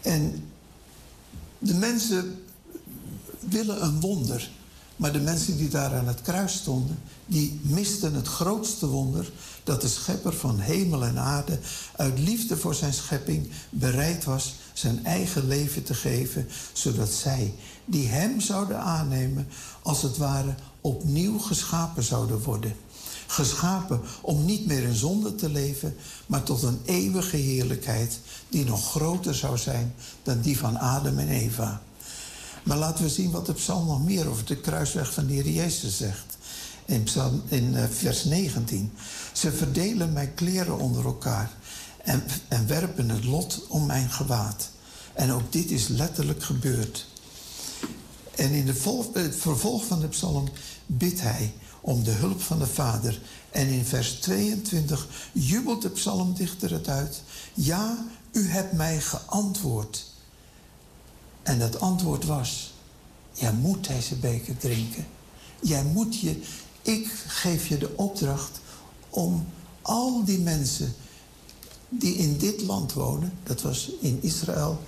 En 0.00 0.48
de 1.58 1.74
mensen 1.74 2.44
willen 3.38 3.84
een 3.84 4.00
wonder. 4.00 4.50
Maar 5.02 5.12
de 5.12 5.20
mensen 5.20 5.56
die 5.56 5.68
daar 5.68 5.94
aan 5.94 6.06
het 6.06 6.20
kruis 6.20 6.52
stonden, 6.52 6.98
die 7.26 7.60
misten 7.62 8.14
het 8.14 8.26
grootste 8.26 8.86
wonder 8.86 9.30
dat 9.64 9.80
de 9.80 9.88
schepper 9.88 10.32
van 10.32 10.58
hemel 10.58 11.04
en 11.04 11.18
aarde 11.18 11.58
uit 11.96 12.18
liefde 12.18 12.56
voor 12.56 12.74
zijn 12.74 12.92
schepping 12.92 13.50
bereid 13.70 14.24
was 14.24 14.54
zijn 14.72 15.04
eigen 15.04 15.46
leven 15.46 15.82
te 15.82 15.94
geven, 15.94 16.48
zodat 16.72 17.08
zij, 17.08 17.54
die 17.84 18.08
hem 18.08 18.40
zouden 18.40 18.80
aannemen, 18.80 19.48
als 19.82 20.02
het 20.02 20.16
ware 20.16 20.54
opnieuw 20.80 21.38
geschapen 21.38 22.02
zouden 22.02 22.42
worden. 22.42 22.74
Geschapen 23.26 24.00
om 24.20 24.44
niet 24.44 24.66
meer 24.66 24.82
in 24.82 24.94
zonde 24.94 25.34
te 25.34 25.50
leven, 25.50 25.96
maar 26.26 26.42
tot 26.42 26.62
een 26.62 26.80
eeuwige 26.84 27.36
heerlijkheid 27.36 28.20
die 28.48 28.64
nog 28.64 28.90
groter 28.90 29.34
zou 29.34 29.58
zijn 29.58 29.94
dan 30.22 30.40
die 30.40 30.58
van 30.58 30.78
Adam 30.78 31.18
en 31.18 31.28
Eva. 31.28 31.82
Maar 32.62 32.76
laten 32.76 33.04
we 33.04 33.10
zien 33.10 33.30
wat 33.30 33.46
de 33.46 33.52
psalm 33.52 33.86
nog 33.86 34.04
meer 34.04 34.28
over 34.28 34.44
de 34.44 34.56
kruisweg 34.56 35.12
van 35.12 35.26
de 35.26 35.32
Heer 35.32 35.48
Jezus 35.48 35.96
zegt. 35.96 36.36
In, 36.84 37.02
psalm, 37.02 37.42
in 37.48 37.72
uh, 37.72 37.84
vers 37.90 38.24
19. 38.24 38.92
Ze 39.32 39.52
verdelen 39.52 40.12
mijn 40.12 40.34
kleren 40.34 40.78
onder 40.78 41.04
elkaar 41.04 41.50
en, 42.02 42.22
en 42.48 42.66
werpen 42.66 43.08
het 43.08 43.24
lot 43.24 43.66
om 43.68 43.86
mijn 43.86 44.10
gewaad. 44.10 44.70
En 45.12 45.32
ook 45.32 45.52
dit 45.52 45.70
is 45.70 45.88
letterlijk 45.88 46.42
gebeurd. 46.42 47.06
En 48.34 48.50
in 48.50 48.66
de 48.66 49.10
het 49.12 49.36
vervolg 49.36 49.84
van 49.84 50.00
de 50.00 50.08
psalm 50.08 50.48
bidt 50.86 51.20
hij 51.20 51.52
om 51.80 52.04
de 52.04 52.10
hulp 52.10 52.42
van 52.42 52.58
de 52.58 52.66
Vader. 52.66 53.20
En 53.50 53.68
in 53.68 53.84
vers 53.84 54.12
22 54.12 55.08
jubelt 55.32 55.82
de 55.82 55.90
psalmdichter 55.90 56.72
het 56.72 56.88
uit. 56.88 57.22
Ja, 57.54 58.06
u 58.32 58.48
hebt 58.48 58.72
mij 58.72 59.00
geantwoord. 59.00 60.11
En 61.42 61.58
dat 61.58 61.80
antwoord 61.80 62.24
was: 62.24 62.74
Jij 63.32 63.52
moet 63.52 63.86
deze 63.86 64.14
beker 64.14 64.56
drinken. 64.56 65.06
Jij 65.60 65.84
moet 65.84 66.20
je, 66.20 66.42
ik 66.82 67.08
geef 67.26 67.66
je 67.66 67.78
de 67.78 67.96
opdracht 67.96 68.60
om 69.10 69.46
al 69.82 70.24
die 70.24 70.38
mensen 70.38 70.94
die 71.88 72.14
in 72.14 72.38
dit 72.38 72.62
land 72.62 72.92
wonen, 72.92 73.32
dat 73.42 73.62
was 73.62 73.90
in 74.00 74.18
Israël, 74.22 74.80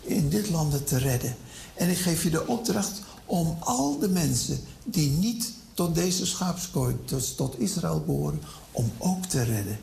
in 0.00 0.28
dit 0.28 0.50
land 0.50 0.86
te 0.86 0.98
redden. 0.98 1.36
En 1.74 1.90
ik 1.90 1.98
geef 1.98 2.22
je 2.22 2.30
de 2.30 2.46
opdracht 2.46 3.00
om 3.26 3.56
al 3.60 3.98
de 3.98 4.08
mensen 4.08 4.60
die 4.84 5.10
niet 5.10 5.52
tot 5.74 5.94
deze 5.94 6.26
schaapskooi, 6.26 6.96
dus 7.04 7.34
tot 7.34 7.58
Israël 7.58 8.02
behoren, 8.06 8.40
om 8.72 8.92
ook 8.98 9.24
te 9.24 9.42
redden. 9.42 9.80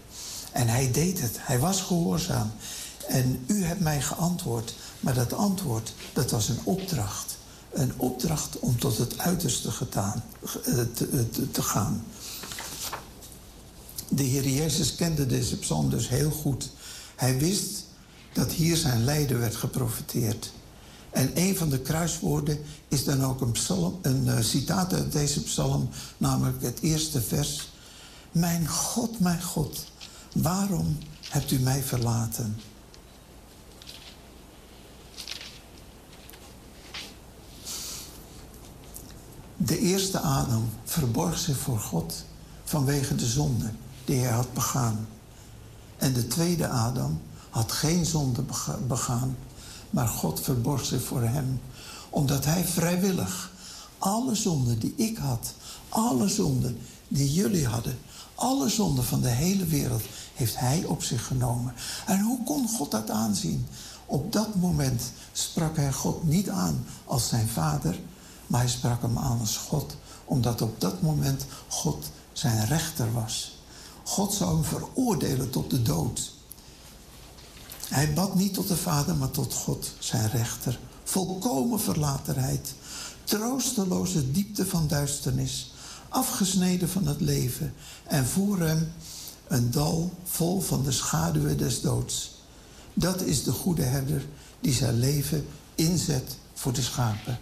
En 0.52 0.68
hij 0.68 0.92
deed 0.92 1.22
het. 1.22 1.38
Hij 1.40 1.60
was 1.60 1.82
gehoorzaam. 1.82 2.52
En 3.08 3.44
u 3.48 3.64
hebt 3.64 3.80
mij 3.80 4.02
geantwoord. 4.02 4.76
Maar 5.00 5.14
dat 5.14 5.34
antwoord, 5.34 5.94
dat 6.14 6.32
was 6.32 6.50
een 6.50 6.60
opdracht. 6.64 7.38
Een 7.74 7.94
opdracht 7.98 8.60
om 8.60 8.80
tot 8.80 8.98
het 8.98 9.18
uiterste 9.18 9.72
gedaan, 9.72 10.24
eh, 10.66 10.74
te, 10.94 11.30
te, 11.30 11.52
te 11.52 11.62
gaan. 11.62 12.04
De 14.10 14.24
Heer 14.24 14.50
Jezus 14.50 14.96
kende 14.96 15.26
deze 15.26 15.58
psalm 15.58 15.90
dus 15.90 16.10
heel 16.10 16.32
goed. 16.32 16.70
Hij 17.16 17.38
wist 17.40 17.86
dat 18.34 18.52
hier 18.52 18.78
zijn 18.78 19.04
lijden 19.04 19.40
werd 19.40 19.56
geprofiteerd. 19.56 20.52
En 21.16 21.32
een 21.34 21.58
van 21.58 21.70
de 21.70 21.80
kruiswoorden 21.80 22.60
is 22.88 23.04
dan 23.04 23.24
ook 23.24 23.42
een, 23.42 23.52
psalm, 23.52 24.00
een 24.02 24.26
uh, 24.26 24.40
citaat 24.40 24.94
uit 24.94 25.12
deze 25.12 25.44
psalm, 25.44 25.90
namelijk 26.18 26.62
het 26.62 26.80
eerste 26.82 27.22
vers. 27.22 27.70
Mijn 28.32 28.68
God, 28.68 29.20
mijn 29.20 29.44
God, 29.44 29.86
waarom 30.34 30.98
hebt 31.30 31.52
u 31.52 31.60
mij 31.60 31.84
verlaten? 31.84 32.56
De 39.58 39.80
eerste 39.80 40.20
Adam 40.20 40.70
verborg 40.84 41.38
zich 41.38 41.58
voor 41.58 41.80
God 41.80 42.24
vanwege 42.64 43.16
de 43.16 43.26
zonde 43.26 43.72
die 44.06 44.20
hij 44.20 44.32
had 44.32 44.54
begaan. 44.54 45.08
En 45.98 46.14
de 46.14 46.28
tweede 46.28 46.68
Adam 46.68 47.22
had 47.50 47.72
geen 47.72 48.06
zonde 48.06 48.44
begaan, 48.88 49.38
maar 49.90 50.08
God 50.08 50.40
verborg 50.40 50.86
zich 50.86 51.04
voor 51.04 51.22
hem, 51.22 51.62
omdat 52.10 52.46
hij 52.46 52.66
vrijwillig 52.66 53.52
alle 53.98 54.36
zonden 54.36 54.80
die 54.80 54.94
ik 54.96 55.18
had, 55.18 55.54
alle 55.90 56.28
zonden 56.28 56.78
die 57.08 57.34
jullie 57.34 57.68
hadden, 57.68 57.98
alle 58.36 58.70
zonden 58.70 59.04
van 59.04 59.22
de 59.22 59.30
hele 59.30 59.66
wereld, 59.66 60.04
heeft 60.34 60.60
hij 60.60 60.84
op 60.86 61.04
zich 61.04 61.26
genomen. 61.26 61.74
En 62.06 62.20
hoe 62.20 62.44
kon 62.44 62.68
God 62.68 62.92
dat 62.92 63.10
aanzien? 63.10 63.68
Op 64.06 64.32
dat 64.32 64.56
moment 64.56 65.12
sprak 65.32 65.76
hij 65.76 65.94
God 65.94 66.24
niet 66.24 66.50
aan 66.50 66.86
als 67.06 67.28
zijn 67.28 67.48
vader, 67.48 68.00
maar 68.48 68.60
hij 68.60 68.70
sprak 68.70 69.02
hem 69.02 69.18
aan 69.18 69.40
als 69.40 69.58
God, 69.58 69.96
omdat 70.26 70.62
op 70.62 70.82
dat 70.82 71.02
moment 71.02 71.46
God 71.68 72.06
zijn 72.34 72.66
rechter 72.66 73.14
was. 73.14 73.60
God 74.04 74.34
zou 74.34 74.54
hem 74.54 74.64
veroordelen 74.64 75.50
tot 75.50 75.70
de 75.70 75.82
dood. 75.82 76.34
Hij 77.90 78.14
bad 78.14 78.36
niet 78.36 78.54
tot 78.54 78.68
de 78.68 78.78
Vader, 78.78 79.16
maar 79.16 79.32
tot 79.32 79.54
God, 79.54 79.94
zijn 80.00 80.30
rechter. 80.30 80.80
Volkomen 81.04 81.80
verlatenheid, 81.80 82.74
troosteloze 83.24 84.32
diepte 84.32 84.66
van 84.66 84.88
duisternis, 84.88 85.74
afgesneden 86.10 86.90
van 86.90 87.08
het 87.08 87.22
leven 87.22 87.74
en 88.04 88.26
voor 88.26 88.60
hem 88.60 88.92
een 89.48 89.72
dal 89.72 90.14
vol 90.24 90.62
van 90.62 90.84
de 90.84 90.92
schaduwen 90.92 91.58
des 91.58 91.82
doods. 91.82 92.32
Dat 92.94 93.22
is 93.22 93.44
de 93.44 93.52
goede 93.52 93.84
herder 93.84 94.26
die 94.60 94.74
zijn 94.74 95.00
leven 95.00 95.46
inzet 95.76 96.38
voor 96.54 96.74
de 96.74 96.82
schapen. 96.82 97.40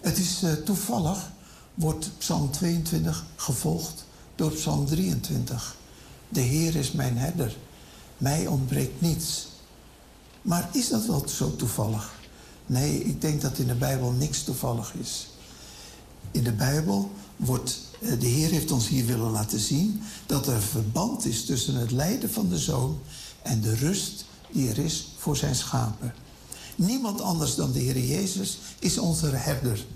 Het 0.00 0.18
is 0.18 0.42
uh, 0.42 0.52
toevallig, 0.52 1.30
wordt 1.74 2.10
Psalm 2.18 2.50
22 2.50 3.24
gevolgd 3.36 4.04
door 4.34 4.50
Psalm 4.50 4.86
23. 4.86 5.76
De 6.28 6.40
Heer 6.40 6.76
is 6.76 6.92
mijn 6.92 7.16
herder, 7.16 7.56
mij 8.18 8.46
ontbreekt 8.46 9.00
niets. 9.00 9.48
Maar 10.42 10.68
is 10.72 10.88
dat 10.88 11.06
wel 11.06 11.28
zo 11.28 11.56
toevallig? 11.56 12.12
Nee, 12.66 13.04
ik 13.04 13.20
denk 13.20 13.40
dat 13.40 13.58
in 13.58 13.66
de 13.66 13.74
Bijbel 13.74 14.10
niks 14.10 14.42
toevallig 14.42 14.94
is. 14.94 15.28
In 16.30 16.42
de 16.42 16.52
Bijbel 16.52 17.10
wordt, 17.36 17.80
de 18.18 18.26
Heer 18.26 18.50
heeft 18.50 18.70
ons 18.70 18.88
hier 18.88 19.06
willen 19.06 19.30
laten 19.30 19.60
zien 19.60 20.02
dat 20.26 20.46
er 20.46 20.62
verband 20.62 21.24
is 21.24 21.44
tussen 21.44 21.74
het 21.74 21.90
lijden 21.90 22.30
van 22.30 22.48
de 22.48 22.58
zoon 22.58 23.00
en 23.42 23.60
de 23.60 23.74
rust 23.74 24.24
die 24.52 24.68
er 24.70 24.78
is 24.78 25.08
voor 25.16 25.36
zijn 25.36 25.54
schapen. 25.54 26.14
Niemand 26.78 27.20
anders 27.20 27.54
dan 27.54 27.72
de 27.72 27.78
Heer 27.78 27.98
Jezus 27.98 28.58
is 28.78 28.98
onze 28.98 29.26
herder. 29.26 29.86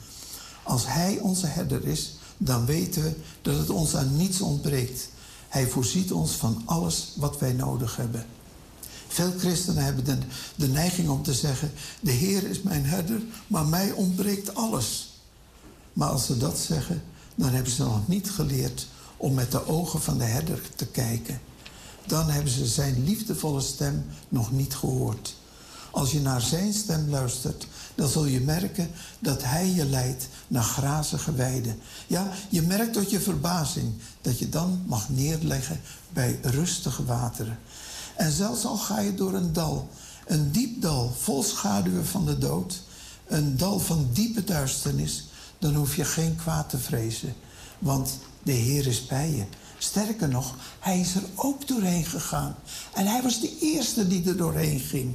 Als 0.63 0.87
Hij 0.87 1.19
onze 1.19 1.47
herder 1.47 1.87
is, 1.87 2.15
dan 2.39 2.67
weten 2.67 3.03
we 3.03 3.15
dat 3.43 3.59
het 3.59 3.71
ons 3.71 3.97
aan 3.97 4.17
niets 4.17 4.41
ontbreekt. 4.41 5.09
Hij 5.49 5.67
voorziet 5.67 6.13
ons 6.13 6.33
van 6.33 6.63
alles 6.65 7.13
wat 7.17 7.39
wij 7.39 7.53
nodig 7.53 7.97
hebben. 7.97 8.27
Veel 9.09 9.33
christenen 9.39 9.85
hebben 9.85 10.05
de, 10.05 10.19
de 10.55 10.69
neiging 10.69 11.09
om 11.09 11.23
te 11.23 11.35
zeggen: 11.35 11.73
De 12.01 12.11
Heer 12.11 12.49
is 12.49 12.63
mijn 12.63 12.85
herder, 12.85 13.23
maar 13.47 13.67
mij 13.67 13.93
ontbreekt 13.93 14.55
alles. 14.55 15.21
Maar 15.93 16.09
als 16.09 16.27
ze 16.27 16.37
dat 16.37 16.59
zeggen, 16.59 17.03
dan 17.35 17.49
hebben 17.49 17.73
ze 17.73 17.83
nog 17.83 18.09
niet 18.09 18.31
geleerd 18.31 18.87
om 19.17 19.35
met 19.35 19.51
de 19.51 19.67
ogen 19.67 20.03
van 20.03 20.19
de 20.19 20.25
herder 20.25 20.63
te 20.77 20.87
kijken. 20.87 21.41
Dan 22.07 22.31
hebben 22.31 22.53
ze 22.53 22.67
zijn 22.67 23.05
liefdevolle 23.05 23.61
stem 23.61 24.05
nog 24.29 24.53
niet 24.53 24.75
gehoord. 24.75 25.35
Als 25.93 26.12
je 26.12 26.20
naar 26.20 26.40
zijn 26.40 26.73
stem 26.73 27.10
luistert, 27.10 27.66
dan 27.94 28.09
zul 28.09 28.24
je 28.24 28.40
merken 28.40 28.90
dat 29.19 29.43
hij 29.43 29.70
je 29.70 29.85
leidt 29.85 30.28
naar 30.48 30.62
grazige 30.62 31.35
weiden. 31.35 31.78
Ja, 32.06 32.31
je 32.48 32.62
merkt 32.62 32.93
tot 32.93 33.10
je 33.10 33.20
verbazing 33.20 33.93
dat 34.20 34.39
je 34.39 34.48
dan 34.48 34.82
mag 34.86 35.09
neerleggen 35.09 35.81
bij 36.12 36.39
rustige 36.43 37.05
wateren. 37.05 37.59
En 38.16 38.32
zelfs 38.32 38.64
al 38.64 38.77
ga 38.77 39.01
je 39.01 39.14
door 39.14 39.35
een 39.35 39.52
dal, 39.52 39.89
een 40.27 40.52
diep 40.52 40.82
dal 40.82 41.14
vol 41.19 41.43
schaduwen 41.43 42.06
van 42.06 42.27
de 42.27 42.39
dood, 42.39 42.82
een 43.27 43.56
dal 43.56 43.78
van 43.78 44.09
diepe 44.12 44.44
duisternis, 44.44 45.27
dan 45.59 45.74
hoef 45.74 45.97
je 45.97 46.05
geen 46.05 46.36
kwaad 46.36 46.69
te 46.69 46.78
vrezen. 46.78 47.35
Want 47.78 48.19
de 48.43 48.52
Heer 48.52 48.86
is 48.86 49.06
bij 49.06 49.31
je. 49.31 49.44
Sterker 49.78 50.28
nog, 50.28 50.55
hij 50.78 51.01
is 51.01 51.14
er 51.14 51.23
ook 51.35 51.69
doorheen 51.69 52.05
gegaan. 52.05 52.55
En 52.94 53.06
hij 53.06 53.23
was 53.23 53.40
de 53.40 53.59
eerste 53.59 54.06
die 54.06 54.28
er 54.28 54.36
doorheen 54.36 54.81
ging. 54.81 55.14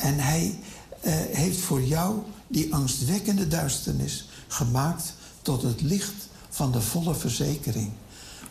En 0.00 0.18
hij 0.18 0.58
uh, 1.04 1.12
heeft 1.14 1.60
voor 1.60 1.82
jou 1.82 2.18
die 2.48 2.74
angstwekkende 2.74 3.48
duisternis 3.48 4.28
gemaakt 4.48 5.14
tot 5.42 5.62
het 5.62 5.80
licht 5.80 6.28
van 6.48 6.72
de 6.72 6.80
volle 6.80 7.14
verzekering. 7.14 7.90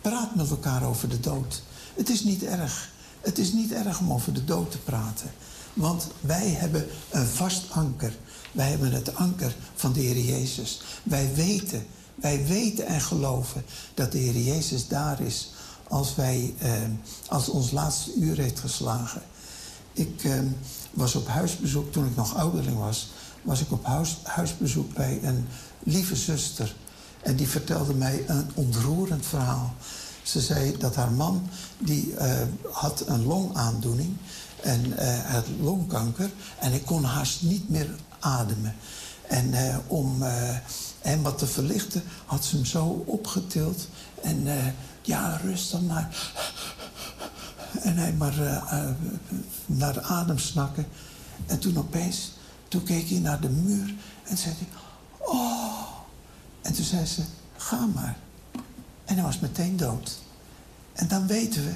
Praat 0.02 0.36
met 0.36 0.50
elkaar 0.50 0.84
over 0.84 1.10
de 1.10 1.20
dood. 1.20 1.62
Het 1.96 2.10
is 2.10 2.24
niet 2.24 2.44
erg. 2.44 2.90
Het 3.22 3.38
is 3.38 3.54
niet 3.54 3.72
erg 3.72 4.00
om 4.00 4.14
over 4.14 4.34
de 4.34 4.46
dood 4.46 4.72
te 4.72 4.78
praten. 4.78 5.32
Want 5.74 6.08
wij 6.22 6.50
hebben 6.50 6.88
een 7.10 7.26
vast 7.26 7.72
anker. 7.72 8.18
Wij 8.52 8.70
hebben 8.70 8.92
het 8.92 9.16
anker 9.16 9.56
van 9.76 9.94
de 9.94 10.00
Heer 10.00 10.20
Jezus. 10.20 10.82
Wij 11.04 11.34
weten, 11.34 11.86
wij 12.16 12.46
weten 12.46 12.86
en 12.86 13.02
geloven 13.02 13.66
dat 13.94 14.12
de 14.12 14.18
Heer 14.18 14.38
Jezus 14.38 14.88
daar 14.88 15.22
is 15.22 15.52
als, 15.88 16.16
wij, 16.16 16.54
eh, 16.58 16.72
als 17.28 17.50
ons 17.50 17.72
laatste 17.72 18.14
uur 18.14 18.38
heeft 18.38 18.60
geslagen. 18.60 19.22
Ik 20.00 20.24
eh, 20.24 20.40
was 20.92 21.16
op 21.16 21.28
huisbezoek 21.28 21.92
toen 21.92 22.06
ik 22.06 22.16
nog 22.16 22.36
ouderling 22.36 22.78
was. 22.78 23.10
Was 23.42 23.62
ik 23.62 23.72
op 23.72 23.86
huis, 23.86 24.18
huisbezoek 24.24 24.94
bij 24.94 25.20
een 25.24 25.48
lieve 25.80 26.16
zuster. 26.16 26.76
En 27.22 27.36
die 27.36 27.48
vertelde 27.48 27.94
mij 27.94 28.24
een 28.28 28.50
ontroerend 28.54 29.26
verhaal. 29.26 29.74
Ze 30.24 30.42
zei 30.42 30.78
dat 30.78 30.96
haar 30.96 31.12
man 31.12 31.50
die 31.78 32.14
uh, 32.14 32.42
had 32.72 33.04
een 33.08 33.26
longaandoening 33.26 34.18
en 34.62 34.86
uh, 34.86 35.26
had 35.26 35.46
longkanker 35.62 36.32
en 36.60 36.72
hij 36.72 36.80
kon 36.80 37.04
haast 37.04 37.42
niet 37.42 37.70
meer 37.70 37.96
ademen. 38.20 38.76
En 39.28 39.48
uh, 39.48 39.78
om 39.88 40.22
hem 41.00 41.22
wat 41.22 41.38
te 41.38 41.48
verlichten 41.48 42.04
had 42.26 42.46
ze 42.46 42.56
hem 42.56 42.66
zo 42.66 43.04
opgetild 43.06 43.88
en 44.22 44.48
ja, 45.02 45.40
rust 45.44 45.72
dan 45.72 45.86
maar. 45.86 46.34
En 47.82 47.98
hij 47.98 48.14
maar 48.14 48.64
naar 49.66 50.02
adem 50.02 50.38
snakken. 50.38 50.88
En 51.46 51.60
toen 51.60 51.78
opeens, 51.78 52.32
toen 52.68 52.84
keek 52.84 53.10
hij 53.10 53.20
naar 53.20 53.42
de 53.42 53.50
muur 53.50 53.94
en 54.24 54.38
zei 54.38 54.56
hij, 54.58 54.68
oh. 55.20 55.88
En 56.62 56.74
toen 56.74 56.86
zei 56.86 57.06
ze, 57.06 57.22
ga 57.58 57.86
maar. 57.86 58.18
En 59.06 59.16
hij 59.16 59.24
was 59.24 59.40
meteen 59.40 59.78
dood. 59.78 60.22
En 60.94 61.08
dan 61.08 61.28
weten 61.28 61.66
we 61.66 61.74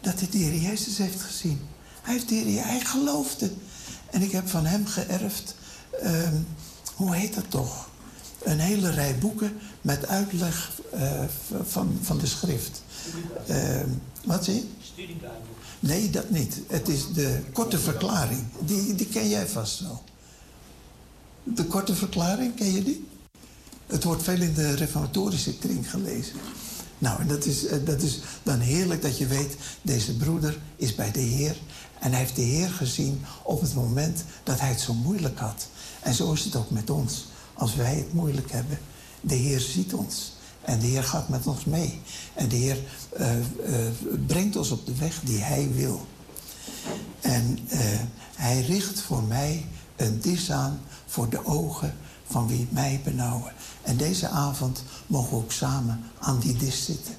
dat 0.00 0.20
hij 0.20 0.28
de 0.30 0.38
Heer 0.38 0.60
Jezus 0.60 0.98
heeft 0.98 1.20
gezien. 1.20 1.60
Hij, 2.02 2.14
heeft 2.14 2.28
de 2.28 2.34
hij 2.34 2.80
geloofde. 2.80 3.50
En 4.10 4.22
ik 4.22 4.32
heb 4.32 4.48
van 4.48 4.66
hem 4.66 4.86
geërfd, 4.86 5.54
um, 6.04 6.46
hoe 6.94 7.14
heet 7.14 7.34
dat 7.34 7.50
toch? 7.50 7.88
Een 8.42 8.58
hele 8.58 8.90
rij 8.90 9.18
boeken 9.18 9.58
met 9.80 10.06
uitleg 10.06 10.80
uh, 10.94 11.22
van, 11.62 11.98
van 12.02 12.18
de 12.18 12.26
schrift. 12.26 12.82
Uh, 13.48 13.80
wat 14.24 14.44
zie 14.44 14.54
je? 14.54 14.66
Nee, 15.80 16.10
dat 16.10 16.30
niet. 16.30 16.60
Het 16.66 16.88
is 16.88 17.12
de 17.12 17.40
korte 17.52 17.78
verklaring. 17.78 18.44
Die, 18.60 18.94
die 18.94 19.06
ken 19.06 19.28
jij 19.28 19.46
vast 19.46 19.80
wel. 19.80 20.02
De 21.42 21.64
korte 21.64 21.94
verklaring, 21.94 22.54
ken 22.54 22.72
je 22.72 22.82
die? 22.82 23.06
Het 23.86 24.04
wordt 24.04 24.22
veel 24.22 24.40
in 24.40 24.54
de 24.54 24.74
reformatorische 24.74 25.58
kring 25.58 25.90
gelezen. 25.90 26.34
Nou, 26.98 27.20
en 27.20 27.26
dat 27.26 27.44
is, 27.44 27.66
eh, 27.66 27.78
dat 27.84 28.02
is 28.02 28.20
dan 28.42 28.58
heerlijk 28.58 29.02
dat 29.02 29.18
je 29.18 29.26
weet, 29.26 29.56
deze 29.82 30.16
broeder 30.16 30.58
is 30.76 30.94
bij 30.94 31.10
de 31.10 31.20
Heer. 31.20 31.56
En 32.00 32.10
hij 32.10 32.20
heeft 32.20 32.36
de 32.36 32.42
Heer 32.42 32.68
gezien 32.68 33.24
op 33.42 33.60
het 33.60 33.74
moment 33.74 34.24
dat 34.42 34.60
hij 34.60 34.68
het 34.68 34.80
zo 34.80 34.94
moeilijk 34.94 35.38
had. 35.38 35.66
En 36.00 36.14
zo 36.14 36.32
is 36.32 36.44
het 36.44 36.56
ook 36.56 36.70
met 36.70 36.90
ons. 36.90 37.26
Als 37.54 37.74
wij 37.74 37.94
het 37.94 38.12
moeilijk 38.12 38.50
hebben, 38.52 38.78
de 39.20 39.34
Heer 39.34 39.60
ziet 39.60 39.94
ons. 39.94 40.31
En 40.64 40.78
de 40.78 40.86
Heer 40.86 41.04
gaat 41.04 41.28
met 41.28 41.46
ons 41.46 41.64
mee. 41.64 42.00
En 42.34 42.48
de 42.48 42.56
Heer 42.56 42.78
uh, 43.20 43.36
uh, 43.36 43.44
brengt 44.26 44.56
ons 44.56 44.70
op 44.70 44.86
de 44.86 44.94
weg 44.94 45.20
die 45.24 45.38
Hij 45.38 45.70
wil. 45.74 46.06
En 47.20 47.58
uh, 47.72 47.78
Hij 48.34 48.60
richt 48.60 49.00
voor 49.00 49.22
mij 49.22 49.66
een 49.96 50.20
dis 50.20 50.50
aan 50.50 50.80
voor 51.06 51.28
de 51.28 51.46
ogen 51.46 51.94
van 52.26 52.46
wie 52.48 52.66
mij 52.70 53.00
benauwen. 53.04 53.52
En 53.82 53.96
deze 53.96 54.28
avond 54.28 54.84
mogen 55.06 55.30
we 55.30 55.36
ook 55.36 55.52
samen 55.52 56.00
aan 56.18 56.38
die 56.38 56.56
dis 56.56 56.84
zitten. 56.84 57.14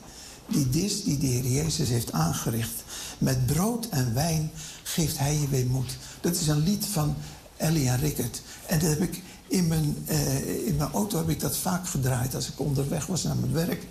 Die 0.47 0.69
dis 0.69 1.03
die 1.03 1.17
de 1.17 1.25
Heer 1.25 1.45
Jezus 1.45 1.89
heeft 1.89 2.11
aangericht. 2.11 2.83
Met 3.17 3.45
brood 3.45 3.89
en 3.89 4.13
wijn 4.13 4.51
geeft 4.83 5.17
Hij 5.17 5.39
je 5.39 5.47
weer 5.47 5.65
moed. 5.65 5.97
Dat 6.21 6.35
is 6.35 6.47
een 6.47 6.63
lied 6.63 6.85
van 6.85 7.15
Ellie 7.57 7.89
en 7.89 7.99
Rickert. 7.99 8.41
En 8.65 8.79
dat 8.79 8.89
heb 8.89 9.01
ik 9.01 9.21
in 9.53 9.67
mijn, 9.67 10.05
uh, 10.09 10.67
in 10.67 10.81
auto 10.81 11.17
heb 11.17 11.29
ik 11.29 11.39
dat 11.39 11.57
vaak 11.57 11.87
gedraaid 11.87 12.35
als 12.35 12.47
ik 12.47 12.59
onderweg 12.59 13.05
was 13.05 13.23
naar 13.23 13.35
mijn 13.35 13.53
werk. 13.53 13.87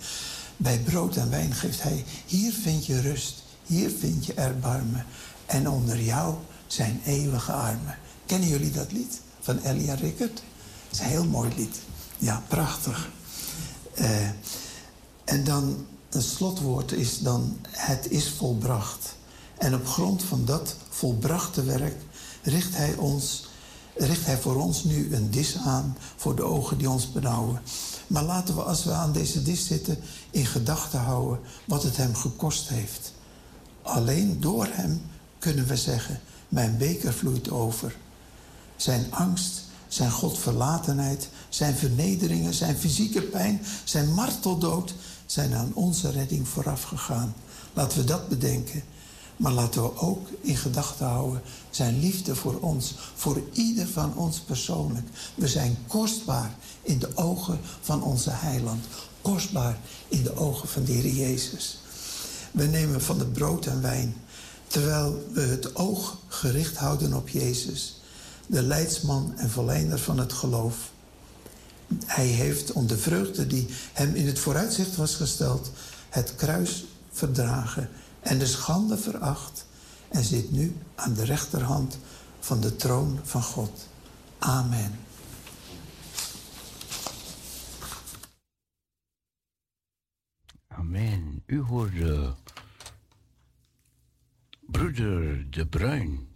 Bij 0.56 0.78
brood 0.78 1.16
en 1.16 1.30
wijn 1.30 1.54
geeft 1.54 1.82
hij, 1.82 2.04
hier 2.26 2.52
vind 2.52 2.86
je 2.86 3.00
rust, 3.00 3.42
hier 3.66 3.90
vind 3.98 4.26
je 4.26 4.34
erbarmen. 4.34 5.06
En 5.46 5.68
onder 5.68 6.00
jou 6.00 6.34
zijn 6.66 7.00
eeuwige 7.04 7.52
armen. 7.52 7.98
Kennen 8.26 8.48
jullie 8.48 8.70
dat 8.70 8.92
lied 8.92 9.20
van 9.40 9.58
Elia 9.58 9.94
Rickert? 9.94 10.42
Het 10.88 10.92
is 10.92 10.98
een 10.98 11.06
heel 11.06 11.26
mooi 11.26 11.50
lied. 11.56 11.76
Ja, 12.18 12.42
prachtig. 12.48 13.10
Uh, 13.94 14.26
en 15.24 15.44
dan 15.44 15.86
het 16.10 16.24
slotwoord 16.24 16.92
is 16.92 17.18
dan, 17.18 17.58
het 17.68 18.10
is 18.10 18.30
volbracht. 18.30 19.16
En 19.58 19.74
op 19.74 19.86
grond 19.86 20.22
van 20.22 20.44
dat 20.44 20.76
volbrachte 20.88 21.64
werk 21.64 21.96
richt 22.42 22.76
hij 22.76 22.94
ons 22.94 23.50
richt 23.94 24.26
hij 24.26 24.38
voor 24.38 24.56
ons 24.56 24.84
nu 24.84 25.14
een 25.14 25.30
dis 25.30 25.56
aan 25.56 25.96
voor 26.16 26.36
de 26.36 26.42
ogen 26.42 26.78
die 26.78 26.90
ons 26.90 27.12
benauwen. 27.12 27.60
Maar 28.06 28.24
laten 28.24 28.54
we 28.54 28.62
als 28.62 28.84
we 28.84 28.92
aan 28.92 29.12
deze 29.12 29.42
dis 29.42 29.66
zitten 29.66 29.98
in 30.30 30.46
gedachten 30.46 31.00
houden 31.00 31.40
wat 31.64 31.82
het 31.82 31.96
hem 31.96 32.14
gekost 32.14 32.68
heeft. 32.68 33.12
Alleen 33.82 34.40
door 34.40 34.66
hem 34.70 35.02
kunnen 35.38 35.66
we 35.66 35.76
zeggen, 35.76 36.20
mijn 36.48 36.76
beker 36.78 37.12
vloeit 37.12 37.50
over. 37.50 37.96
Zijn 38.76 39.06
angst, 39.10 39.62
zijn 39.88 40.10
godverlatenheid, 40.10 41.28
zijn 41.48 41.74
vernederingen, 41.74 42.54
zijn 42.54 42.76
fysieke 42.76 43.22
pijn, 43.22 43.60
zijn 43.84 44.14
marteldood 44.14 44.94
zijn 45.26 45.54
aan 45.54 45.70
onze 45.74 46.10
redding 46.10 46.48
vooraf 46.48 46.82
gegaan. 46.82 47.34
Laten 47.72 47.98
we 47.98 48.04
dat 48.04 48.28
bedenken. 48.28 48.82
Maar 49.36 49.52
laten 49.52 49.82
we 49.82 49.96
ook 49.96 50.28
in 50.40 50.56
gedachten 50.56 51.06
houden 51.06 51.42
zijn 51.74 52.00
liefde 52.00 52.34
voor 52.34 52.60
ons, 52.60 52.94
voor 53.14 53.42
ieder 53.52 53.88
van 53.88 54.16
ons 54.16 54.38
persoonlijk. 54.38 55.06
We 55.34 55.48
zijn 55.48 55.78
kostbaar 55.86 56.54
in 56.82 56.98
de 56.98 57.08
ogen 57.14 57.60
van 57.80 58.02
onze 58.02 58.30
heiland, 58.30 58.84
kostbaar 59.22 59.78
in 60.08 60.22
de 60.22 60.36
ogen 60.36 60.68
van 60.68 60.84
de 60.84 60.92
Heer 60.92 61.12
Jezus. 61.12 61.78
We 62.50 62.64
nemen 62.64 63.02
van 63.02 63.18
het 63.18 63.32
brood 63.32 63.66
en 63.66 63.82
wijn, 63.82 64.14
terwijl 64.66 65.28
we 65.32 65.40
het 65.40 65.76
oog 65.76 66.18
gericht 66.28 66.76
houden 66.76 67.14
op 67.14 67.28
Jezus, 67.28 68.00
de 68.46 68.62
leidsman 68.62 69.32
en 69.36 69.50
verlener 69.50 69.98
van 69.98 70.18
het 70.18 70.32
geloof. 70.32 70.76
Hij 72.06 72.26
heeft 72.26 72.72
om 72.72 72.86
de 72.86 72.98
vreugde 72.98 73.46
die 73.46 73.66
hem 73.92 74.14
in 74.14 74.26
het 74.26 74.38
vooruitzicht 74.38 74.96
was 74.96 75.14
gesteld, 75.14 75.70
het 76.08 76.34
kruis 76.34 76.84
verdragen 77.12 77.88
en 78.20 78.38
de 78.38 78.46
schande 78.46 78.98
veracht 78.98 79.64
en 80.12 80.24
zit 80.24 80.50
nu 80.50 80.76
aan 80.94 81.14
de 81.14 81.24
rechterhand 81.24 81.98
van 82.40 82.60
de 82.60 82.76
troon 82.76 83.18
van 83.22 83.42
God. 83.42 83.88
Amen. 84.38 84.98
Amen. 90.68 91.42
U 91.46 91.60
hoorde 91.60 92.34
broeder 94.60 95.50
De 95.50 95.66
Bruin. 95.66 96.28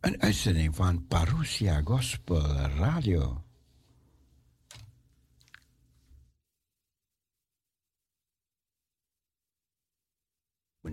Een 0.00 0.22
uitzending 0.22 0.76
van 0.76 1.06
Parousia 1.06 1.80
Gospel 1.84 2.42
Radio. 2.56 3.45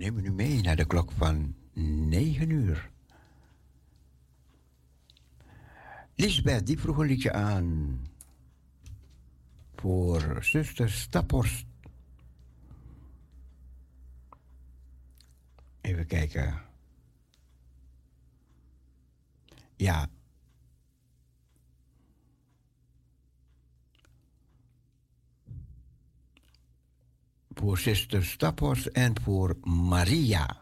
We 0.04 0.10
nemen 0.10 0.32
u 0.32 0.36
mee 0.36 0.62
naar 0.62 0.76
de 0.76 0.86
klok 0.86 1.12
van 1.12 1.56
9 1.74 2.50
uur. 2.50 2.92
Lisbeth, 6.16 6.66
die 6.66 6.80
vroeg 6.80 6.98
een 6.98 7.06
liedje 7.06 7.34
aan 7.34 8.00
voor 9.76 10.38
zuster 10.42 10.90
Staphorst. 10.90 11.66
Even 15.82 16.06
kijken. 16.06 16.62
Ja. 19.76 20.10
Voor 27.54 27.78
zuster 27.78 28.26
Staphorst 28.26 28.86
en 28.86 29.22
voor 29.22 29.58
Maria. 29.64 30.62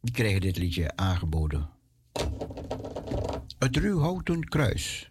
Die 0.00 0.12
kregen 0.12 0.40
dit 0.40 0.56
liedje 0.56 0.96
aangeboden. 0.96 1.68
Het 3.58 3.76
ruwhouten 3.76 4.44
kruis. 4.44 5.09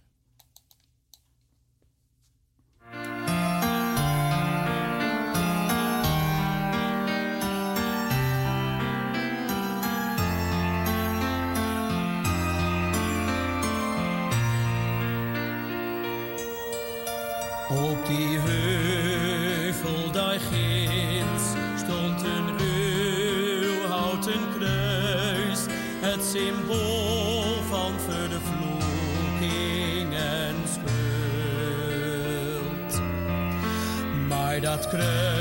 Maar 34.91 35.38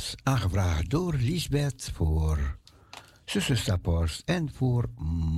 was 0.00 0.14
aangevraagd 0.22 0.90
door 0.90 1.14
Lisbeth 1.14 1.90
voor 1.94 2.58
zuster 3.24 3.56
Staphorst 3.56 4.22
en 4.24 4.52
voor 4.54 4.88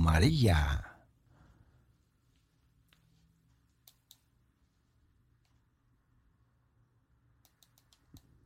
Maria. 0.03 0.83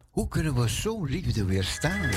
Hoe 0.10 0.28
kunnen 0.28 0.56
we 0.56 0.68
zo'n 0.68 1.06
liefde 1.06 1.46
weerstaan? 1.46 2.10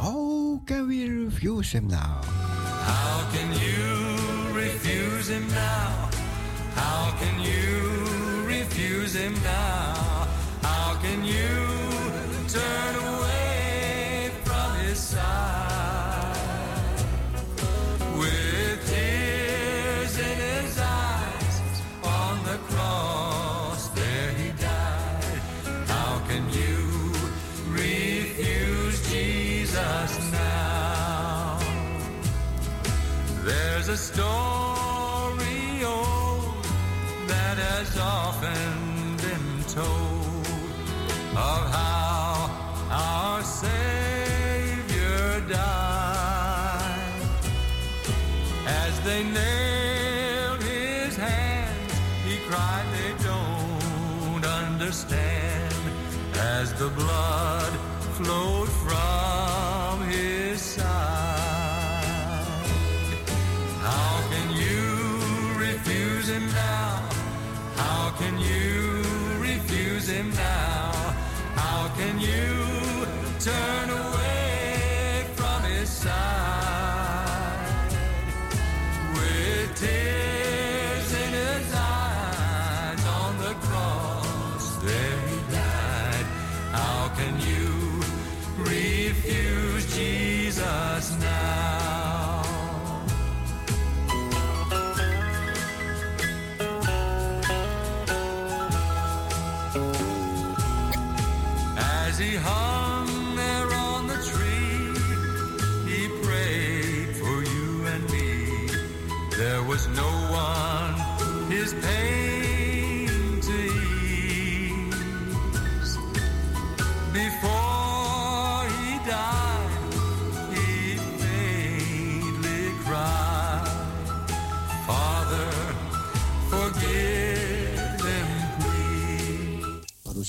How 0.00 0.64
can 0.64 0.86
we 0.86 1.24
refuse 1.24 1.76
him 1.76 1.86
now? 1.86 2.22
How 2.22 3.32
can 3.32 3.52
you 3.52 4.52
refuse 4.52 5.32
him 5.32 5.46
now? 5.46 6.08
How 6.74 7.18
can 7.18 7.40
you 7.40 8.46
refuse 8.46 9.18
him 9.18 9.32
now? 9.32 10.03
The 56.78 56.88
blood 56.88 57.72
flowed 58.16 58.53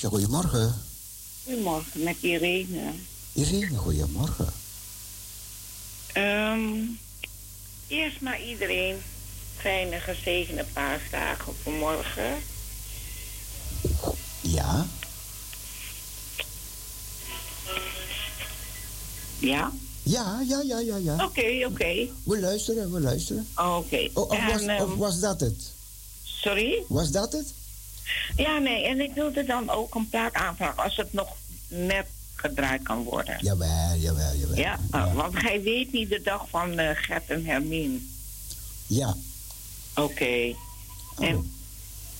goedemorgen. 0.04 0.74
Goedemorgen, 1.44 2.02
met 2.02 2.16
Irene. 2.20 2.92
Irene, 3.32 3.76
goedemorgen. 3.76 4.52
Ehm, 6.12 6.74
eerst 7.86 8.20
maar 8.20 8.42
iedereen 8.42 8.96
fijne, 9.56 10.00
gezegende 10.00 10.64
paasdagen 10.72 11.54
vanmorgen. 11.62 12.38
Ja? 14.40 14.86
Ja? 19.38 19.72
Ja, 20.02 20.40
ja, 20.48 20.60
ja, 20.60 20.78
ja, 20.78 20.96
ja. 20.96 21.24
Oké, 21.24 21.66
oké. 21.66 22.08
We 22.22 22.40
luisteren, 22.40 22.92
we 22.92 23.00
luisteren. 23.00 23.48
Oké. 23.54 24.08
Oh, 24.12 24.30
of, 24.30 24.52
was, 24.52 24.62
ehm, 24.62 24.82
of 24.82 24.94
was 24.94 25.20
dat 25.20 25.40
het? 25.40 25.72
Sorry? 26.22 26.84
Was 26.88 27.10
dat 27.10 27.32
het? 27.32 27.52
Ja, 28.36 28.58
nee, 28.58 28.86
en 28.86 29.00
ik 29.00 29.14
wilde 29.14 29.44
dan 29.44 29.70
ook 29.70 29.94
een 29.94 30.08
plaat 30.08 30.34
aanvragen 30.34 30.82
als 30.82 30.96
het 30.96 31.12
nog 31.12 31.36
net 31.68 32.06
gedraaid 32.34 32.82
kan 32.82 33.02
worden. 33.02 33.36
Jawel, 33.40 33.96
jawel, 33.96 34.34
jawel. 34.34 34.56
Ja, 34.56 34.78
uh, 34.94 35.14
want 35.14 35.36
gij 35.36 35.62
weet 35.62 35.92
niet 35.92 36.08
de 36.08 36.20
dag 36.22 36.48
van 36.48 36.78
eh, 36.78 36.90
Gert 36.94 37.30
en 37.30 37.44
Hermine. 37.44 37.98
Ja. 38.86 39.16
Oké. 39.94 40.54
En, 41.18 41.52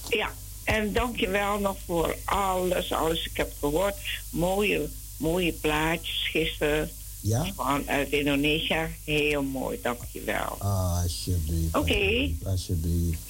ja, 0.09 0.31
en 0.65 0.93
dankjewel 0.93 1.59
nog 1.59 1.77
voor 1.87 2.17
alles, 2.25 2.93
alles. 2.93 3.27
Ik 3.27 3.37
heb 3.37 3.53
gehoord, 3.59 3.97
mooie, 4.31 4.89
mooie 5.17 5.53
plaatjes 5.53 6.29
gisteren. 6.31 6.91
Ja? 7.21 7.47
Vanuit 7.55 8.11
Indonesië. 8.11 8.87
Heel 9.05 9.43
mooi, 9.43 9.79
dankjewel. 9.83 10.57
Ah, 10.59 11.03
alsjeblieft. 11.03 11.77
Oké. 11.77 11.79
alsjeblieft, 11.79 12.47
Alsjeblieft. 12.47 13.21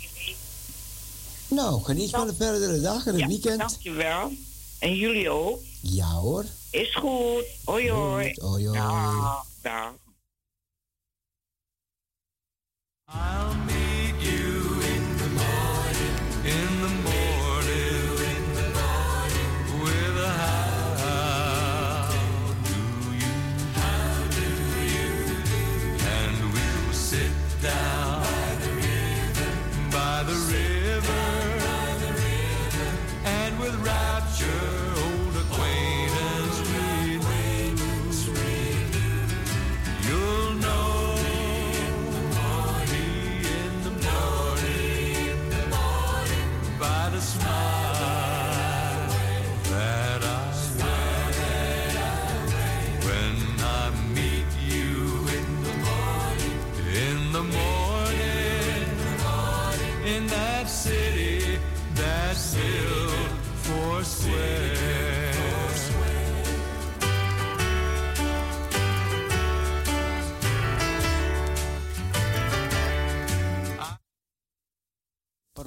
Nou, 1.49 1.83
geniet 1.83 2.11
van 2.11 2.27
de 2.27 2.35
verdere 2.35 2.81
dag 2.81 3.07
en 3.07 3.13
het 3.13 3.21
Ja, 3.21 3.27
weekend. 3.27 3.59
dankjewel. 3.59 4.33
En 4.79 4.97
jullie 4.97 5.31
ook. 5.31 5.61
Ja 5.81 6.11
hoor. 6.11 6.45
Is 6.71 6.95
goed. 6.95 7.45
Hoi 7.65 7.91
hoi. 7.91 8.25
Goed, 8.35 8.43
hoi, 8.43 8.67
hoi. 8.69 8.79
Dag, 8.79 9.47
dag. 9.63 9.93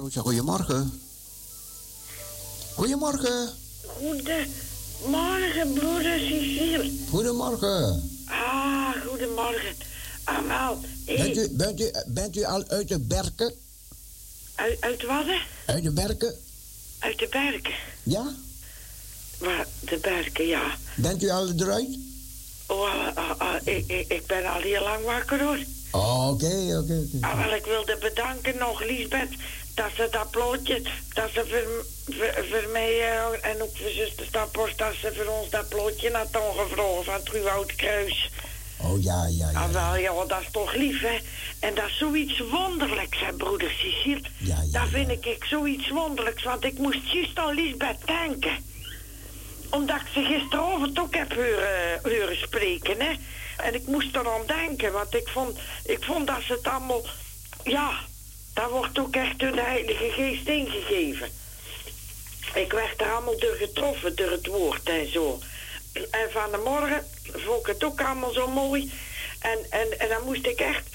Goedemorgen. 0.08 1.00
Goedemorgen. 2.74 3.48
Goedemorgen, 3.86 5.72
broeder 5.72 6.18
Cecile. 6.18 6.90
Goedemorgen. 7.10 8.10
Ah, 8.26 8.90
goedemorgen. 9.06 9.74
Ah, 10.24 10.46
wel. 10.46 10.78
Hey, 11.06 11.16
Bent, 11.16 11.36
u, 11.36 11.48
bent, 11.56 11.80
u, 11.80 11.90
bent 12.06 12.36
u 12.36 12.44
al 12.44 12.64
uit 12.68 12.88
de 12.88 12.98
berken? 12.98 13.54
uit, 14.54 14.80
uit 14.80 15.06
wat? 15.06 15.26
Uit 15.66 15.82
de 15.82 15.90
berken? 15.90 16.34
Uit 16.98 17.18
de 17.18 17.28
bergen. 17.30 17.74
Ja? 18.02 18.34
Maar 19.40 19.66
de 19.80 19.98
berken, 20.02 20.46
ja. 20.46 20.62
Bent 20.96 21.22
u 21.22 21.28
al 21.28 21.52
eruit? 21.56 21.98
Oh, 22.66 22.82
ah, 22.82 23.16
ah, 23.16 23.38
ah, 23.38 23.54
ik, 23.64 23.84
ik, 23.86 24.08
ik 24.08 24.26
ben 24.26 24.52
al 24.52 24.60
heel 24.60 24.82
lang 24.82 25.04
wakker 25.04 25.42
hoor. 25.44 25.58
Oh, 25.90 26.28
Oké, 26.28 26.46
oké, 26.46 27.04
oké. 27.06 27.26
Ah, 27.26 27.44
wel, 27.44 27.54
ik 27.54 27.64
wilde 27.64 27.96
bedanken 28.00 28.58
nog, 28.58 28.84
Lisbeth, 28.84 29.30
dat 29.80 29.90
ze 29.96 30.08
dat 30.10 30.30
plotje, 30.30 30.82
dat 31.14 31.30
ze 31.34 31.42
voor, 31.50 31.84
voor, 32.16 32.44
voor 32.50 32.70
mij 32.72 33.00
en 33.40 33.62
ook 33.62 33.76
voor 33.76 33.90
zuster 33.90 34.26
Stappers, 34.26 34.76
dat 34.76 34.94
ze 35.00 35.12
voor 35.14 35.34
ons 35.34 35.50
dat 35.50 35.68
plotje 35.68 36.10
had 36.12 36.36
aangevraagd 36.36 37.04
van 37.04 37.14
het 37.14 37.28
Ruwoud 37.28 37.74
Kruis. 37.74 38.30
Oh 38.82 39.02
ja, 39.02 39.26
ja, 39.26 39.50
ja. 39.50 39.60
Ah, 39.60 39.70
wel, 39.70 39.96
ja, 39.96 40.24
dat 40.24 40.40
is 40.40 40.50
toch 40.50 40.74
lief, 40.74 41.00
hè? 41.00 41.18
En 41.60 41.74
dat 41.74 41.86
is 41.86 41.98
zoiets 41.98 42.38
wonderlijks, 42.38 43.20
hè, 43.20 43.32
broeder 43.32 43.70
Cecile. 43.70 44.20
Ja, 44.36 44.62
ja, 44.62 44.80
dat 44.80 44.88
vind 44.88 45.10
ik, 45.10 45.26
ik 45.26 45.44
zoiets 45.44 45.88
wonderlijks, 45.88 46.42
want 46.42 46.64
ik 46.64 46.78
moest 46.78 47.12
juist 47.12 47.38
aan 47.38 47.54
Lisbeth 47.54 48.06
denken. 48.06 48.64
Omdat 49.70 50.00
ik 50.00 50.06
ze 50.12 50.22
gisteravond 50.22 50.98
ook 50.98 51.14
heb 51.14 51.34
horen, 51.34 52.00
horen 52.02 52.38
spreken, 52.38 53.00
hè. 53.00 53.12
En 53.56 53.74
ik 53.74 53.86
moest 53.86 54.16
eraan 54.16 54.46
denken, 54.46 54.92
want 54.92 55.14
ik 55.14 55.28
vond, 55.28 55.58
ik 55.84 56.04
vond 56.04 56.26
dat 56.26 56.42
ze 56.46 56.52
het 56.52 56.66
allemaal... 56.66 57.02
Ja, 57.64 58.08
dat 58.54 58.70
wordt 58.70 58.98
ook 58.98 59.14
echt 59.14 59.38
door 59.38 59.52
de 59.52 59.60
Heilige 59.62 60.10
Geest 60.10 60.48
ingegeven. 60.48 61.28
Ik 62.54 62.72
werd 62.72 63.00
er 63.00 63.12
allemaal 63.12 63.38
door 63.38 63.54
getroffen, 63.54 64.16
door 64.16 64.30
het 64.30 64.46
woord 64.46 64.88
en 64.88 65.12
zo. 65.12 65.38
En 65.92 66.30
van 66.30 66.50
de 66.50 66.60
morgen 66.64 67.06
vond 67.32 67.60
ik 67.60 67.66
het 67.66 67.84
ook 67.84 68.00
allemaal 68.02 68.32
zo 68.32 68.48
mooi. 68.48 68.92
En, 69.40 69.58
en, 69.70 70.00
en 70.00 70.08
dan 70.08 70.24
moest 70.24 70.46
ik 70.46 70.60
echt 70.60 70.88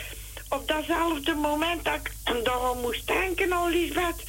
op 0.49 0.67
datzelfde 0.67 1.33
moment 1.33 1.85
dat 1.85 1.95
ik 1.95 2.11
daarom 2.43 2.79
moest 2.79 3.07
denken 3.07 3.53
aan 3.53 3.69
Lisbeth. 3.69 4.23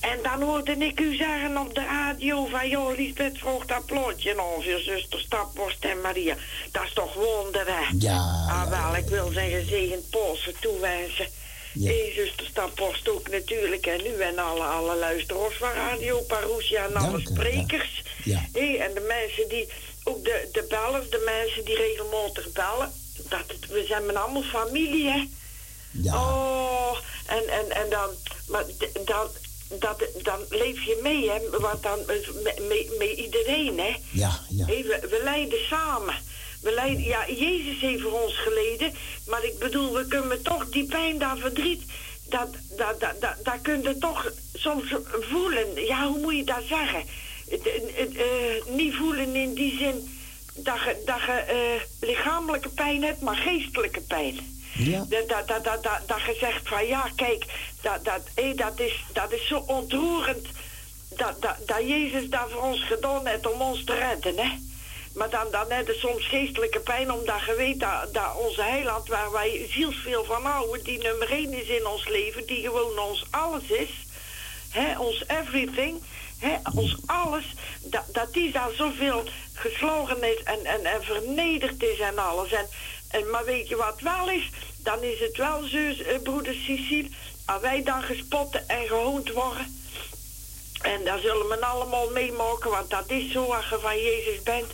En 0.00 0.18
dan 0.22 0.42
hoorde 0.42 0.72
ik 0.72 1.00
u 1.00 1.16
zeggen 1.16 1.58
op 1.58 1.74
de 1.74 1.80
radio 1.80 2.46
van... 2.46 2.68
joh, 2.68 2.96
Lisbeth 2.96 3.38
vroeg 3.38 3.66
dat 3.66 3.86
plotje 3.86 4.30
aan 4.30 4.62
voor 4.62 4.80
zuster 4.80 5.20
Stapworst 5.20 5.84
en 5.84 6.00
Maria. 6.00 6.36
Dat 6.72 6.82
is 6.82 6.92
toch 6.92 7.14
wonder, 7.14 7.66
hè? 7.66 7.86
Ja, 7.98 8.44
Ah, 8.48 8.68
wel, 8.68 8.96
ik 8.96 9.08
wil 9.08 9.30
zijn 9.32 9.50
gezegend 9.50 10.10
Poolse 10.10 10.52
toewensen. 10.60 11.26
Ja. 11.78 11.90
Ja. 11.90 12.12
zuster 12.14 12.46
Stapworst 12.46 13.08
ook 13.08 13.28
natuurlijk. 13.28 13.86
En 13.86 14.06
u 14.06 14.20
en 14.20 14.38
alle, 14.38 14.64
alle 14.64 14.96
luisteraars 14.96 15.56
van 15.56 15.72
Radio 15.72 16.20
Parousia 16.20 16.84
en 16.84 16.96
alle 16.96 17.10
Dank 17.10 17.28
u, 17.28 17.32
ja. 17.32 17.34
sprekers. 17.34 18.02
Ja. 18.24 18.48
En 18.52 18.94
de 18.94 19.04
mensen 19.08 19.48
die... 19.48 19.68
Ook 20.08 20.24
de, 20.24 20.48
de 20.52 20.66
bellers, 20.68 21.10
de 21.10 21.22
mensen 21.24 21.64
die 21.64 21.76
regelmatig 21.76 22.52
bellen. 22.52 22.92
Dat 23.28 23.40
het, 23.46 23.66
we 23.66 23.84
zijn 23.88 24.16
allemaal 24.16 24.42
familie, 24.42 25.08
hè? 25.10 25.28
Ja. 25.90 26.14
Oh, 26.14 26.98
en, 27.26 27.48
en, 27.48 27.70
en 27.70 27.90
dan, 27.90 28.08
maar 28.48 28.64
dan, 29.04 29.28
dat, 29.68 30.04
dan 30.22 30.40
leef 30.48 30.82
je 30.82 30.98
mee, 31.02 31.30
hè? 31.30 31.58
Want 31.58 31.82
dan 31.82 31.98
met, 32.06 32.68
met, 32.68 32.98
met 32.98 33.08
iedereen, 33.08 33.78
hè? 33.78 33.96
Ja, 34.10 34.40
ja. 34.48 34.66
We, 34.66 34.98
we 35.10 35.20
lijden 35.24 35.66
samen. 35.68 36.14
We 36.66 36.94
ja, 36.98 37.28
Jezus 37.28 37.80
heeft 37.80 38.02
voor 38.02 38.22
ons 38.22 38.38
geleden, 38.38 38.92
maar 39.26 39.44
ik 39.44 39.58
bedoel, 39.58 39.92
we 39.94 40.06
kunnen 40.06 40.42
toch 40.42 40.68
die 40.68 40.86
pijn, 40.86 41.18
dat 41.18 41.38
verdriet, 41.38 41.82
dat, 42.28 42.48
dat, 42.76 43.00
dat, 43.00 43.20
dat, 43.20 43.44
dat 43.44 43.60
kun 43.62 43.82
je 43.82 43.98
toch 43.98 44.32
soms 44.54 44.94
voelen. 45.20 45.84
Ja, 45.86 46.08
hoe 46.08 46.20
moet 46.20 46.36
je 46.36 46.44
dat 46.44 46.62
zeggen? 46.68 47.02
Eh, 47.48 48.74
niet 48.74 48.94
voelen 48.94 49.34
in 49.34 49.54
die 49.54 49.78
zin 49.78 50.18
dat 50.54 50.80
je, 50.84 51.02
dat 51.04 51.20
je 51.20 51.32
eh, 51.32 52.08
lichamelijke 52.08 52.68
pijn 52.68 53.02
hebt, 53.02 53.20
maar 53.20 53.36
geestelijke 53.36 54.00
pijn. 54.00 54.38
Ja. 54.74 55.04
Dat, 55.08 55.28
dat, 55.28 55.48
dat, 55.48 55.64
dat, 55.64 55.82
dat, 55.82 56.00
dat 56.06 56.20
je 56.26 56.36
zegt 56.40 56.68
van 56.68 56.86
ja, 56.86 57.10
kijk, 57.16 57.44
dat, 57.82 58.04
dat, 58.04 58.22
hé, 58.34 58.54
dat, 58.54 58.80
is, 58.80 59.04
dat 59.12 59.32
is 59.32 59.46
zo 59.46 59.58
ontroerend 59.66 60.46
dat, 61.16 61.42
dat, 61.42 61.56
dat 61.66 61.88
Jezus 61.88 62.28
dat 62.28 62.50
voor 62.50 62.62
ons 62.62 62.84
gedaan 62.84 63.26
heeft 63.26 63.52
om 63.52 63.60
ons 63.60 63.84
te 63.84 63.94
redden, 63.94 64.36
hè. 64.36 64.50
Maar 65.16 65.30
dan, 65.30 65.50
dan 65.50 65.70
heb 65.70 65.86
je 65.86 65.94
soms 65.94 66.28
geestelijke 66.28 66.80
pijn, 66.80 67.12
omdat 67.12 67.44
je 67.46 67.54
weet 67.54 67.80
dat, 67.80 68.14
dat 68.14 68.36
onze 68.36 68.62
heiland, 68.62 69.08
waar 69.08 69.32
wij 69.32 69.66
zielsveel 69.70 70.24
van 70.24 70.44
houden, 70.44 70.84
die 70.84 70.98
nummer 70.98 71.30
één 71.30 71.52
is 71.52 71.68
in 71.68 71.86
ons 71.86 72.08
leven, 72.08 72.46
die 72.46 72.62
gewoon 72.62 72.98
ons 72.98 73.26
alles 73.30 73.68
is, 73.68 73.90
hè, 74.70 74.98
ons 74.98 75.24
everything, 75.26 76.02
hè, 76.38 76.56
ons 76.74 76.96
alles, 77.06 77.54
dat, 77.82 78.04
dat 78.12 78.32
die 78.32 78.52
daar 78.52 78.72
zoveel 78.72 79.24
geslagen 79.54 80.22
is 80.22 80.42
en, 80.42 80.64
en, 80.64 80.84
en 80.84 81.04
vernederd 81.04 81.82
is 81.82 81.98
en 81.98 82.18
alles. 82.18 82.52
En, 82.52 82.66
en, 83.10 83.30
maar 83.30 83.44
weet 83.44 83.68
je 83.68 83.76
wat 83.76 84.00
wel 84.00 84.30
is? 84.30 84.50
Dan 84.78 85.02
is 85.02 85.20
het 85.20 85.36
wel 85.36 85.62
zo, 85.62 85.78
eh, 85.78 86.22
broeder 86.22 86.54
Cecile, 86.54 87.08
als 87.46 87.60
wij 87.60 87.82
dan 87.82 88.02
gespotten 88.02 88.68
en 88.68 88.86
gehoond 88.86 89.32
worden, 89.32 89.84
en 90.82 91.04
dat 91.04 91.20
zullen 91.20 91.48
we 91.48 91.60
allemaal 91.60 92.10
meemaken, 92.10 92.70
want 92.70 92.90
dat 92.90 93.10
is 93.10 93.32
zo 93.32 93.44
als 93.44 93.68
je 93.68 93.78
van 93.78 94.02
Jezus 94.02 94.42
bent. 94.42 94.72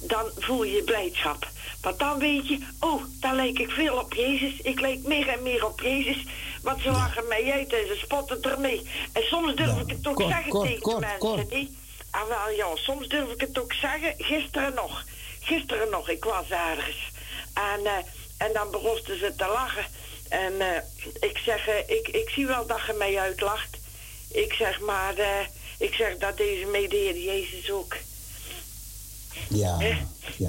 Dan 0.00 0.30
voel 0.36 0.64
je 0.64 0.82
blijdschap. 0.82 1.48
Want 1.80 1.98
dan 1.98 2.18
weet 2.18 2.48
je, 2.48 2.58
oh, 2.80 3.02
dan 3.20 3.34
lijk 3.34 3.58
ik 3.58 3.70
veel 3.70 3.96
op 3.96 4.14
Jezus. 4.14 4.60
Ik 4.60 4.80
lijk 4.80 5.02
meer 5.02 5.28
en 5.28 5.42
meer 5.42 5.66
op 5.66 5.80
Jezus. 5.80 6.24
Want 6.62 6.80
ze 6.80 6.90
lachen 6.90 7.28
mij 7.28 7.52
uit 7.52 7.72
en 7.72 7.86
ze 7.86 7.94
spotten 8.02 8.42
ermee. 8.42 8.88
En 9.12 9.22
soms 9.22 9.54
durf 9.54 9.74
Ja, 9.74 9.80
ik 9.80 9.90
het 9.90 10.06
ook 10.06 10.14
kort, 10.14 10.28
zeggen 10.28 10.50
kort, 10.50 10.68
tegen 10.68 10.82
kort, 10.82 11.00
mensen, 11.20 11.58
niet? 11.58 11.70
Ah, 12.10 12.28
wel 12.28 12.50
ja, 12.56 12.76
soms 12.76 13.08
durf 13.08 13.30
ik 13.30 13.40
het 13.40 13.58
ook 13.58 13.72
zeggen. 13.72 14.14
Gisteren 14.18 14.74
nog. 14.74 15.04
Gisteren 15.40 15.90
nog, 15.90 16.08
ik 16.08 16.24
was 16.24 16.50
ergens. 16.50 17.10
En, 17.54 17.86
eh, 17.86 17.92
en 18.38 18.52
dan 18.52 18.70
begonnen 18.70 19.18
ze 19.18 19.32
te 19.36 19.46
lachen. 19.46 19.84
En 20.28 20.60
eh, 20.60 20.82
ik 21.20 21.38
zeg, 21.38 21.68
eh, 21.68 21.78
ik, 21.96 22.08
ik 22.08 22.28
zie 22.28 22.46
wel 22.46 22.66
dat 22.66 22.86
je 22.86 22.92
mij 22.92 23.18
uitlacht. 23.18 23.76
Ik 24.30 24.52
zeg 24.52 24.80
maar, 24.80 25.14
ik 25.78 25.94
zeg 25.94 26.18
dat 26.18 26.36
deze 26.36 26.66
mede 26.66 27.22
Jezus 27.24 27.70
ook. 27.70 27.96
Ja. 29.48 29.78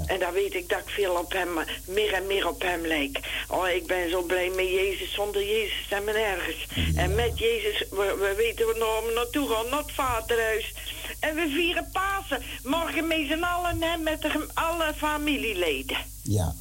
En 0.05 0.19
dan 0.19 0.33
weet 0.33 0.53
ik 0.53 0.69
dat 0.69 0.79
ik 0.79 0.89
veel 0.89 1.13
op 1.13 1.31
hem, 1.31 1.49
meer 1.85 2.13
en 2.13 2.27
meer 2.27 2.47
op 2.47 2.61
hem 2.61 2.85
lijk. 2.85 3.19
Oh, 3.47 3.67
ik 3.69 3.87
ben 3.87 4.09
zo 4.09 4.21
blij 4.21 4.49
met 4.55 4.69
Jezus. 4.69 5.13
Zonder 5.13 5.45
Jezus 5.45 5.87
zijn 5.89 6.03
we 6.03 6.11
nergens. 6.11 6.67
En 6.95 7.15
met 7.15 7.39
Jezus, 7.39 7.85
we, 7.89 8.15
we 8.19 8.33
weten 8.37 8.65
waar 8.65 9.03
we 9.05 9.11
naartoe 9.15 9.49
gaan, 9.49 9.69
naar 9.69 9.79
het 9.79 9.91
vaderhuis. 9.91 10.73
En 11.19 11.35
we 11.35 11.49
vieren 11.55 11.89
Pasen. 11.91 12.41
Morgen 12.63 13.07
met 13.07 13.27
z'n 13.29 13.43
allen, 13.43 13.81
hè, 13.81 13.97
met 13.97 14.21
de, 14.21 14.47
alle 14.53 14.93
familieleden. 14.95 15.97
Ja. 16.23 16.55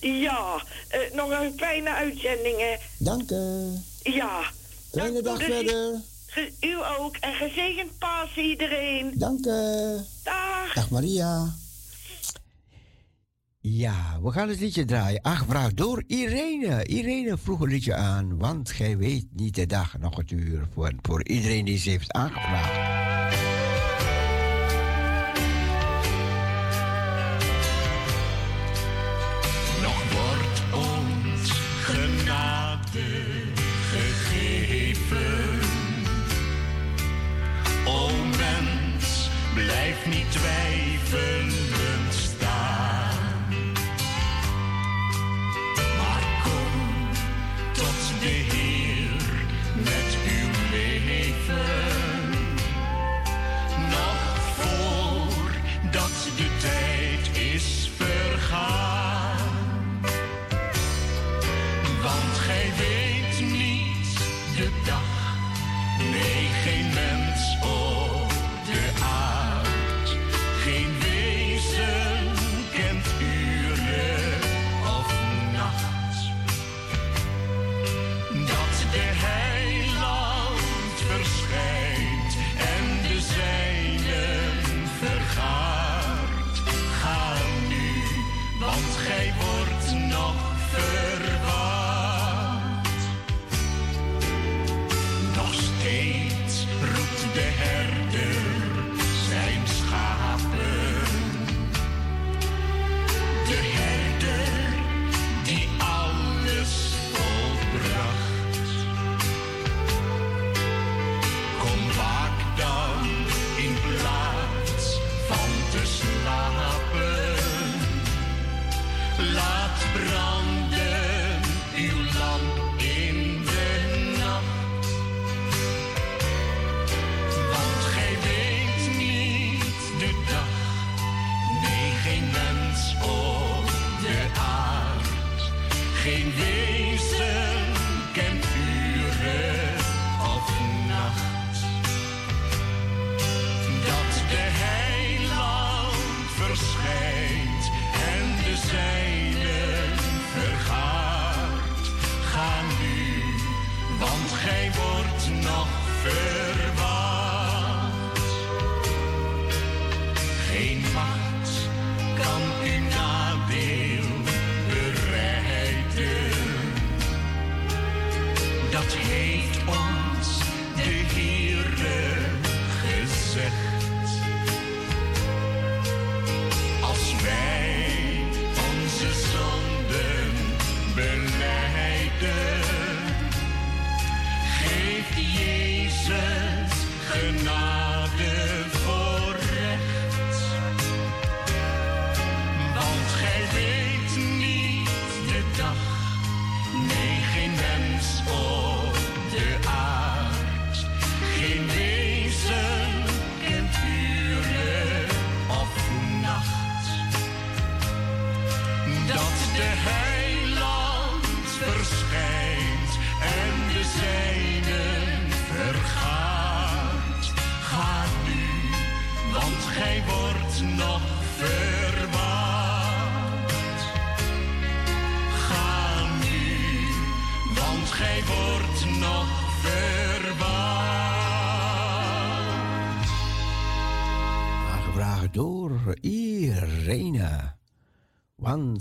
Ja, 0.00 0.62
eh, 0.88 1.00
nog 1.12 1.30
een 1.30 1.52
fijne 1.56 1.90
uitzending, 1.90 2.58
hè. 2.58 2.74
Dank 2.98 3.30
u. 3.30 3.72
Ja. 4.02 4.40
Fijne 4.90 5.22
dag 5.22 5.36
broeder. 5.36 5.56
verder. 5.56 6.00
U 6.60 6.76
ook. 6.98 7.16
En 7.16 7.34
gezegend 7.34 7.98
Pasen 7.98 8.42
iedereen. 8.42 9.12
Dank 9.14 9.46
u. 9.46 10.00
Dag. 10.24 10.72
Dag 10.74 10.90
Maria. 10.90 11.54
Ja, 13.60 14.18
we 14.22 14.30
gaan 14.30 14.48
het 14.48 14.60
liedje 14.60 14.84
draaien. 14.84 15.24
Aangevraagd 15.24 15.76
door 15.76 16.02
Irene. 16.06 16.84
Irene 16.84 17.38
vroeg 17.38 17.60
een 17.60 17.68
liedje 17.68 17.94
aan, 17.94 18.38
want 18.38 18.70
gij 18.70 18.96
weet 18.96 19.26
niet 19.32 19.54
de 19.54 19.66
dag, 19.66 19.98
nog 19.98 20.16
het 20.16 20.30
uur. 20.30 20.66
Voor, 20.74 20.92
voor 21.02 21.24
iedereen 21.28 21.64
die 21.64 21.78
ze 21.78 21.90
heeft 21.90 22.12
aangevraagd. 22.12 23.47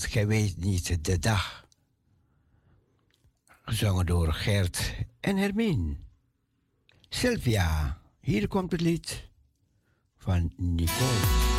gij 0.08 0.28
weet 0.28 0.58
niet 0.58 1.06
de 1.06 1.20
dag. 1.20 1.68
Gezongen 3.62 4.06
door 4.06 4.34
Gert 4.34 4.94
en 5.20 5.38
Hermine. 5.38 5.96
Sylvia, 7.10 8.02
hier 8.20 8.48
komt 8.48 8.72
het 8.72 8.82
lied 8.82 9.30
van 10.18 10.54
Nicole. 10.56 11.57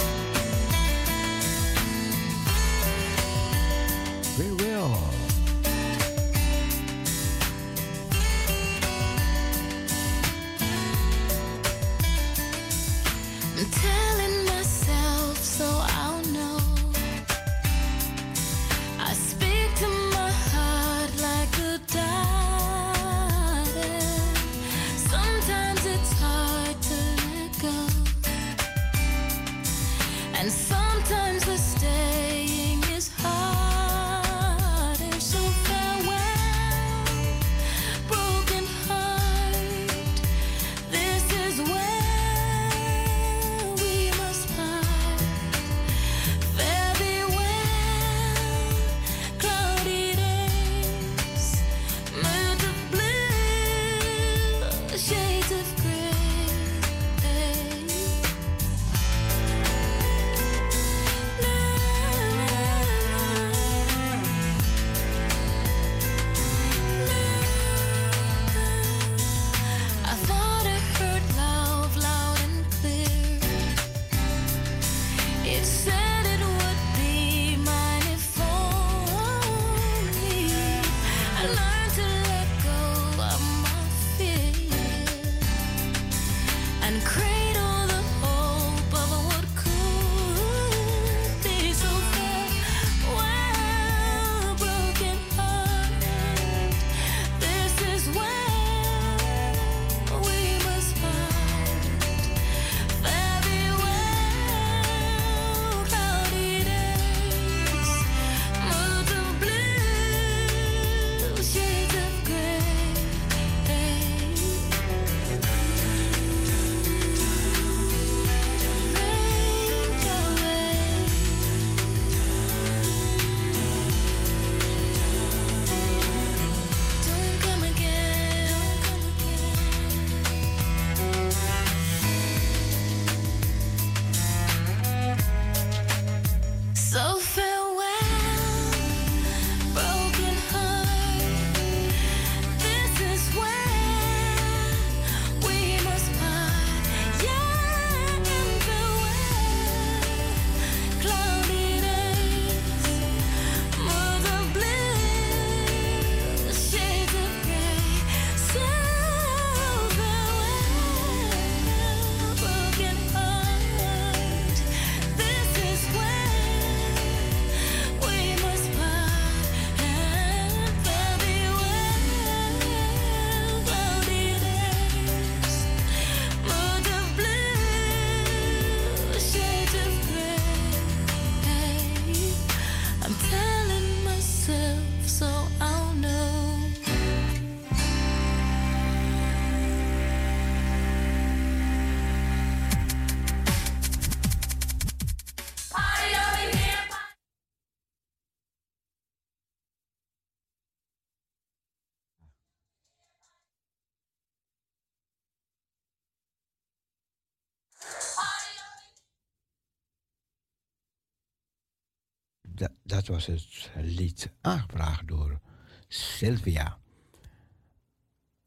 Dat, 212.59 212.72
dat 212.82 213.06
was 213.06 213.26
het 213.26 213.70
lied 213.76 214.30
aangevraagd 214.40 215.09
door 215.09 215.40
Sylvia. 215.89 216.78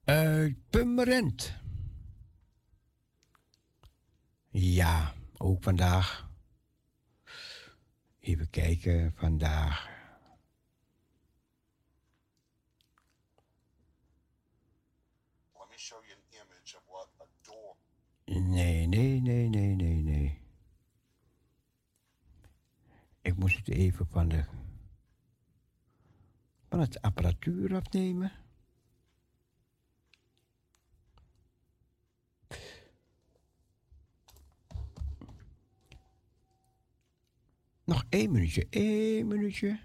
Uit 0.03 0.69
Pummerend. 0.69 1.53
Ja, 4.49 5.13
ook 5.37 5.63
vandaag. 5.63 6.29
Even 8.19 8.49
kijken, 8.49 9.13
vandaag. 9.15 9.89
Nee, 18.25 18.87
nee, 18.87 18.87
nee, 18.87 19.19
nee, 19.21 19.49
nee, 19.49 19.70
nee. 19.70 19.70
Ik 23.31 23.37
moest 23.37 23.69
even 23.69 24.07
van, 24.07 24.27
de, 24.27 24.43
van 26.69 26.79
het 26.79 27.01
apparatuur 27.01 27.75
afnemen. 27.75 28.31
Nog 37.83 38.05
één 38.09 38.31
minuutje, 38.31 38.67
één 38.69 39.27
minuutje. 39.27 39.79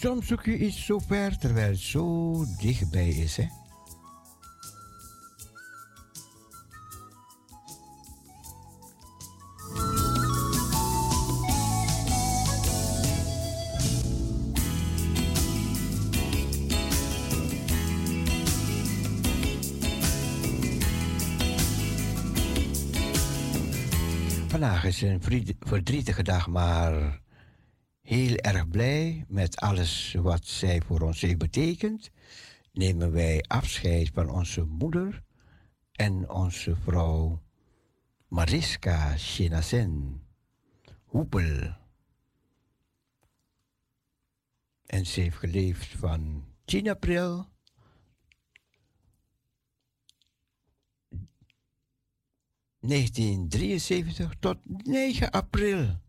Soms 0.00 0.26
zoek 0.26 0.44
je 0.44 0.58
iets 0.58 0.84
zo 0.84 0.98
ver 0.98 1.38
terwijl 1.38 1.70
het 1.70 1.78
zo 1.78 2.44
dichtbij 2.58 3.08
is, 3.08 3.36
hè? 3.36 3.46
Vandaag 24.48 24.84
is 24.84 25.02
een 25.02 25.22
verdrietige 25.60 26.22
dag, 26.22 26.46
maar 26.48 27.20
heel 28.10 28.36
erg 28.36 28.68
blij 28.68 29.24
met 29.28 29.56
alles 29.56 30.14
wat 30.18 30.46
zij 30.46 30.80
voor 30.80 31.00
ons 31.00 31.20
heeft 31.20 31.38
betekend. 31.38 32.10
Nemen 32.72 33.12
wij 33.12 33.44
afscheid 33.48 34.10
van 34.14 34.30
onze 34.30 34.64
moeder 34.64 35.22
en 35.92 36.30
onze 36.30 36.76
vrouw 36.76 37.42
Mariska 38.28 39.16
Shenazen 39.16 40.22
Hoepel. 41.04 41.76
En 44.86 45.06
ze 45.06 45.20
heeft 45.20 45.36
geleefd 45.36 45.86
van 45.86 46.44
10 46.64 46.88
april 46.88 47.48
1973 52.80 54.34
tot 54.38 54.58
9 54.86 55.30
april 55.30 56.00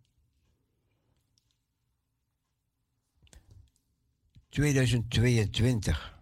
2022. 4.51 6.19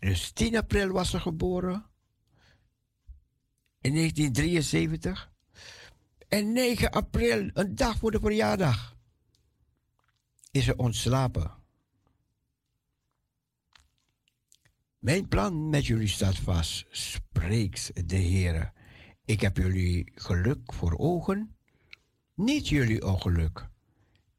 Dus 0.00 0.30
10 0.30 0.56
april 0.56 0.88
was 0.88 1.10
ze 1.10 1.20
geboren. 1.20 1.86
In 3.80 3.94
1973. 3.94 5.32
En 6.28 6.52
9 6.52 6.90
april, 6.90 7.50
een 7.52 7.74
dag 7.74 7.98
voor 7.98 8.10
de 8.10 8.20
verjaardag, 8.20 8.96
is 10.50 10.64
ze 10.64 10.76
ontslapen. 10.76 11.56
Mijn 14.98 15.28
plan 15.28 15.68
met 15.68 15.86
jullie 15.86 16.08
staat 16.08 16.36
vast, 16.36 16.86
spreekt 16.90 18.08
de 18.08 18.16
Heer. 18.16 18.72
Ik 19.24 19.40
heb 19.40 19.56
jullie 19.56 20.12
geluk 20.14 20.72
voor 20.72 20.98
ogen, 20.98 21.56
niet 22.34 22.68
jullie 22.68 23.06
ongeluk. 23.06 23.68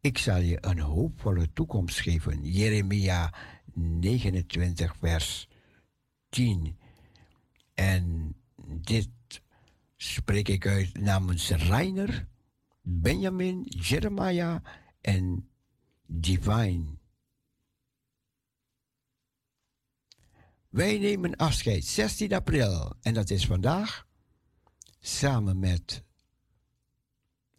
Ik 0.02 0.18
zal 0.18 0.38
je 0.38 0.58
een 0.62 0.80
hoopvolle 0.80 1.54
toekomst 1.54 2.00
geven. 2.00 2.52
Jeremia 2.52 3.34
29, 3.74 4.96
vers 5.00 5.48
10. 6.30 6.78
En 7.74 8.36
dit 8.66 9.10
spreek 9.98 10.48
ik 10.48 10.68
uit 10.68 11.00
namens 11.00 11.50
Reiner, 11.50 12.28
Benjamin, 12.82 13.64
Jeremiah 13.64 14.64
en 15.02 15.50
Divine. 16.06 16.98
Wij 20.70 20.98
nemen 20.98 21.36
afscheid 21.36 21.86
16 21.86 22.34
april 22.34 22.96
en 23.02 23.14
dat 23.14 23.30
is 23.30 23.46
vandaag 23.46 24.08
samen 25.00 25.60
met 25.60 26.04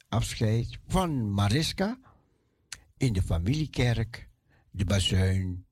afscheid 0.08 0.78
van 0.86 1.30
Mariska 1.30 1.98
in 3.00 3.12
de 3.12 3.22
familiekerk, 3.22 4.28
de 4.70 4.84
bazuin, 4.84 5.66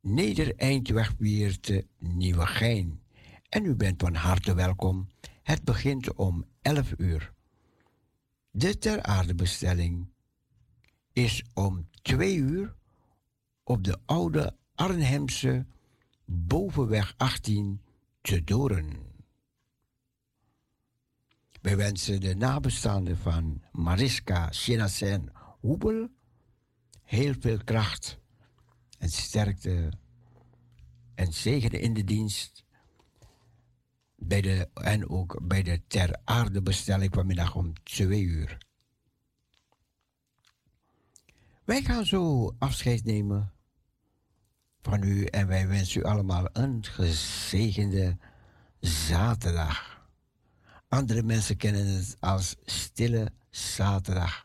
Neder-Eindwegweerte, 0.00 1.86
Nieuwegein. 1.98 3.02
En 3.48 3.64
u 3.64 3.74
bent 3.74 4.00
van 4.00 4.14
harte 4.14 4.54
welkom. 4.54 5.08
Het 5.42 5.64
begint 5.64 6.14
om 6.14 6.44
11 6.62 6.94
uur. 6.96 7.32
De 8.50 8.78
ter 8.78 9.02
aardebestelling 9.02 10.08
is 11.12 11.44
om 11.54 11.88
2 12.02 12.36
uur 12.36 12.74
op 13.64 13.84
de 13.84 13.98
oude 14.04 14.56
Arnhemse 14.74 15.66
Bovenweg 16.24 17.14
18 17.16 17.80
te 18.20 18.44
Doren. 18.44 18.92
Wij 21.60 21.76
wensen 21.76 22.20
de 22.20 22.34
nabestaanden 22.34 23.16
van 23.18 23.62
Mariska 23.72 24.52
Sinasen 24.52 25.32
Hoebel 25.60 26.08
heel 27.04 27.34
veel 27.40 27.64
kracht 27.64 28.18
en 28.98 29.08
sterkte 29.08 29.92
en 31.14 31.32
zegen 31.32 31.80
in 31.80 31.94
de 31.94 32.04
dienst. 32.04 32.64
Bij 34.16 34.40
de, 34.40 34.68
en 34.74 35.08
ook 35.08 35.38
bij 35.42 35.62
de 35.62 35.82
ter 35.86 36.20
aarde 36.24 36.62
bestelling 36.62 37.14
vanmiddag 37.14 37.54
om 37.54 37.72
twee 37.82 38.22
uur. 38.22 38.58
Wij 41.64 41.82
gaan 41.82 42.06
zo 42.06 42.54
afscheid 42.58 43.04
nemen 43.04 43.52
van 44.80 45.02
u 45.02 45.24
en 45.24 45.46
wij 45.46 45.68
wensen 45.68 46.00
u 46.00 46.04
allemaal 46.04 46.48
een 46.52 46.84
gezegende 46.84 48.16
zaterdag. 48.80 50.08
Andere 50.88 51.22
mensen 51.22 51.56
kennen 51.56 51.86
het 51.86 52.16
als 52.20 52.56
stille 52.64 53.32
zaterdag. 53.50 54.43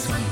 Then 0.00 0.08
sometimes 0.08 0.29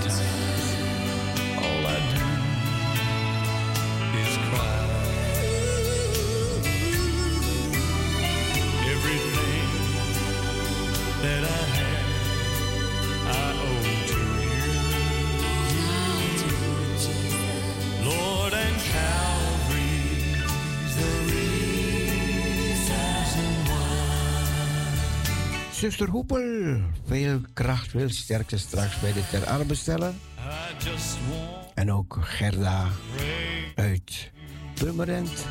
Zuster 25.79 26.09
Hoepel, 26.09 26.81
veel 27.07 27.41
kracht, 27.53 27.91
veel 27.91 28.11
sterkte 28.11 28.59
straks 28.59 29.01
bij 29.01 29.13
de 29.13 29.23
ter 29.31 29.39
just 30.85 31.17
want 31.29 31.73
En 31.75 31.93
ook 31.93 32.19
Gerda 32.21 32.89
uit 33.75 34.31
Purmerend. 34.75 35.47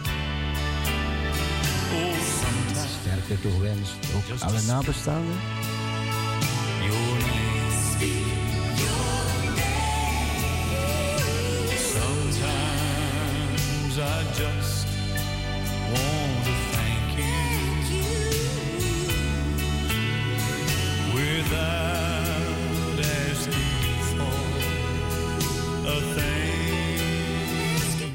Sterkte 3.01 3.41
toegewenst. 3.41 3.93
Ook 4.15 4.39
alle 4.39 4.61
nabestaanden. 4.61 5.35
I 13.99 14.23
just 14.37 14.86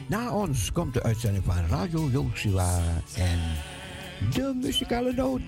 Na 0.06 0.30
ons 0.30 0.72
komt 0.72 0.94
de 0.94 1.02
uitzending 1.02 1.44
van 1.44 1.66
Radio 1.68 2.08
Joshua 2.10 2.80
en 3.14 3.38
de 4.34 4.58
muzikale 4.62 5.12
noot. 5.12 5.40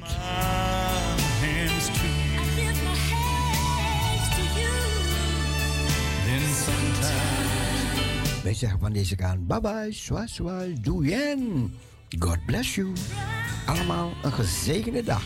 Wij 8.43 8.55
zeggen 8.55 8.78
van 8.78 8.93
deze 8.93 9.16
kant 9.16 9.47
bye 9.47 9.61
bye, 9.61 9.93
swa 9.93 10.27
swa. 10.27 10.62
God 12.19 12.44
bless 12.47 12.74
you. 12.74 12.93
Allemaal 13.66 14.12
een 14.23 14.32
gezegende 14.32 15.02
dag. 15.02 15.23